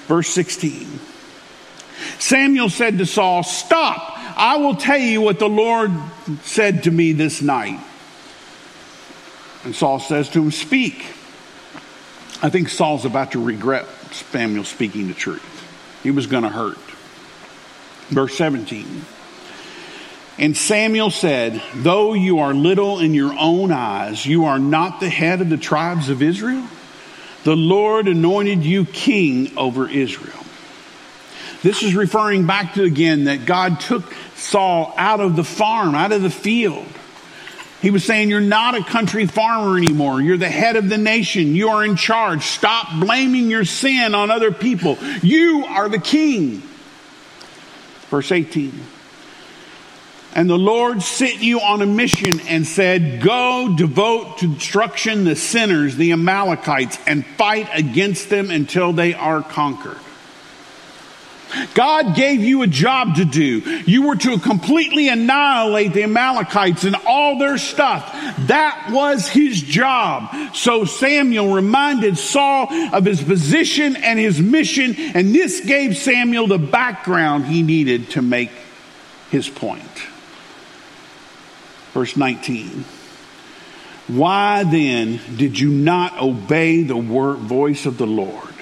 Verse 0.07 0.29
16. 0.29 1.01
Samuel 2.19 2.69
said 2.69 2.99
to 2.99 3.07
Saul, 3.07 3.43
Stop, 3.43 4.19
I 4.37 4.59
will 4.59 4.77
tell 4.77 4.99
you 4.99 5.23
what 5.23 5.39
the 5.39 5.49
Lord 5.49 5.91
said 6.43 6.83
to 6.83 6.91
me 6.91 7.13
this 7.13 7.41
night. 7.41 7.81
And 9.65 9.75
Saul 9.75 9.99
says 9.99 10.29
to 10.31 10.43
him, 10.43 10.51
Speak. 10.51 11.07
I 12.43 12.51
think 12.51 12.69
Saul's 12.69 13.07
about 13.07 13.33
to 13.33 13.43
regret 13.43 13.87
Samuel 14.13 14.65
speaking 14.65 15.09
the 15.09 15.15
truth. 15.15 15.58
He 16.09 16.13
was 16.13 16.27
going 16.27 16.45
to 16.45 16.49
hurt. 16.49 16.79
Verse 18.09 18.35
17. 18.39 19.05
And 20.39 20.57
Samuel 20.57 21.11
said, 21.11 21.63
Though 21.75 22.15
you 22.15 22.39
are 22.39 22.55
little 22.55 22.99
in 22.99 23.13
your 23.13 23.39
own 23.39 23.73
eyes, 23.73 24.25
you 24.25 24.47
are 24.47 24.59
not 24.59 25.01
the 25.01 25.11
head 25.11 25.43
of 25.43 25.51
the 25.51 25.59
tribes 25.59 26.09
of 26.09 26.23
Israel. 26.23 26.67
The 27.45 27.55
Lord 27.55 28.09
anointed 28.09 28.65
you 28.65 28.87
king 28.87 29.53
over 29.59 29.87
Israel. 29.87 30.43
This 31.63 31.83
is 31.83 31.95
referring 31.95 32.47
back 32.47 32.73
to 32.73 32.85
again 32.85 33.25
that 33.25 33.45
God 33.45 33.79
took 33.79 34.11
Saul 34.35 34.95
out 34.97 35.21
of 35.21 35.37
the 35.37 35.45
farm, 35.45 35.95
out 35.95 36.13
of 36.13 36.23
the 36.23 36.31
field. 36.31 36.87
He 37.81 37.91
was 37.91 38.05
saying, 38.05 38.31
You're 38.31 38.41
not 38.41 38.75
a 38.75 38.83
country 38.83 39.27
farmer 39.27 39.77
anymore. 39.77 40.21
You're 40.21 40.37
the 40.37 40.49
head 40.49 40.77
of 40.77 40.89
the 40.89 40.99
nation. 40.99 41.55
You 41.55 41.69
are 41.69 41.85
in 41.85 41.97
charge. 41.97 42.43
Stop 42.43 43.01
blaming 43.01 43.51
your 43.51 43.65
sin 43.65 44.15
on 44.15 44.31
other 44.31 44.51
people. 44.51 44.99
You 45.23 45.65
are 45.69 45.89
the 45.89 45.99
king. 46.01 46.63
Verse 48.11 48.33
18. 48.33 48.73
And 50.35 50.49
the 50.49 50.59
Lord 50.59 51.03
sent 51.03 51.43
you 51.43 51.61
on 51.61 51.83
a 51.83 51.87
mission 51.87 52.41
and 52.49 52.67
said, 52.67 53.23
Go 53.23 53.75
devote 53.77 54.39
to 54.39 54.55
destruction 54.55 55.25
the 55.25 55.37
sinners, 55.37 55.97
the 55.97 56.13
Amalekites, 56.13 56.99
and 57.07 57.25
fight 57.25 57.69
against 57.73 58.29
them 58.29 58.51
until 58.51 58.93
they 58.93 59.15
are 59.15 59.43
conquered. 59.43 59.99
God 61.75 62.15
gave 62.15 62.43
you 62.43 62.63
a 62.63 62.67
job 62.67 63.17
to 63.17 63.25
do. 63.25 63.61
You 63.87 64.07
were 64.07 64.17
to 64.17 64.39
completely 64.39 65.09
annihilate 65.09 65.93
the 65.93 66.03
Amalekites 66.03 66.85
and 66.85 66.97
all 67.07 67.39
their 67.39 67.59
stuff. 67.59 68.13
That 68.47 68.91
was 68.91 69.29
his 69.29 69.61
job. 69.61 70.55
So 70.55 70.85
Samuel 70.85 71.53
reminded 71.53 72.19
Saul 72.19 72.69
of 72.93 73.05
his 73.05 73.23
position 73.23 73.97
and 73.97 74.19
his 74.19 74.41
mission, 74.41 74.95
and 74.97 75.35
this 75.35 75.61
gave 75.61 75.97
Samuel 75.97 76.47
the 76.47 76.59
background 76.59 77.47
he 77.47 77.63
needed 77.63 78.11
to 78.11 78.23
make 78.23 78.51
his 79.31 79.49
point. 79.49 79.83
Verse 81.93 82.17
19. 82.17 82.85
Why 84.09 84.65
then 84.65 85.21
did 85.37 85.59
you 85.59 85.71
not 85.71 86.21
obey 86.21 86.83
the 86.83 86.95
voice 86.95 87.85
of 87.85 87.99
the 87.99 88.07
Lord? 88.07 88.55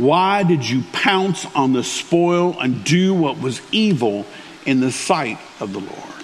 Why 0.00 0.44
did 0.44 0.66
you 0.66 0.82
pounce 0.92 1.44
on 1.54 1.74
the 1.74 1.84
spoil 1.84 2.58
and 2.58 2.82
do 2.84 3.12
what 3.12 3.38
was 3.38 3.60
evil 3.70 4.24
in 4.64 4.80
the 4.80 4.90
sight 4.90 5.38
of 5.60 5.74
the 5.74 5.80
Lord? 5.80 6.20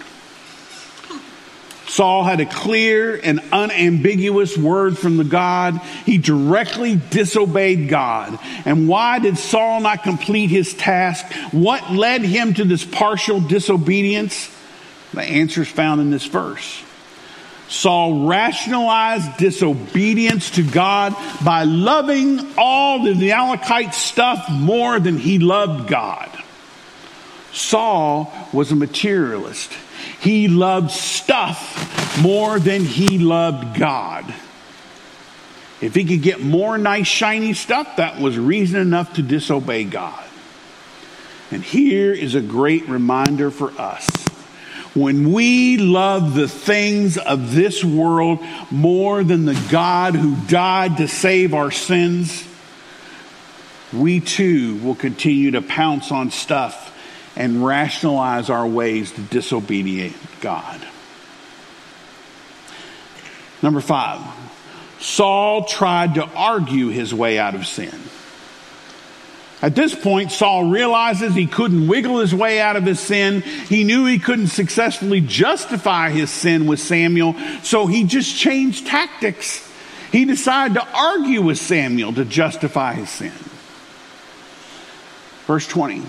Saul 1.86 2.24
had 2.24 2.40
a 2.40 2.46
clear 2.46 3.18
and 3.22 3.40
unambiguous 3.52 4.56
word 4.56 4.98
from 4.98 5.18
the 5.18 5.24
God. 5.24 5.78
He 6.04 6.18
directly 6.18 7.00
disobeyed 7.10 7.88
God. 7.88 8.38
And 8.64 8.88
why 8.88 9.18
did 9.18 9.38
Saul 9.38 9.80
not 9.80 10.02
complete 10.02 10.48
his 10.48 10.74
task? 10.74 11.30
What 11.52 11.92
led 11.92 12.22
him 12.22 12.54
to 12.54 12.64
this 12.64 12.84
partial 12.84 13.40
disobedience? 13.40 14.50
The 15.12 15.22
answer 15.22 15.62
is 15.62 15.68
found 15.68 16.00
in 16.00 16.10
this 16.10 16.26
verse. 16.26 16.82
Saul 17.68 18.26
rationalized 18.26 19.36
disobedience 19.38 20.52
to 20.52 20.62
God 20.62 21.16
by 21.44 21.64
loving 21.64 22.54
all 22.56 23.02
the 23.02 23.32
Amalekite 23.32 23.94
stuff 23.94 24.48
more 24.50 25.00
than 25.00 25.18
he 25.18 25.38
loved 25.38 25.88
God. 25.88 26.30
Saul 27.52 28.32
was 28.52 28.70
a 28.70 28.76
materialist. 28.76 29.72
He 30.20 30.46
loved 30.46 30.90
stuff 30.90 32.20
more 32.22 32.58
than 32.58 32.84
he 32.84 33.18
loved 33.18 33.78
God. 33.78 34.32
If 35.80 35.94
he 35.94 36.04
could 36.04 36.22
get 36.22 36.40
more 36.40 36.78
nice, 36.78 37.06
shiny 37.06 37.52
stuff, 37.52 37.96
that 37.96 38.20
was 38.20 38.38
reason 38.38 38.80
enough 38.80 39.14
to 39.14 39.22
disobey 39.22 39.84
God. 39.84 40.24
And 41.50 41.62
here 41.62 42.12
is 42.12 42.34
a 42.34 42.40
great 42.40 42.88
reminder 42.88 43.50
for 43.50 43.70
us 43.72 44.25
when 44.96 45.32
we 45.32 45.76
love 45.76 46.34
the 46.34 46.48
things 46.48 47.18
of 47.18 47.54
this 47.54 47.84
world 47.84 48.38
more 48.70 49.22
than 49.22 49.44
the 49.44 49.68
God 49.70 50.14
who 50.14 50.34
died 50.46 50.96
to 50.96 51.06
save 51.06 51.52
our 51.52 51.70
sins, 51.70 52.46
we 53.92 54.20
too 54.20 54.76
will 54.78 54.94
continue 54.94 55.50
to 55.52 55.60
pounce 55.62 56.10
on 56.10 56.30
stuff 56.30 56.94
and 57.36 57.64
rationalize 57.64 58.48
our 58.48 58.66
ways 58.66 59.12
to 59.12 59.20
disobedient 59.20 60.16
God. 60.40 60.80
Number 63.62 63.80
five, 63.80 64.20
Saul 64.98 65.64
tried 65.64 66.14
to 66.14 66.24
argue 66.24 66.88
his 66.88 67.12
way 67.12 67.38
out 67.38 67.54
of 67.54 67.66
sin. 67.66 67.92
At 69.62 69.74
this 69.74 69.94
point, 69.94 70.32
Saul 70.32 70.64
realizes 70.64 71.34
he 71.34 71.46
couldn't 71.46 71.88
wiggle 71.88 72.18
his 72.18 72.34
way 72.34 72.60
out 72.60 72.76
of 72.76 72.84
his 72.84 73.00
sin. 73.00 73.40
He 73.40 73.84
knew 73.84 74.04
he 74.04 74.18
couldn't 74.18 74.48
successfully 74.48 75.22
justify 75.22 76.10
his 76.10 76.30
sin 76.30 76.66
with 76.66 76.78
Samuel, 76.78 77.34
so 77.62 77.86
he 77.86 78.04
just 78.04 78.36
changed 78.36 78.86
tactics. 78.86 79.66
He 80.12 80.26
decided 80.26 80.74
to 80.74 80.86
argue 80.86 81.40
with 81.40 81.58
Samuel 81.58 82.12
to 82.14 82.24
justify 82.24 82.94
his 82.94 83.08
sin. 83.08 83.32
Verse 85.46 85.66
20. 85.66 86.02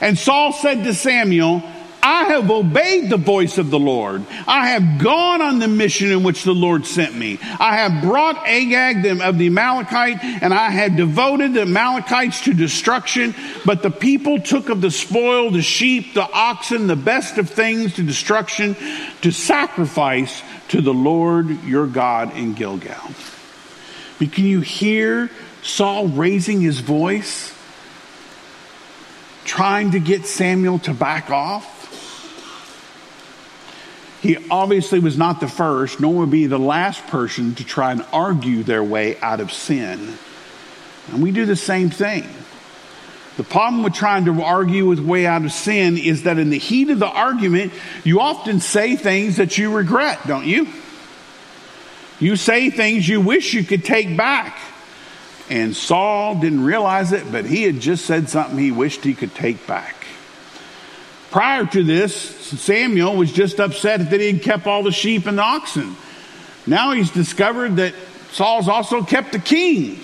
And 0.00 0.18
Saul 0.18 0.52
said 0.52 0.84
to 0.84 0.94
Samuel, 0.94 1.62
I 2.06 2.26
have 2.26 2.52
obeyed 2.52 3.10
the 3.10 3.16
voice 3.16 3.58
of 3.58 3.70
the 3.70 3.80
Lord. 3.80 4.24
I 4.46 4.68
have 4.68 5.02
gone 5.02 5.42
on 5.42 5.58
the 5.58 5.66
mission 5.66 6.12
in 6.12 6.22
which 6.22 6.44
the 6.44 6.54
Lord 6.54 6.86
sent 6.86 7.16
me. 7.16 7.40
I 7.58 7.78
have 7.78 8.00
brought 8.00 8.46
Agag 8.46 9.04
of 9.20 9.38
the 9.38 9.48
Amalekite, 9.48 10.22
and 10.22 10.54
I 10.54 10.70
had 10.70 10.94
devoted 10.94 11.54
the 11.54 11.62
Amalekites 11.62 12.42
to 12.42 12.54
destruction. 12.54 13.34
But 13.64 13.82
the 13.82 13.90
people 13.90 14.40
took 14.40 14.68
of 14.68 14.80
the 14.80 14.92
spoil, 14.92 15.50
the 15.50 15.62
sheep, 15.62 16.14
the 16.14 16.30
oxen, 16.32 16.86
the 16.86 16.94
best 16.94 17.38
of 17.38 17.50
things 17.50 17.96
to 17.96 18.04
destruction, 18.04 18.76
to 19.22 19.32
sacrifice 19.32 20.44
to 20.68 20.80
the 20.80 20.94
Lord 20.94 21.64
your 21.64 21.88
God 21.88 22.36
in 22.36 22.54
Gilgal. 22.54 23.10
But 24.20 24.30
can 24.30 24.44
you 24.44 24.60
hear 24.60 25.28
Saul 25.64 26.06
raising 26.06 26.60
his 26.60 26.78
voice? 26.78 27.52
Trying 29.44 29.90
to 29.90 29.98
get 29.98 30.24
Samuel 30.24 30.78
to 30.80 30.94
back 30.94 31.30
off? 31.30 31.75
He 34.26 34.36
obviously 34.50 34.98
was 34.98 35.16
not 35.16 35.38
the 35.38 35.46
first, 35.46 36.00
nor 36.00 36.14
would 36.14 36.30
be 36.30 36.46
the 36.46 36.58
last 36.58 37.06
person 37.06 37.54
to 37.54 37.64
try 37.64 37.92
and 37.92 38.04
argue 38.12 38.64
their 38.64 38.82
way 38.82 39.20
out 39.20 39.38
of 39.38 39.52
sin. 39.52 40.18
And 41.12 41.22
we 41.22 41.30
do 41.30 41.46
the 41.46 41.54
same 41.54 41.90
thing. 41.90 42.24
The 43.36 43.44
problem 43.44 43.84
with 43.84 43.94
trying 43.94 44.24
to 44.24 44.42
argue 44.42 44.86
with 44.86 44.98
way 44.98 45.26
out 45.26 45.44
of 45.44 45.52
sin 45.52 45.96
is 45.98 46.24
that 46.24 46.38
in 46.38 46.50
the 46.50 46.58
heat 46.58 46.90
of 46.90 46.98
the 46.98 47.06
argument, 47.06 47.72
you 48.02 48.20
often 48.20 48.60
say 48.60 48.96
things 48.96 49.36
that 49.36 49.58
you 49.58 49.72
regret, 49.76 50.26
don't 50.26 50.46
you? 50.46 50.66
You 52.18 52.36
say 52.36 52.70
things 52.70 53.08
you 53.08 53.20
wish 53.20 53.52
you 53.54 53.62
could 53.62 53.84
take 53.84 54.16
back. 54.16 54.58
And 55.48 55.76
Saul 55.76 56.40
didn't 56.40 56.64
realize 56.64 57.12
it, 57.12 57.30
but 57.30 57.44
he 57.44 57.62
had 57.62 57.78
just 57.78 58.06
said 58.06 58.28
something 58.28 58.58
he 58.58 58.72
wished 58.72 59.04
he 59.04 59.14
could 59.14 59.34
take 59.34 59.66
back. 59.66 60.05
Prior 61.30 61.66
to 61.66 61.82
this, 61.82 62.14
Samuel 62.14 63.16
was 63.16 63.32
just 63.32 63.58
upset 63.58 64.10
that 64.10 64.20
he 64.20 64.32
had 64.32 64.42
kept 64.42 64.66
all 64.66 64.82
the 64.82 64.92
sheep 64.92 65.26
and 65.26 65.38
the 65.38 65.42
oxen. 65.42 65.96
Now 66.66 66.92
he's 66.92 67.10
discovered 67.10 67.76
that 67.76 67.94
Saul's 68.32 68.68
also 68.68 69.02
kept 69.02 69.32
the 69.32 69.38
king. 69.38 70.00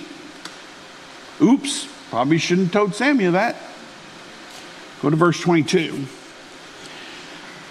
Oops, 1.41 1.89
probably 2.11 2.39
shouldn't 2.39 2.69
have 2.69 2.73
told 2.73 2.95
Samuel 2.95 3.33
that. 3.33 3.57
Go 5.01 5.11
to 5.11 5.17
verse 5.17 5.41
22. 5.41 6.07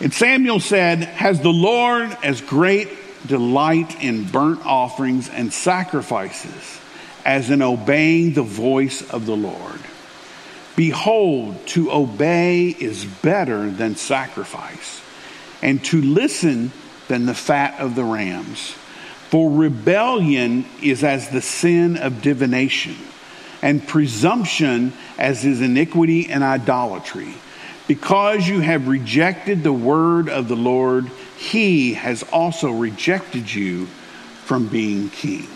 And 0.01 0.13
Samuel 0.13 0.59
said, 0.59 1.03
Has 1.03 1.41
the 1.41 1.53
Lord 1.53 2.15
as 2.23 2.41
great 2.41 2.89
delight 3.25 4.03
in 4.03 4.25
burnt 4.25 4.65
offerings 4.65 5.29
and 5.29 5.53
sacrifices 5.53 6.79
as 7.23 7.49
in 7.49 7.61
obeying 7.61 8.33
the 8.33 8.43
voice 8.43 9.07
of 9.11 9.25
the 9.25 9.35
Lord? 9.35 9.79
Behold, 10.75 11.67
to 11.67 11.91
obey 11.91 12.67
is 12.67 13.05
better 13.05 13.69
than 13.69 13.95
sacrifice, 13.95 15.01
and 15.61 15.83
to 15.85 16.01
listen 16.01 16.71
than 17.07 17.25
the 17.25 17.33
fat 17.33 17.79
of 17.79 17.95
the 17.95 18.03
rams. 18.03 18.75
For 19.29 19.49
rebellion 19.51 20.65
is 20.81 21.03
as 21.03 21.29
the 21.29 21.41
sin 21.41 21.97
of 21.97 22.21
divination, 22.21 22.95
and 23.61 23.85
presumption 23.85 24.93
as 25.17 25.45
is 25.45 25.61
iniquity 25.61 26.29
and 26.29 26.43
idolatry. 26.43 27.33
Because 27.87 28.47
you 28.47 28.59
have 28.61 28.87
rejected 28.87 29.63
the 29.63 29.73
word 29.73 30.29
of 30.29 30.47
the 30.47 30.55
Lord, 30.55 31.07
he 31.37 31.93
has 31.95 32.23
also 32.23 32.71
rejected 32.71 33.53
you 33.53 33.87
from 34.45 34.67
being 34.67 35.09
king. 35.09 35.47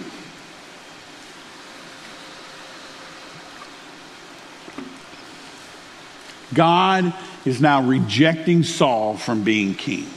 God 6.56 7.14
is 7.46 7.62
now 7.62 7.84
rejecting 7.84 8.64
Saul 8.64 9.18
from 9.18 9.44
being 9.44 9.76
king 9.76 10.08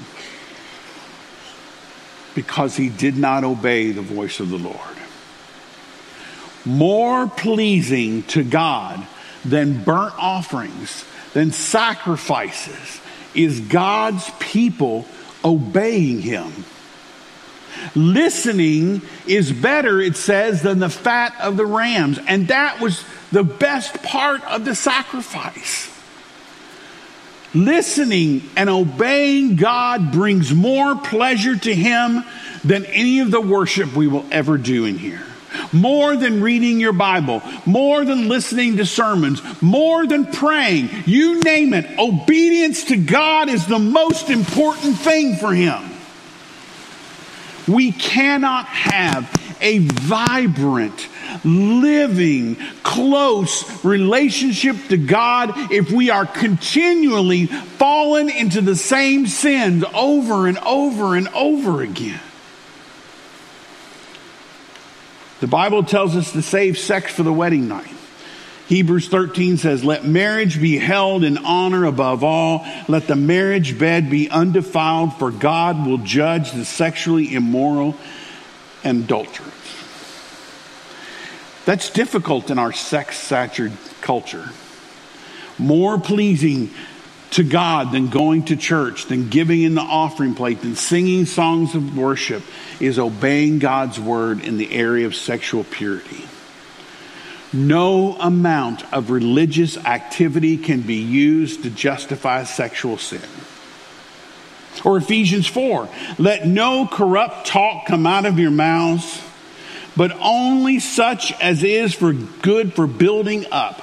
because 2.34 2.76
he 2.76 2.88
did 2.88 3.16
not 3.16 3.42
obey 3.44 3.90
the 3.90 4.00
voice 4.00 4.38
of 4.38 4.48
the 4.48 4.58
Lord. 4.58 4.78
More 6.64 7.26
pleasing 7.26 8.22
to 8.24 8.44
God 8.44 9.04
than 9.44 9.82
burnt 9.82 10.14
offerings, 10.16 11.04
than 11.34 11.50
sacrifices, 11.50 13.00
is 13.34 13.60
God's 13.60 14.30
people 14.38 15.04
obeying 15.44 16.20
him. 16.20 16.64
Listening 17.94 19.02
is 19.26 19.52
better, 19.52 20.00
it 20.00 20.16
says, 20.16 20.62
than 20.62 20.78
the 20.78 20.88
fat 20.88 21.34
of 21.40 21.56
the 21.56 21.66
rams. 21.66 22.18
And 22.26 22.48
that 22.48 22.80
was 22.80 23.04
the 23.32 23.44
best 23.44 24.02
part 24.02 24.44
of 24.44 24.64
the 24.64 24.74
sacrifice. 24.74 25.97
Listening 27.54 28.42
and 28.56 28.68
obeying 28.68 29.56
God 29.56 30.12
brings 30.12 30.52
more 30.52 30.96
pleasure 30.96 31.56
to 31.56 31.74
Him 31.74 32.24
than 32.64 32.84
any 32.86 33.20
of 33.20 33.30
the 33.30 33.40
worship 33.40 33.94
we 33.94 34.06
will 34.06 34.26
ever 34.30 34.58
do 34.58 34.84
in 34.84 34.98
here. 34.98 35.22
More 35.72 36.14
than 36.14 36.42
reading 36.42 36.78
your 36.78 36.92
Bible, 36.92 37.42
more 37.64 38.04
than 38.04 38.28
listening 38.28 38.76
to 38.76 38.86
sermons, 38.86 39.40
more 39.62 40.06
than 40.06 40.26
praying, 40.26 40.90
you 41.06 41.40
name 41.40 41.72
it, 41.72 41.98
obedience 41.98 42.84
to 42.84 42.96
God 42.96 43.48
is 43.48 43.66
the 43.66 43.78
most 43.78 44.28
important 44.28 44.98
thing 44.98 45.36
for 45.36 45.54
Him. 45.54 45.82
We 47.66 47.92
cannot 47.92 48.66
have 48.66 49.30
a 49.60 49.78
vibrant, 49.78 51.08
living, 51.44 52.56
close 52.82 53.84
relationship 53.84 54.76
to 54.88 54.96
God 54.96 55.52
if 55.72 55.90
we 55.90 56.10
are 56.10 56.26
continually 56.26 57.46
falling 57.46 58.30
into 58.30 58.60
the 58.60 58.76
same 58.76 59.26
sins 59.26 59.84
over 59.94 60.46
and 60.46 60.58
over 60.58 61.16
and 61.16 61.28
over 61.28 61.82
again. 61.82 62.20
The 65.40 65.46
Bible 65.46 65.84
tells 65.84 66.16
us 66.16 66.32
to 66.32 66.42
save 66.42 66.78
sex 66.78 67.12
for 67.12 67.22
the 67.22 67.32
wedding 67.32 67.68
night. 67.68 67.94
Hebrews 68.68 69.08
13 69.08 69.56
says, 69.56 69.82
Let 69.82 70.04
marriage 70.04 70.60
be 70.60 70.76
held 70.76 71.24
in 71.24 71.38
honor 71.38 71.86
above 71.86 72.22
all. 72.22 72.66
Let 72.86 73.06
the 73.06 73.16
marriage 73.16 73.78
bed 73.78 74.10
be 74.10 74.28
undefiled, 74.28 75.14
for 75.14 75.30
God 75.30 75.86
will 75.86 75.98
judge 75.98 76.52
the 76.52 76.66
sexually 76.66 77.34
immoral 77.34 77.96
and 78.84 79.04
adulterers. 79.04 79.52
That's 81.64 81.90
difficult 81.90 82.50
in 82.50 82.58
our 82.58 82.72
sex 82.72 83.18
saturated 83.18 83.76
culture. 84.00 84.48
More 85.58 85.98
pleasing 85.98 86.70
to 87.32 87.44
God 87.44 87.92
than 87.92 88.08
going 88.08 88.44
to 88.46 88.56
church, 88.56 89.06
than 89.06 89.28
giving 89.28 89.62
in 89.62 89.74
the 89.74 89.82
offering 89.82 90.34
plate, 90.34 90.62
than 90.62 90.76
singing 90.76 91.26
songs 91.26 91.74
of 91.74 91.96
worship 91.96 92.42
is 92.80 92.98
obeying 92.98 93.58
God's 93.58 94.00
word 94.00 94.42
in 94.42 94.56
the 94.56 94.72
area 94.72 95.06
of 95.06 95.14
sexual 95.14 95.64
purity. 95.64 96.24
No 97.52 98.14
amount 98.14 98.90
of 98.92 99.10
religious 99.10 99.76
activity 99.78 100.56
can 100.56 100.82
be 100.82 100.96
used 100.96 101.62
to 101.62 101.70
justify 101.70 102.44
sexual 102.44 102.98
sin. 102.98 103.22
Or 104.84 104.96
Ephesians 104.96 105.46
4 105.46 105.88
let 106.18 106.46
no 106.46 106.86
corrupt 106.86 107.46
talk 107.46 107.86
come 107.86 108.06
out 108.06 108.26
of 108.26 108.38
your 108.38 108.50
mouths, 108.50 109.20
but 109.96 110.12
only 110.20 110.78
such 110.78 111.32
as 111.40 111.64
is 111.64 111.94
for 111.94 112.12
good 112.12 112.74
for 112.74 112.86
building 112.86 113.46
up. 113.50 113.82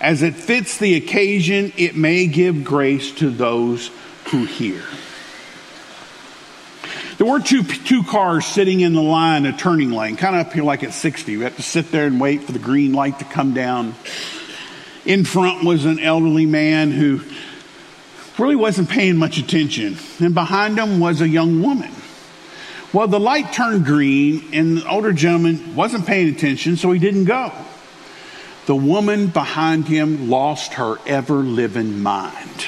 As 0.00 0.22
it 0.22 0.34
fits 0.34 0.78
the 0.78 0.96
occasion, 0.96 1.72
it 1.76 1.96
may 1.96 2.26
give 2.26 2.64
grace 2.64 3.12
to 3.12 3.30
those 3.30 3.90
who 4.26 4.44
hear. 4.44 4.82
There 7.16 7.26
were 7.26 7.40
two, 7.40 7.62
two 7.62 8.02
cars 8.02 8.44
sitting 8.44 8.80
in 8.80 8.92
the 8.92 9.02
line, 9.02 9.46
a 9.46 9.52
turning 9.52 9.92
lane, 9.92 10.16
kind 10.16 10.34
of 10.34 10.46
up 10.46 10.52
here 10.52 10.64
like 10.64 10.82
at 10.82 10.92
60. 10.92 11.36
We 11.36 11.44
have 11.44 11.56
to 11.56 11.62
sit 11.62 11.92
there 11.92 12.06
and 12.06 12.20
wait 12.20 12.42
for 12.42 12.52
the 12.52 12.58
green 12.58 12.92
light 12.92 13.20
to 13.20 13.24
come 13.24 13.54
down. 13.54 13.94
In 15.04 15.24
front 15.24 15.64
was 15.64 15.84
an 15.84 16.00
elderly 16.00 16.46
man 16.46 16.90
who 16.90 17.20
really 18.38 18.56
wasn't 18.56 18.88
paying 18.88 19.16
much 19.16 19.38
attention. 19.38 19.96
And 20.20 20.34
behind 20.34 20.78
him 20.78 21.00
was 21.00 21.20
a 21.20 21.28
young 21.28 21.62
woman. 21.62 21.92
Well, 22.92 23.08
the 23.08 23.20
light 23.20 23.52
turned 23.52 23.84
green, 23.84 24.50
and 24.52 24.78
the 24.78 24.88
older 24.88 25.12
gentleman 25.12 25.74
wasn't 25.74 26.06
paying 26.06 26.28
attention, 26.28 26.76
so 26.76 26.92
he 26.92 27.00
didn't 27.00 27.24
go. 27.24 27.52
The 28.66 28.76
woman 28.76 29.26
behind 29.26 29.88
him 29.88 30.30
lost 30.30 30.74
her 30.74 30.98
ever 31.06 31.34
living 31.34 32.02
mind. 32.02 32.66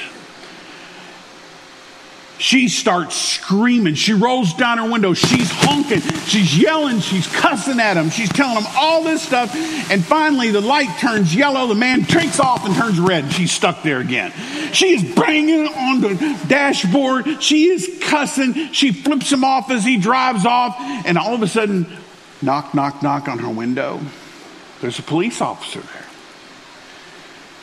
She 2.39 2.69
starts 2.69 3.15
screaming. 3.15 3.95
She 3.95 4.13
rolls 4.13 4.53
down 4.53 4.77
her 4.77 4.89
window. 4.89 5.13
She's 5.13 5.49
honking. 5.51 6.01
She's 6.25 6.57
yelling. 6.57 6.99
She's 6.99 7.25
cussing 7.27 7.79
at 7.79 7.97
him. 7.97 8.11
She's 8.11 8.29
telling 8.29 8.57
him 8.57 8.71
all 8.75 9.03
this 9.03 9.23
stuff. 9.23 9.55
And 9.91 10.05
finally, 10.05 10.51
the 10.51 10.61
light 10.61 10.99
turns 10.99 11.33
yellow. 11.33 11.65
The 11.67 11.75
man 11.75 12.05
takes 12.05 12.39
off 12.39 12.63
and 12.65 12.75
turns 12.75 12.99
red. 12.99 13.23
And 13.23 13.33
she's 13.33 13.51
stuck 13.51 13.81
there 13.81 13.99
again. 13.99 14.31
She 14.71 14.93
is 14.93 15.15
banging 15.15 15.67
on 15.67 16.01
the 16.01 16.45
dashboard. 16.47 17.41
She 17.41 17.69
is 17.69 17.97
cussing. 18.01 18.71
She 18.71 18.91
flips 18.91 19.31
him 19.31 19.43
off 19.43 19.71
as 19.71 19.83
he 19.83 19.97
drives 19.97 20.45
off. 20.45 20.75
And 20.79 21.17
all 21.17 21.33
of 21.33 21.41
a 21.41 21.47
sudden, 21.47 21.87
knock, 22.41 22.75
knock, 22.75 23.01
knock 23.01 23.27
on 23.27 23.39
her 23.39 23.49
window. 23.49 23.99
There's 24.79 24.99
a 24.99 25.03
police 25.03 25.41
officer 25.41 25.81
there. 25.81 26.05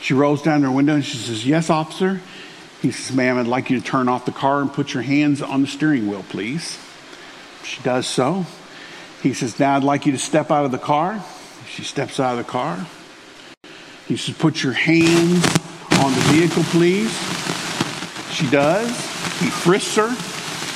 She 0.01 0.13
rolls 0.13 0.41
down 0.41 0.63
her 0.63 0.71
window 0.71 0.95
and 0.95 1.05
she 1.05 1.17
says, 1.17 1.47
Yes, 1.47 1.69
officer. 1.69 2.21
He 2.81 2.91
says, 2.91 3.15
Ma'am, 3.15 3.37
I'd 3.37 3.47
like 3.47 3.69
you 3.69 3.79
to 3.79 3.85
turn 3.85 4.07
off 4.07 4.25
the 4.25 4.31
car 4.31 4.61
and 4.61 4.71
put 4.71 4.93
your 4.93 5.03
hands 5.03 5.41
on 5.41 5.61
the 5.61 5.67
steering 5.67 6.07
wheel, 6.07 6.23
please. 6.29 6.77
She 7.63 7.81
does 7.81 8.07
so. 8.07 8.45
He 9.21 9.33
says, 9.33 9.59
Now 9.59 9.75
I'd 9.75 9.83
like 9.83 10.05
you 10.05 10.11
to 10.11 10.17
step 10.17 10.51
out 10.51 10.65
of 10.65 10.71
the 10.71 10.77
car. 10.77 11.23
She 11.67 11.83
steps 11.83 12.19
out 12.19 12.37
of 12.37 12.45
the 12.45 12.51
car. 12.51 12.85
He 14.07 14.17
says, 14.17 14.37
Put 14.37 14.61
your 14.61 14.73
hands 14.73 15.45
on 15.99 16.13
the 16.13 16.21
vehicle, 16.31 16.63
please. 16.65 17.11
She 18.31 18.49
does. 18.49 18.89
He 19.39 19.49
frisks 19.49 19.95
her, 19.95 20.09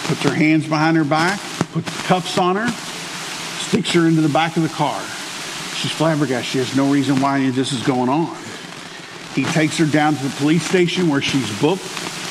puts 0.08 0.24
her 0.24 0.34
hands 0.34 0.68
behind 0.68 0.98
her 0.98 1.04
back, 1.04 1.40
puts 1.72 2.08
cuffs 2.08 2.38
on 2.38 2.56
her, 2.56 2.68
sticks 3.62 3.94
her 3.94 4.08
into 4.08 4.22
the 4.22 4.30
back 4.30 4.58
of 4.58 4.64
the 4.64 4.70
car. 4.70 5.00
She's 5.76 5.92
flabbergasted. 5.92 6.46
She 6.46 6.58
has 6.58 6.76
no 6.76 6.92
reason 6.92 7.22
why 7.22 7.50
this 7.52 7.72
is 7.72 7.86
going 7.86 8.10
on. 8.10 8.36
He 9.36 9.46
takes 9.46 9.78
her 9.78 9.86
down 9.86 10.16
to 10.16 10.24
the 10.24 10.36
police 10.38 10.64
station 10.64 11.10
where 11.10 11.22
she's 11.22 11.50
booked. 11.62 11.84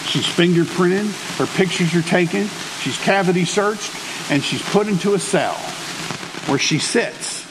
She's 0.08 0.26
fingerprinted. 0.26 1.36
Her 1.38 1.46
pictures 1.46 1.94
are 1.94 2.02
taken. 2.02 2.46
She's 2.80 2.96
cavity 2.98 3.44
searched. 3.44 3.94
And 4.30 4.42
she's 4.42 4.62
put 4.70 4.88
into 4.88 5.14
a 5.14 5.18
cell 5.18 5.54
where 6.48 6.58
she 6.58 6.78
sits 6.78 7.42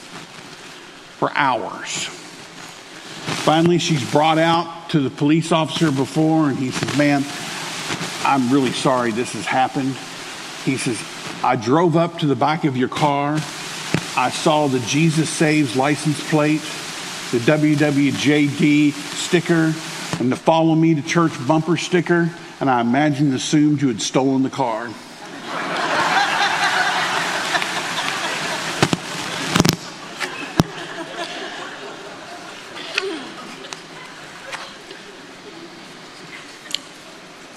for 1.17 1.31
hours. 1.35 2.05
Finally, 3.43 3.79
she's 3.79 4.11
brought 4.11 4.37
out 4.37 4.89
to 4.89 4.99
the 4.99 5.09
police 5.09 5.51
officer 5.51 5.91
before, 5.91 6.49
and 6.49 6.57
he 6.57 6.69
says, 6.69 6.97
Ma'am, 6.97 7.23
I'm 8.23 8.51
really 8.51 8.71
sorry 8.71 9.11
this 9.11 9.33
has 9.33 9.45
happened. 9.45 9.95
He 10.65 10.77
says, 10.77 11.01
I 11.43 11.55
drove 11.55 11.95
up 11.95 12.19
to 12.19 12.25
the 12.25 12.35
back 12.35 12.65
of 12.65 12.75
your 12.75 12.89
car. 12.89 13.39
I 14.17 14.31
saw 14.31 14.67
the 14.67 14.79
Jesus 14.79 15.29
Saves 15.29 15.75
license 15.75 16.29
plate, 16.29 16.61
the 17.32 17.39
WWJD 17.39 18.93
sticker, 18.93 19.73
and 20.19 20.32
the 20.32 20.36
Follow 20.38 20.75
Me 20.75 20.95
to 20.95 21.01
Church 21.01 21.34
bumper 21.45 21.75
sticker, 21.75 22.32
and 22.61 22.69
I 22.69 22.80
imagined 22.80 23.34
assumed 23.34 23.82
you 23.82 23.89
had 23.89 24.01
stolen 24.01 24.43
the 24.43 24.49
car. 24.49 24.89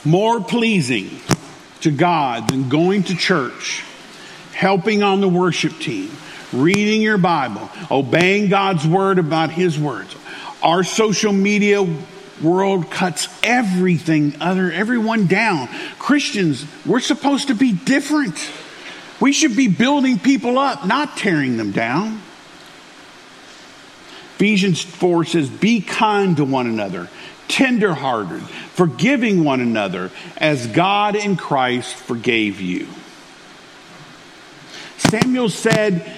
More 0.04 0.40
pleasing 0.40 1.20
to 1.82 1.92
God 1.92 2.48
than 2.48 2.68
going 2.68 3.04
to 3.04 3.14
church, 3.14 3.84
helping 4.52 5.04
on 5.04 5.20
the 5.20 5.28
worship 5.28 5.78
team, 5.78 6.10
reading 6.52 7.02
your 7.02 7.18
Bible, 7.18 7.70
obeying 7.90 8.48
God's 8.48 8.86
word 8.86 9.18
about 9.18 9.50
His 9.50 9.78
words. 9.78 10.14
Our 10.62 10.84
social 10.84 11.32
media 11.32 11.86
world 12.42 12.90
cuts 12.90 13.28
everything 13.42 14.34
other 14.40 14.70
everyone 14.72 15.26
down. 15.26 15.68
Christians, 15.98 16.64
we're 16.86 17.00
supposed 17.00 17.48
to 17.48 17.54
be 17.54 17.72
different. 17.72 18.50
We 19.20 19.32
should 19.32 19.56
be 19.56 19.68
building 19.68 20.18
people 20.18 20.58
up, 20.58 20.86
not 20.86 21.16
tearing 21.16 21.56
them 21.56 21.72
down. 21.72 22.22
Ephesians 24.36 24.80
4 24.80 25.24
says, 25.26 25.50
Be 25.50 25.82
kind 25.82 26.38
to 26.38 26.44
one 26.46 26.66
another, 26.66 27.10
tenderhearted, 27.46 28.40
forgiving 28.40 29.44
one 29.44 29.60
another, 29.60 30.10
as 30.38 30.66
God 30.66 31.14
in 31.14 31.36
Christ 31.36 31.94
forgave 31.94 32.58
you. 32.58 32.88
Samuel 35.10 35.48
said 35.48 36.08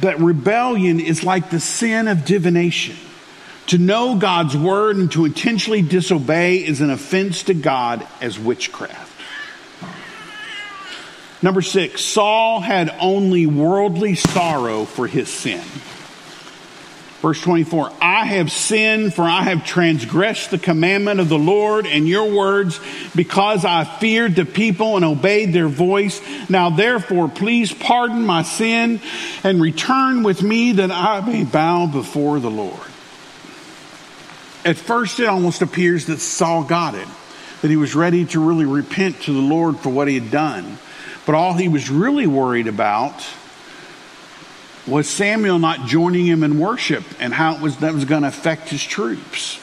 that 0.00 0.18
rebellion 0.20 1.00
is 1.00 1.22
like 1.22 1.50
the 1.50 1.60
sin 1.60 2.08
of 2.08 2.24
divination. 2.24 2.96
To 3.66 3.78
know 3.78 4.16
God's 4.16 4.56
word 4.56 4.96
and 4.96 5.12
to 5.12 5.26
intentionally 5.26 5.82
disobey 5.82 6.56
is 6.56 6.80
an 6.80 6.88
offense 6.88 7.42
to 7.44 7.54
God 7.54 8.06
as 8.22 8.38
witchcraft. 8.38 9.12
Number 11.42 11.60
six, 11.60 12.02
Saul 12.02 12.60
had 12.60 12.94
only 12.98 13.46
worldly 13.46 14.14
sorrow 14.14 14.86
for 14.86 15.06
his 15.06 15.28
sin. 15.28 15.62
Verse 17.20 17.40
24, 17.42 17.92
I 18.00 18.24
have 18.24 18.50
sinned, 18.50 19.12
for 19.12 19.24
I 19.24 19.42
have 19.42 19.66
transgressed 19.66 20.50
the 20.50 20.58
commandment 20.58 21.20
of 21.20 21.28
the 21.28 21.38
Lord 21.38 21.86
and 21.86 22.08
your 22.08 22.32
words, 22.32 22.80
because 23.14 23.66
I 23.66 23.84
feared 23.84 24.36
the 24.36 24.46
people 24.46 24.96
and 24.96 25.04
obeyed 25.04 25.52
their 25.52 25.68
voice. 25.68 26.18
Now 26.48 26.70
therefore, 26.70 27.28
please 27.28 27.74
pardon 27.74 28.24
my 28.24 28.42
sin 28.42 29.00
and 29.44 29.60
return 29.60 30.22
with 30.22 30.42
me 30.42 30.72
that 30.72 30.90
I 30.90 31.20
may 31.20 31.44
bow 31.44 31.86
before 31.86 32.40
the 32.40 32.50
Lord. 32.50 32.80
At 34.64 34.76
first, 34.76 35.20
it 35.20 35.26
almost 35.26 35.60
appears 35.60 36.06
that 36.06 36.20
Saul 36.20 36.64
got 36.64 36.94
it, 36.94 37.08
that 37.60 37.68
he 37.68 37.76
was 37.76 37.94
ready 37.94 38.24
to 38.26 38.40
really 38.40 38.64
repent 38.64 39.20
to 39.22 39.32
the 39.34 39.40
Lord 39.40 39.78
for 39.78 39.90
what 39.90 40.08
he 40.08 40.18
had 40.18 40.30
done. 40.30 40.78
But 41.26 41.34
all 41.34 41.52
he 41.52 41.68
was 41.68 41.90
really 41.90 42.26
worried 42.26 42.66
about 42.66 43.26
was 44.90 45.08
Samuel 45.08 45.58
not 45.58 45.86
joining 45.86 46.26
him 46.26 46.42
in 46.42 46.58
worship 46.58 47.04
and 47.20 47.32
how 47.32 47.54
it 47.54 47.60
was 47.60 47.78
that 47.78 47.94
was 47.94 48.04
going 48.04 48.22
to 48.22 48.28
affect 48.28 48.68
his 48.68 48.82
troops. 48.82 49.56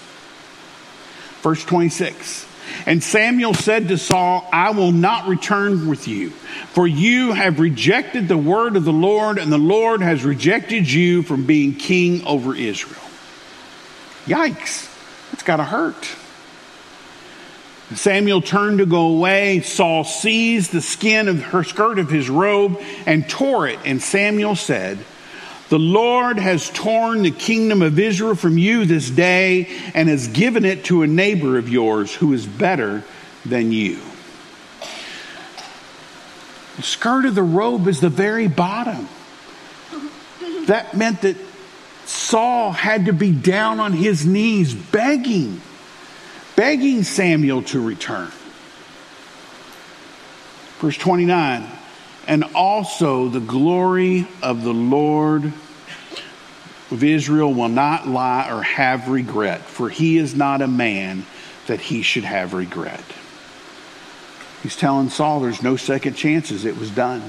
Verse 1.41 1.63
26. 1.63 2.45
And 2.85 3.03
Samuel 3.03 3.53
said 3.53 3.89
to 3.89 3.97
Saul, 3.97 4.47
I 4.51 4.71
will 4.71 4.91
not 4.91 5.27
return 5.27 5.87
with 5.87 6.07
you, 6.07 6.29
for 6.29 6.87
you 6.87 7.31
have 7.33 7.59
rejected 7.59 8.27
the 8.27 8.37
word 8.37 8.75
of 8.75 8.83
the 8.83 8.93
Lord, 8.93 9.37
and 9.37 9.51
the 9.51 9.57
Lord 9.57 10.01
has 10.01 10.23
rejected 10.23 10.91
you 10.91 11.23
from 11.23 11.45
being 11.45 11.75
king 11.75 12.25
over 12.25 12.55
Israel. 12.55 13.01
Yikes. 14.25 14.93
That's 15.31 15.43
got 15.43 15.57
to 15.57 15.63
hurt. 15.63 16.07
Samuel 17.95 18.41
turned 18.41 18.79
to 18.79 18.85
go 18.85 19.07
away. 19.07 19.61
Saul 19.61 20.03
seized 20.03 20.73
the 20.73 20.81
skin 20.81 21.29
of 21.29 21.41
her 21.41 21.63
skirt 21.63 21.99
of 21.99 22.09
his 22.09 22.29
robe 22.29 22.81
and 23.05 23.27
tore 23.29 23.67
it. 23.67 23.79
And 23.85 24.01
Samuel 24.01 24.55
said, 24.55 24.99
The 25.69 25.79
Lord 25.79 26.39
has 26.39 26.69
torn 26.69 27.23
the 27.23 27.31
kingdom 27.31 27.81
of 27.81 27.99
Israel 27.99 28.35
from 28.35 28.57
you 28.57 28.85
this 28.85 29.09
day 29.09 29.67
and 29.93 30.07
has 30.07 30.27
given 30.29 30.63
it 30.63 30.85
to 30.85 31.01
a 31.01 31.07
neighbor 31.07 31.57
of 31.57 31.67
yours 31.67 32.13
who 32.15 32.31
is 32.33 32.45
better 32.45 33.03
than 33.45 33.71
you. 33.71 33.99
The 36.77 36.83
skirt 36.83 37.25
of 37.25 37.35
the 37.35 37.43
robe 37.43 37.87
is 37.87 37.99
the 37.99 38.09
very 38.09 38.47
bottom. 38.47 39.09
That 40.67 40.95
meant 40.95 41.21
that 41.21 41.37
Saul 42.05 42.71
had 42.71 43.05
to 43.05 43.13
be 43.13 43.31
down 43.31 43.79
on 43.79 43.91
his 43.93 44.25
knees 44.25 44.73
begging 44.73 45.61
begging 46.55 47.03
Samuel 47.03 47.61
to 47.61 47.79
return. 47.79 48.31
Verse 50.79 50.97
29 50.97 51.76
And 52.27 52.43
also 52.53 53.29
the 53.29 53.39
glory 53.39 54.27
of 54.43 54.63
the 54.63 54.73
Lord 54.73 55.53
of 56.91 57.03
Israel 57.03 57.53
will 57.53 57.69
not 57.69 58.07
lie 58.07 58.49
or 58.51 58.61
have 58.63 59.07
regret, 59.07 59.61
for 59.61 59.89
he 59.89 60.17
is 60.17 60.35
not 60.35 60.61
a 60.61 60.67
man 60.67 61.25
that 61.67 61.79
he 61.79 62.01
should 62.01 62.23
have 62.23 62.53
regret. 62.53 63.03
He's 64.63 64.75
telling 64.75 65.09
Saul 65.09 65.39
there's 65.39 65.63
no 65.63 65.77
second 65.77 66.15
chances, 66.15 66.65
it 66.65 66.77
was 66.77 66.89
done. 66.91 67.21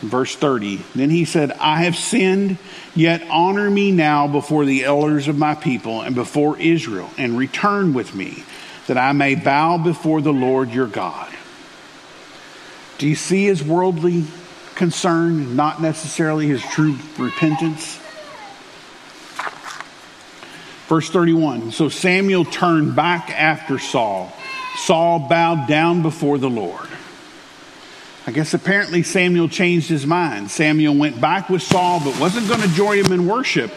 Verse 0.00 0.34
30 0.36 0.82
Then 0.94 1.10
he 1.10 1.24
said, 1.24 1.52
I 1.52 1.84
have 1.84 1.96
sinned, 1.96 2.58
yet 2.94 3.22
honor 3.30 3.70
me 3.70 3.92
now 3.92 4.26
before 4.26 4.64
the 4.64 4.84
elders 4.84 5.28
of 5.28 5.38
my 5.38 5.54
people 5.54 6.02
and 6.02 6.14
before 6.14 6.58
Israel, 6.58 7.10
and 7.16 7.38
return 7.38 7.94
with 7.94 8.14
me, 8.14 8.44
that 8.86 8.98
I 8.98 9.12
may 9.12 9.34
bow 9.34 9.78
before 9.78 10.20
the 10.20 10.32
Lord 10.32 10.70
your 10.70 10.86
God. 10.86 11.32
Do 12.98 13.08
you 13.08 13.14
see 13.16 13.46
his 13.46 13.62
worldly 13.62 14.24
concern, 14.74 15.56
not 15.56 15.82
necessarily 15.82 16.46
his 16.46 16.62
true 16.62 16.96
repentance? 17.18 18.00
Verse 20.88 21.08
31 21.10 21.72
So 21.72 21.88
Samuel 21.88 22.44
turned 22.44 22.94
back 22.94 23.30
after 23.30 23.78
Saul. 23.78 24.32
Saul 24.76 25.20
bowed 25.20 25.66
down 25.68 26.02
before 26.02 26.38
the 26.38 26.50
Lord. 26.50 26.88
I 28.26 28.32
guess 28.32 28.54
apparently 28.54 29.02
Samuel 29.02 29.48
changed 29.48 29.88
his 29.88 30.06
mind. 30.06 30.50
Samuel 30.50 30.94
went 30.94 31.20
back 31.20 31.50
with 31.50 31.62
Saul, 31.62 32.00
but 32.02 32.18
wasn't 32.18 32.48
going 32.48 32.62
to 32.62 32.68
join 32.68 33.04
him 33.04 33.12
in 33.12 33.26
worship. 33.26 33.70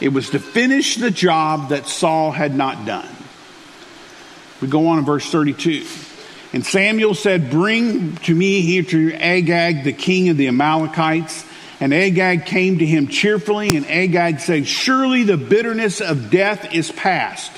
It 0.00 0.08
was 0.08 0.30
to 0.30 0.38
finish 0.38 0.96
the 0.96 1.10
job 1.10 1.70
that 1.70 1.86
Saul 1.86 2.30
had 2.30 2.54
not 2.54 2.84
done. 2.84 3.08
We 4.60 4.68
go 4.68 4.88
on 4.88 4.98
in 4.98 5.04
verse 5.04 5.28
32. 5.30 5.86
And 6.54 6.64
Samuel 6.64 7.14
said, 7.14 7.50
Bring 7.50 8.14
to 8.18 8.32
me 8.32 8.60
here 8.60 8.84
to 8.84 9.12
Agag, 9.14 9.82
the 9.82 9.92
king 9.92 10.28
of 10.28 10.36
the 10.36 10.46
Amalekites. 10.46 11.44
And 11.80 11.92
Agag 11.92 12.46
came 12.46 12.78
to 12.78 12.86
him 12.86 13.08
cheerfully, 13.08 13.70
and 13.76 13.84
Agag 13.86 14.38
said, 14.38 14.68
Surely 14.68 15.24
the 15.24 15.36
bitterness 15.36 16.00
of 16.00 16.30
death 16.30 16.72
is 16.72 16.92
past. 16.92 17.50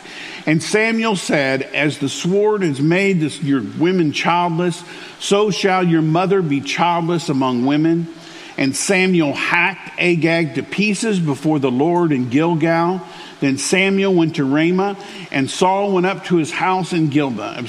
And 0.46 0.62
Samuel 0.62 1.14
said, 1.14 1.60
As 1.60 1.98
the 1.98 2.08
sword 2.08 2.62
has 2.62 2.80
made 2.80 3.20
this, 3.20 3.42
your 3.42 3.60
women 3.60 4.12
childless, 4.12 4.82
so 5.20 5.50
shall 5.50 5.86
your 5.86 6.00
mother 6.00 6.40
be 6.40 6.62
childless 6.62 7.28
among 7.28 7.66
women. 7.66 8.08
And 8.56 8.74
Samuel 8.74 9.34
hacked 9.34 10.00
Agag 10.00 10.54
to 10.54 10.62
pieces 10.62 11.20
before 11.20 11.58
the 11.58 11.70
Lord 11.70 12.12
in 12.12 12.30
Gilgal. 12.30 13.02
Then 13.40 13.58
Samuel 13.58 14.14
went 14.14 14.36
to 14.36 14.50
Ramah, 14.50 14.96
and 15.30 15.50
Saul 15.50 15.92
went 15.92 16.06
up 16.06 16.24
to 16.24 16.36
his 16.36 16.50
house 16.50 16.94
in 16.94 17.10
Gilgal. 17.10 17.66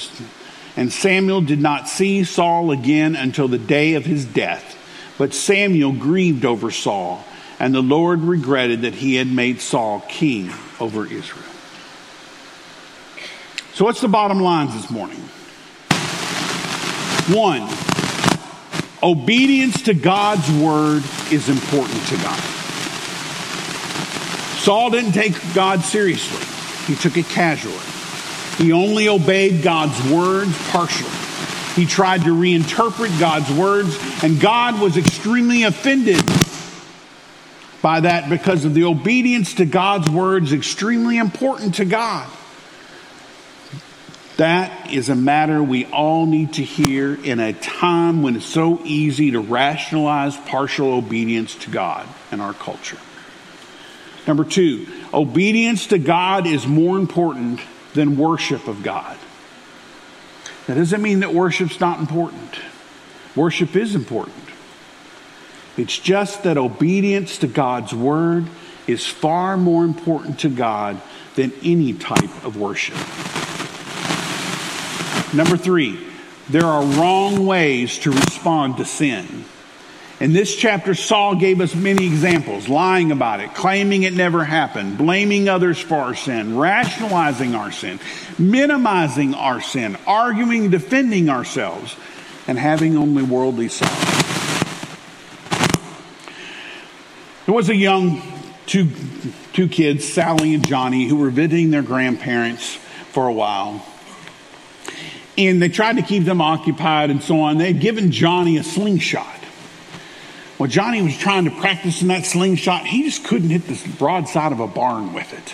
And 0.78 0.93
Samuel 0.93 1.41
did 1.41 1.59
not 1.59 1.89
see 1.89 2.23
Saul 2.23 2.71
again 2.71 3.15
until 3.15 3.47
the 3.47 3.57
day 3.57 3.95
of 3.95 4.05
his 4.05 4.25
death. 4.25 4.75
But 5.17 5.34
Samuel 5.34 5.91
grieved 5.91 6.45
over 6.45 6.69
Saul, 6.69 7.25
and 7.59 7.73
the 7.73 7.82
Lord 7.82 8.21
regretted 8.21 8.84
that 8.84 8.93
he 8.93 9.15
had 9.15 9.28
made 9.28 9.59
Saul 9.59 10.05
king 10.07 10.51
over 10.80 11.07
Israel. 11.07 11.43
So, 13.73 13.86
what's 13.86 14.01
the 14.01 14.07
bottom 14.07 14.39
lines 14.39 14.75
this 14.75 14.91
morning? 14.91 15.17
One, 17.36 17.67
obedience 19.01 19.82
to 19.84 19.95
God's 19.95 20.49
word 20.51 21.03
is 21.32 21.49
important 21.49 22.05
to 22.07 22.15
God. 22.17 22.39
Saul 24.59 24.91
didn't 24.91 25.13
take 25.13 25.34
God 25.55 25.82
seriously, 25.82 26.45
he 26.86 26.99
took 27.01 27.17
it 27.17 27.25
casually. 27.25 27.97
He 28.58 28.72
only 28.72 29.08
obeyed 29.08 29.62
God's 29.62 30.01
words 30.12 30.55
partially. 30.70 31.12
He 31.76 31.86
tried 31.86 32.24
to 32.24 32.30
reinterpret 32.30 33.20
God's 33.20 33.51
words, 33.51 33.97
and 34.24 34.39
God 34.39 34.82
was 34.82 34.97
extremely 34.97 35.64
offended 35.64 36.24
by 37.84 37.99
that 37.99 38.30
because 38.30 38.66
of 38.66 38.74
the 38.74 38.86
obedience 38.86 39.53
to 39.55 39.66
God's 39.66 40.10
words 40.10 40.53
extremely 40.53 41.20
important 41.20 41.76
to 41.76 41.86
God. 41.86 42.28
That 44.38 44.91
is 44.91 45.10
a 45.10 45.16
matter 45.16 45.62
we 45.62 45.86
all 45.86 46.26
need 46.26 46.53
to 46.53 46.64
hear 46.64 47.14
in 47.14 47.39
a 47.39 47.53
time 47.53 48.22
when 48.22 48.36
it's 48.36 48.45
so 48.45 48.82
easy 48.84 49.32
to 49.32 49.39
rationalize 49.39 50.36
partial 50.36 50.93
obedience 50.93 51.55
to 51.55 51.70
God 51.70 52.08
in 52.32 52.39
our 52.39 52.53
culture. 52.53 52.99
Number 54.28 54.43
two, 54.43 54.88
obedience 55.14 55.88
to 55.88 55.97
God 55.97 56.45
is 56.45 56.68
more 56.68 56.97
important 56.97 57.60
than 57.98 58.16
worship 58.16 58.68
of 58.68 58.84
God. 58.84 59.18
That 60.68 60.76
doesn't 60.76 61.02
mean 61.02 61.22
that 61.22 61.34
worship's 61.34 61.80
not 61.80 62.00
important. 62.00 62.60
Worship 63.36 63.76
is 63.76 63.95
important. 63.95 64.36
It's 65.78 65.98
just 65.98 66.43
that 66.43 66.58
obedience 66.58 67.39
to 67.39 67.48
God's 67.48 67.93
word 67.93 68.45
is 68.86 69.06
far 69.08 69.58
more 69.58 69.84
important 69.84 70.39
to 70.41 70.50
God 70.50 71.02
than 71.36 71.52
any 71.64 71.93
type 71.93 72.45
of 72.45 72.56
worship. 72.56 72.98
Number 75.36 75.58
three, 75.58 76.00
there 76.50 76.66
are 76.66 76.84
wrong 76.84 77.48
ways 77.48 77.98
to 78.00 78.12
respond 78.12 78.78
to 78.78 78.86
sin. 78.86 79.43
In 80.20 80.34
this 80.34 80.55
chapter, 80.55 80.95
Saul 80.95 81.36
gave 81.36 81.61
us 81.61 81.76
many 81.76 82.07
examples 82.07 82.68
lying 82.68 83.11
about 83.11 83.39
it, 83.39 83.53
claiming 83.53 84.01
it 84.01 84.13
never 84.13 84.43
happened, 84.43 84.97
blaming 84.97 85.47
others 85.47 85.78
for 85.78 85.95
our 85.95 86.15
sin, 86.15 86.57
rationalizing 86.57 87.53
our 87.53 87.72
sin, 87.72 87.99
minimizing 88.39 89.36
our 89.36 89.61
sin, 89.61 89.95
arguing, 90.07 90.72
defending 90.72 91.30
ourselves, 91.30 91.95
and 92.47 92.57
having 92.57 92.97
only 92.97 93.22
worldly 93.22 93.70
sorrow. 93.70 93.93
There 97.45 97.53
was 97.53 97.70
a 97.70 97.76
young 97.76 98.24
two, 98.65 98.89
two 99.53 99.68
kids, 99.68 100.03
Sally 100.03 100.55
and 100.55 100.68
Johnny, 100.68 101.07
who 101.07 101.18
were 101.18 101.30
visiting 101.30 101.70
their 101.70 101.84
grandparents 101.84 102.74
for 103.11 103.28
a 103.28 103.34
while. 103.34 103.86
And 105.38 105.61
they 105.61 105.70
tried 105.70 105.97
to 105.97 106.01
keep 106.01 106.26
them 106.26 106.41
occupied 106.41 107.11
and 107.11 107.22
so 107.22 107.41
on. 107.41 107.59
They 107.59 107.72
had 107.72 107.82
given 107.82 108.11
Johnny 108.11 108.57
a 108.57 108.63
slingshot. 108.63 109.36
Well, 110.58 110.70
Johnny 110.70 111.01
was 111.01 111.16
trying 111.16 111.45
to 111.45 111.51
practice 111.51 112.01
in 112.01 112.08
that 112.08 112.26
slingshot. 112.26 112.88
He 112.88 113.03
just 113.03 113.24
couldn't 113.24 113.49
hit 113.49 113.68
the 113.68 113.89
broadside 113.97 114.51
of 114.51 114.60
a 114.60 114.68
barn 114.68 115.14
with 115.14 115.32
it. 115.34 115.53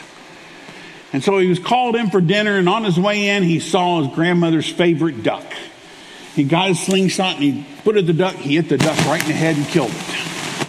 And 1.12 1.24
so 1.24 1.38
he 1.38 1.48
was 1.48 1.60
called 1.60 1.96
in 1.96 2.10
for 2.10 2.22
dinner, 2.22 2.58
and 2.58 2.68
on 2.70 2.84
his 2.84 3.00
way 3.00 3.30
in, 3.30 3.44
he 3.44 3.60
saw 3.60 4.02
his 4.02 4.16
grandmother's 4.16 4.72
favorite 4.72 5.22
duck. 5.22 5.46
He 6.36 6.44
got 6.44 6.70
his 6.70 6.80
slingshot 6.80 7.36
and 7.36 7.44
he 7.44 7.66
put 7.84 7.96
at 7.96 8.08
the 8.08 8.14
duck. 8.14 8.36
He 8.36 8.56
hit 8.56 8.70
the 8.70 8.78
duck 8.78 8.98
right 9.06 9.22
in 9.22 9.28
the 9.28 9.34
head 9.34 9.56
and 9.56 9.68
killed 9.68 9.92
it. 9.92 10.68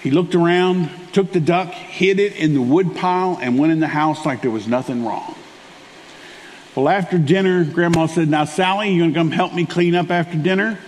He 0.00 0.10
looked 0.10 0.34
around, 0.34 0.90
took 1.12 1.32
the 1.32 1.40
duck, 1.40 1.72
hid 1.72 2.20
it 2.20 2.36
in 2.36 2.54
the 2.54 2.62
wood 2.62 2.94
pile, 2.94 3.38
and 3.40 3.58
went 3.58 3.72
in 3.72 3.80
the 3.80 3.88
house 3.88 4.24
like 4.24 4.42
there 4.42 4.50
was 4.50 4.68
nothing 4.68 5.04
wrong. 5.04 5.34
Well, 6.76 6.88
after 6.88 7.18
dinner, 7.18 7.64
Grandma 7.64 8.06
said, 8.06 8.28
Now, 8.28 8.44
Sally, 8.44 8.92
you 8.92 9.00
going 9.00 9.12
to 9.12 9.18
come 9.18 9.30
help 9.32 9.52
me 9.52 9.66
clean 9.66 9.96
up 9.96 10.10
after 10.10 10.38
dinner? 10.38 10.78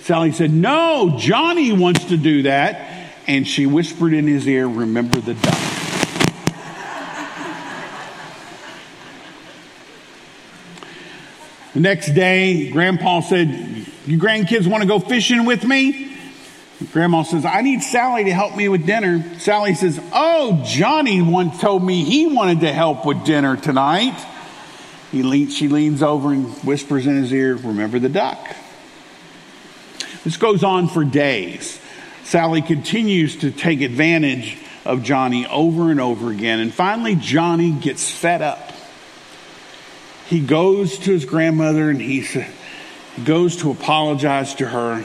Sally 0.00 0.32
said, 0.32 0.50
No, 0.50 1.16
Johnny 1.18 1.72
wants 1.72 2.04
to 2.06 2.16
do 2.16 2.42
that. 2.42 2.90
And 3.26 3.48
she 3.48 3.66
whispered 3.66 4.12
in 4.12 4.26
his 4.26 4.46
ear, 4.46 4.66
Remember 4.66 5.18
the 5.20 5.34
duck. 5.34 5.74
The 11.74 11.80
next 11.80 12.14
day, 12.14 12.70
Grandpa 12.70 13.20
said, 13.20 13.48
You 14.06 14.18
grandkids 14.18 14.66
want 14.68 14.82
to 14.82 14.88
go 14.88 15.00
fishing 15.00 15.44
with 15.44 15.64
me? 15.64 16.16
Grandma 16.92 17.22
says, 17.22 17.44
I 17.44 17.62
need 17.62 17.82
Sally 17.82 18.24
to 18.24 18.32
help 18.32 18.56
me 18.56 18.68
with 18.68 18.86
dinner. 18.86 19.38
Sally 19.38 19.74
says, 19.74 19.98
Oh, 20.12 20.62
Johnny 20.64 21.22
once 21.22 21.60
told 21.60 21.82
me 21.82 22.04
he 22.04 22.26
wanted 22.26 22.60
to 22.60 22.72
help 22.72 23.04
with 23.04 23.24
dinner 23.24 23.56
tonight. 23.56 24.16
He 25.10 25.22
leans, 25.22 25.56
she 25.56 25.68
leans 25.68 26.02
over 26.02 26.32
and 26.32 26.52
whispers 26.64 27.06
in 27.06 27.16
his 27.16 27.32
ear, 27.32 27.56
Remember 27.56 27.98
the 27.98 28.08
duck. 28.08 28.38
This 30.24 30.38
goes 30.38 30.64
on 30.64 30.88
for 30.88 31.04
days. 31.04 31.78
Sally 32.24 32.62
continues 32.62 33.36
to 33.36 33.50
take 33.50 33.82
advantage 33.82 34.56
of 34.86 35.02
Johnny 35.02 35.46
over 35.46 35.90
and 35.90 36.00
over 36.00 36.30
again. 36.30 36.60
And 36.60 36.72
finally, 36.72 37.14
Johnny 37.14 37.70
gets 37.70 38.10
fed 38.10 38.40
up. 38.40 38.72
He 40.26 40.40
goes 40.40 40.98
to 41.00 41.12
his 41.12 41.26
grandmother 41.26 41.90
and 41.90 42.00
he 42.00 42.26
goes 43.22 43.56
to 43.58 43.70
apologize 43.70 44.54
to 44.56 44.66
her. 44.66 45.04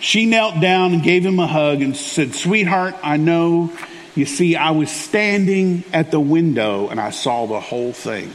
She 0.00 0.24
knelt 0.24 0.60
down 0.60 0.94
and 0.94 1.02
gave 1.02 1.24
him 1.24 1.38
a 1.38 1.46
hug 1.46 1.82
and 1.82 1.94
said, 1.94 2.34
Sweetheart, 2.34 2.96
I 3.02 3.18
know. 3.18 3.70
You 4.14 4.24
see, 4.26 4.56
I 4.56 4.72
was 4.72 4.90
standing 4.90 5.84
at 5.92 6.10
the 6.10 6.20
window 6.20 6.88
and 6.88 6.98
I 6.98 7.10
saw 7.10 7.46
the 7.46 7.60
whole 7.60 7.92
thing. 7.92 8.30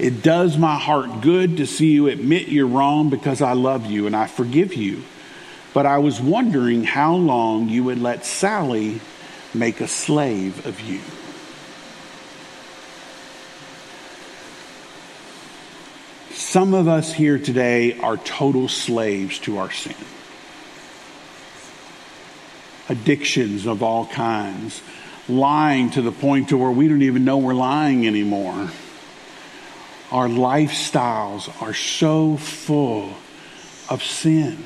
It 0.00 0.22
does 0.22 0.56
my 0.56 0.78
heart 0.78 1.20
good 1.20 1.58
to 1.58 1.66
see 1.66 1.90
you 1.90 2.08
admit 2.08 2.48
you're 2.48 2.66
wrong 2.66 3.10
because 3.10 3.42
I 3.42 3.52
love 3.52 3.84
you 3.84 4.06
and 4.06 4.16
I 4.16 4.28
forgive 4.28 4.72
you. 4.72 5.02
But 5.74 5.84
I 5.84 5.98
was 5.98 6.18
wondering 6.18 6.84
how 6.84 7.16
long 7.16 7.68
you 7.68 7.84
would 7.84 8.00
let 8.00 8.24
Sally 8.24 9.02
make 9.52 9.82
a 9.82 9.86
slave 9.86 10.64
of 10.66 10.80
you. 10.80 11.00
Some 16.34 16.72
of 16.72 16.88
us 16.88 17.12
here 17.12 17.38
today 17.38 17.98
are 18.00 18.16
total 18.16 18.68
slaves 18.68 19.38
to 19.40 19.58
our 19.58 19.70
sin. 19.70 19.94
Addictions 22.88 23.66
of 23.66 23.82
all 23.82 24.06
kinds, 24.06 24.80
lying 25.28 25.90
to 25.90 26.00
the 26.00 26.10
point 26.10 26.48
to 26.48 26.56
where 26.56 26.70
we 26.70 26.88
don't 26.88 27.02
even 27.02 27.26
know 27.26 27.36
we're 27.36 27.52
lying 27.52 28.06
anymore. 28.06 28.70
Our 30.12 30.26
lifestyles 30.26 31.62
are 31.62 31.74
so 31.74 32.36
full 32.36 33.10
of 33.88 34.02
sin. 34.02 34.58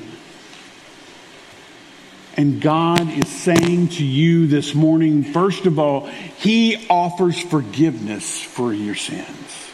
And 2.37 2.61
God 2.61 3.09
is 3.11 3.29
saying 3.29 3.89
to 3.89 4.05
you 4.05 4.47
this 4.47 4.75
morning, 4.75 5.23
first 5.23 5.67
of 5.67 5.79
all, 5.79 6.07
He 6.07 6.87
offers 6.89 7.39
forgiveness 7.39 8.43
for 8.43 8.73
your 8.73 8.97
sins 8.97 9.71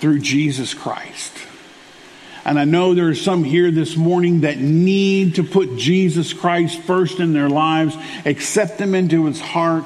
through 0.00 0.20
Jesus 0.20 0.74
Christ. 0.74 1.32
And 2.44 2.58
I 2.58 2.64
know 2.64 2.94
there 2.94 3.08
are 3.08 3.14
some 3.14 3.44
here 3.44 3.70
this 3.70 3.96
morning 3.96 4.42
that 4.42 4.58
need 4.58 5.36
to 5.36 5.42
put 5.42 5.78
Jesus 5.78 6.32
Christ 6.32 6.78
first 6.80 7.18
in 7.18 7.32
their 7.32 7.48
lives, 7.48 7.96
accept 8.24 8.78
Him 8.78 8.94
into 8.94 9.24
His 9.24 9.40
heart, 9.40 9.84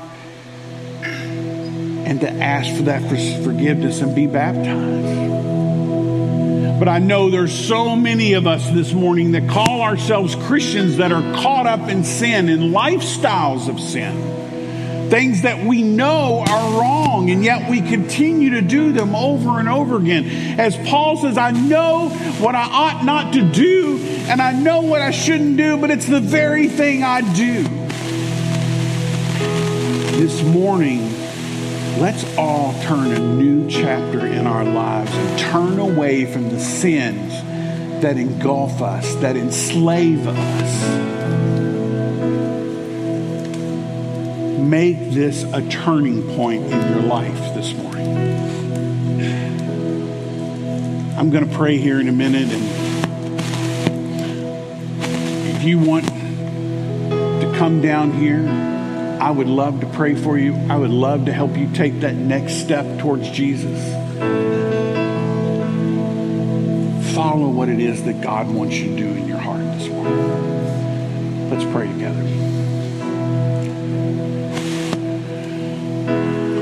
and 2.10 2.20
to 2.20 2.28
ask 2.28 2.76
for 2.76 2.82
that 2.82 3.00
forgiveness 3.44 4.02
and 4.02 4.14
be 4.14 4.26
baptized. 4.26 5.30
But 6.80 6.88
I 6.88 6.98
know 6.98 7.30
there's 7.30 7.52
so 7.52 7.94
many 7.94 8.32
of 8.32 8.46
us 8.46 8.68
this 8.70 8.92
morning 8.92 9.32
that 9.32 9.48
call 9.48 9.80
ourselves 9.80 10.34
Christians 10.34 10.96
that 10.96 11.12
are 11.12 11.22
caught 11.34 11.66
up 11.66 11.88
in 11.88 12.04
sin, 12.04 12.48
in 12.48 12.72
lifestyles 12.72 13.68
of 13.68 13.78
sin 13.78 14.30
things 15.10 15.42
that 15.42 15.66
we 15.66 15.82
know 15.82 16.44
are 16.48 16.80
wrong, 16.80 17.30
and 17.30 17.42
yet 17.44 17.68
we 17.68 17.80
continue 17.80 18.50
to 18.50 18.62
do 18.62 18.92
them 18.92 19.16
over 19.16 19.58
and 19.58 19.68
over 19.68 19.96
again. 19.96 20.24
As 20.58 20.76
Paul 20.76 21.16
says, 21.16 21.36
I 21.36 21.50
know 21.50 22.10
what 22.38 22.54
I 22.54 22.62
ought 22.62 23.04
not 23.04 23.34
to 23.34 23.42
do, 23.42 23.98
and 24.28 24.40
I 24.40 24.52
know 24.52 24.82
what 24.82 25.02
I 25.02 25.10
shouldn't 25.10 25.56
do, 25.56 25.76
but 25.78 25.90
it's 25.90 26.06
the 26.06 26.20
very 26.20 26.68
thing 26.68 27.02
I 27.02 27.22
do. 27.34 27.64
This 30.16 30.44
morning, 30.44 31.09
let's 31.98 32.24
all 32.36 32.72
turn 32.82 33.12
a 33.12 33.18
new 33.18 33.68
chapter 33.68 34.26
in 34.26 34.46
our 34.46 34.64
lives 34.64 35.12
and 35.12 35.38
turn 35.38 35.78
away 35.78 36.30
from 36.30 36.48
the 36.50 36.60
sins 36.60 37.32
that 38.02 38.16
engulf 38.16 38.80
us, 38.82 39.14
that 39.16 39.36
enslave 39.36 40.26
us. 40.26 41.10
make 44.70 45.10
this 45.10 45.42
a 45.52 45.68
turning 45.68 46.22
point 46.36 46.62
in 46.62 46.92
your 46.92 47.02
life 47.02 47.54
this 47.56 47.74
morning. 47.74 48.08
I'm 51.18 51.30
going 51.30 51.44
to 51.48 51.56
pray 51.56 51.76
here 51.76 51.98
in 51.98 52.08
a 52.08 52.12
minute, 52.12 52.52
and 52.52 52.62
if 55.56 55.64
you 55.64 55.80
want 55.80 56.06
to 56.06 57.52
come 57.58 57.82
down 57.82 58.12
here, 58.12 58.44
I 59.20 59.30
would 59.30 59.48
love 59.48 59.80
to 59.80 59.86
pray 59.86 60.14
for 60.14 60.38
you. 60.38 60.54
I 60.54 60.76
would 60.76 60.90
love 60.90 61.26
to 61.26 61.32
help 61.32 61.54
you 61.54 61.70
take 61.74 62.00
that 62.00 62.14
next 62.14 62.54
step 62.54 62.98
towards 63.00 63.30
Jesus. 63.30 63.78
Follow 67.14 67.50
what 67.50 67.68
it 67.68 67.80
is 67.80 68.02
that 68.04 68.22
God 68.22 68.48
wants 68.48 68.76
you 68.76 68.88
to 68.90 68.96
do 68.96 69.08
in 69.08 69.28
your 69.28 69.36
heart 69.36 69.62
this 69.78 69.88
morning. 69.88 71.50
Let's 71.50 71.64
pray 71.70 71.86
together. 71.86 72.22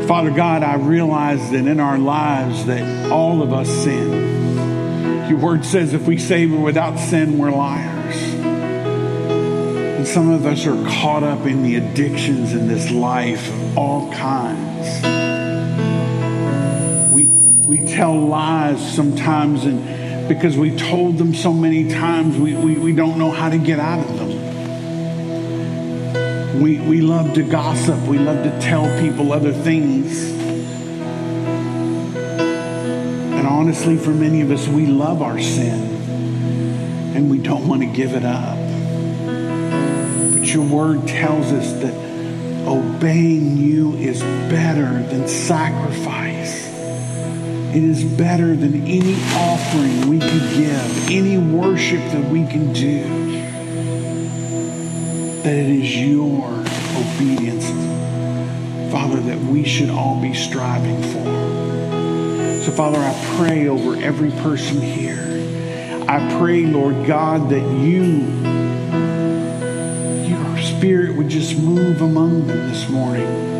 Father 0.08 0.30
God, 0.32 0.64
I 0.64 0.74
realize 0.76 1.50
that 1.52 1.66
in 1.66 1.78
our 1.78 1.98
lives 1.98 2.64
that 2.66 3.12
all 3.12 3.40
of 3.40 3.52
us 3.52 3.68
sin. 3.68 5.28
Your 5.28 5.38
word 5.38 5.64
says 5.64 5.94
if 5.94 6.08
we 6.08 6.18
say 6.18 6.46
we're 6.46 6.58
without 6.58 6.98
sin, 6.98 7.38
we're 7.38 7.52
liars. 7.52 7.87
Some 10.12 10.30
of 10.30 10.46
us 10.46 10.66
are 10.66 10.82
caught 10.88 11.22
up 11.22 11.44
in 11.46 11.62
the 11.62 11.76
addictions 11.76 12.54
in 12.54 12.66
this 12.66 12.90
life 12.90 13.52
all 13.76 14.10
kinds. 14.10 15.04
We, 17.12 17.26
we 17.26 17.86
tell 17.86 18.18
lies 18.18 18.80
sometimes 18.94 19.66
and 19.66 20.26
because 20.26 20.56
we 20.56 20.74
told 20.76 21.18
them 21.18 21.34
so 21.34 21.52
many 21.52 21.90
times, 21.90 22.38
we, 22.38 22.54
we, 22.54 22.76
we 22.76 22.94
don't 22.94 23.18
know 23.18 23.30
how 23.30 23.50
to 23.50 23.58
get 23.58 23.78
out 23.78 24.00
of 24.00 24.18
them. 24.18 24.30
We, 26.62 26.78
we 26.80 27.02
love 27.02 27.34
to 27.34 27.42
gossip. 27.42 28.00
We 28.00 28.18
love 28.18 28.42
to 28.44 28.60
tell 28.60 28.84
people 29.00 29.30
other 29.34 29.52
things. 29.52 30.22
And 33.34 33.46
honestly, 33.46 33.98
for 33.98 34.14
many 34.14 34.40
of 34.40 34.50
us, 34.50 34.66
we 34.68 34.86
love 34.86 35.20
our 35.20 35.38
sin 35.38 35.96
and 37.14 37.30
we 37.30 37.36
don't 37.36 37.68
want 37.68 37.82
to 37.82 37.86
give 37.86 38.14
it 38.14 38.24
up. 38.24 38.57
Your 40.52 40.64
word 40.64 41.06
tells 41.06 41.52
us 41.52 41.72
that 41.82 41.94
obeying 42.66 43.56
you 43.56 43.94
is 43.94 44.20
better 44.20 45.02
than 45.08 45.28
sacrifice. 45.28 46.66
It 47.74 47.84
is 47.84 48.04
better 48.04 48.56
than 48.56 48.74
any 48.86 49.14
offering 49.34 50.08
we 50.08 50.18
could 50.18 50.54
give, 50.54 51.10
any 51.10 51.38
worship 51.38 52.00
that 52.12 52.30
we 52.30 52.46
can 52.46 52.72
do 52.72 53.28
that 55.48 55.56
it 55.56 55.70
is 55.70 55.96
your 55.96 56.44
obedience, 56.96 57.70
Father, 58.92 59.18
that 59.20 59.38
we 59.38 59.64
should 59.64 59.88
all 59.88 60.20
be 60.20 60.34
striving 60.34 61.00
for. 61.04 61.24
So, 62.64 62.72
Father, 62.72 62.98
I 62.98 63.14
pray 63.38 63.66
over 63.66 63.96
every 63.96 64.30
person 64.30 64.82
here. 64.82 65.24
I 66.06 66.36
pray, 66.38 66.66
Lord 66.66 67.06
God, 67.06 67.48
that 67.48 67.62
you, 67.78 68.26
spirit 70.78 71.16
would 71.16 71.28
just 71.28 71.58
move 71.58 72.00
among 72.00 72.46
them 72.46 72.68
this 72.68 72.88
morning 72.88 73.58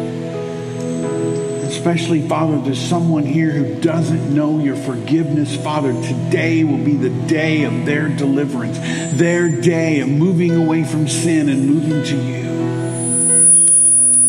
especially, 1.78 2.26
Father, 2.26 2.58
there's 2.60 2.80
someone 2.80 3.24
here 3.24 3.50
who 3.50 3.80
doesn't 3.80 4.34
know 4.34 4.58
your 4.58 4.74
forgiveness. 4.74 5.56
Father, 5.56 5.92
today 6.02 6.64
will 6.64 6.84
be 6.84 6.94
the 6.94 7.10
day 7.26 7.62
of 7.64 7.86
their 7.86 8.08
deliverance, 8.08 8.78
their 9.12 9.48
day 9.48 10.00
of 10.00 10.08
moving 10.08 10.56
away 10.56 10.82
from 10.82 11.06
sin 11.06 11.48
and 11.48 11.66
moving 11.66 12.02
to 12.02 12.16
you. 12.16 12.48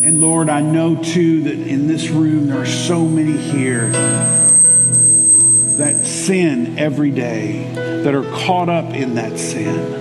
And 0.06 0.20
Lord, 0.20 0.48
I 0.48 0.60
know 0.60 1.02
too 1.02 1.42
that 1.44 1.58
in 1.58 1.86
this 1.86 2.08
room 2.08 2.46
there 2.46 2.60
are 2.60 2.66
so 2.66 3.04
many 3.04 3.36
here 3.36 3.88
that 5.78 6.04
sin 6.06 6.78
every 6.78 7.10
day, 7.10 7.72
that 7.74 8.14
are 8.14 8.30
caught 8.44 8.68
up 8.68 8.94
in 8.94 9.16
that 9.16 9.38
sin. 9.38 9.99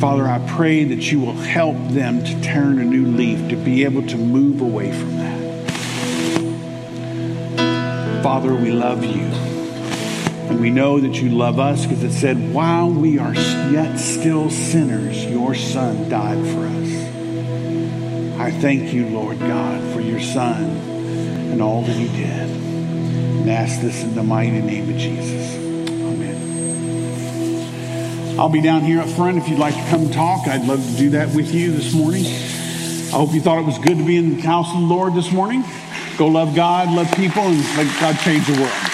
Father, 0.00 0.28
I 0.28 0.38
pray 0.46 0.84
that 0.84 1.10
you 1.10 1.18
will 1.18 1.32
help 1.32 1.76
them 1.88 2.22
to 2.22 2.40
turn 2.40 2.78
a 2.78 2.84
new 2.84 3.04
leaf, 3.04 3.48
to 3.48 3.56
be 3.56 3.82
able 3.82 4.06
to 4.06 4.16
move 4.16 4.60
away 4.60 4.92
from 4.92 5.16
that. 5.16 5.38
Father, 8.22 8.54
we 8.54 8.70
love 8.70 9.04
you. 9.04 9.26
And 10.48 10.60
we 10.60 10.70
know 10.70 11.00
that 11.00 11.20
you 11.20 11.30
love 11.30 11.58
us 11.58 11.84
because 11.84 12.04
it 12.04 12.12
said, 12.12 12.54
while 12.54 12.88
we 12.88 13.18
are 13.18 13.34
yet 13.34 13.96
still 13.96 14.50
sinners, 14.50 15.26
your 15.26 15.56
Son 15.56 16.08
died 16.08 16.46
for 16.54 16.66
us. 16.66 16.92
I 18.40 18.52
thank 18.52 18.92
you, 18.92 19.08
Lord 19.08 19.40
God, 19.40 19.82
for 19.92 20.00
your 20.00 20.20
Son 20.20 20.62
and 20.62 21.60
all 21.60 21.82
that 21.82 21.96
he 21.96 22.06
did. 22.06 22.50
And 22.50 23.50
ask 23.50 23.80
this 23.80 24.04
in 24.04 24.14
the 24.14 24.22
mighty 24.22 24.60
name 24.60 24.88
of 24.88 24.96
Jesus. 24.96 25.37
I'll 28.38 28.48
be 28.48 28.60
down 28.60 28.82
here 28.82 29.00
up 29.00 29.08
front 29.08 29.36
if 29.36 29.48
you'd 29.48 29.58
like 29.58 29.74
to 29.74 29.84
come 29.90 30.10
talk. 30.10 30.46
I'd 30.46 30.64
love 30.64 30.84
to 30.84 30.96
do 30.96 31.10
that 31.10 31.34
with 31.34 31.52
you 31.52 31.72
this 31.72 31.92
morning. 31.92 32.24
I 32.24 33.16
hope 33.16 33.34
you 33.34 33.40
thought 33.40 33.58
it 33.58 33.66
was 33.66 33.78
good 33.78 33.98
to 33.98 34.04
be 34.04 34.16
in 34.16 34.36
the 34.36 34.42
house 34.42 34.72
of 34.72 34.80
the 34.80 34.86
Lord 34.86 35.14
this 35.14 35.32
morning. 35.32 35.64
Go 36.16 36.28
love 36.28 36.54
God, 36.54 36.88
love 36.94 37.10
people, 37.16 37.42
and 37.42 37.58
let 37.76 38.00
God 38.00 38.16
change 38.20 38.46
the 38.46 38.60
world. 38.60 38.87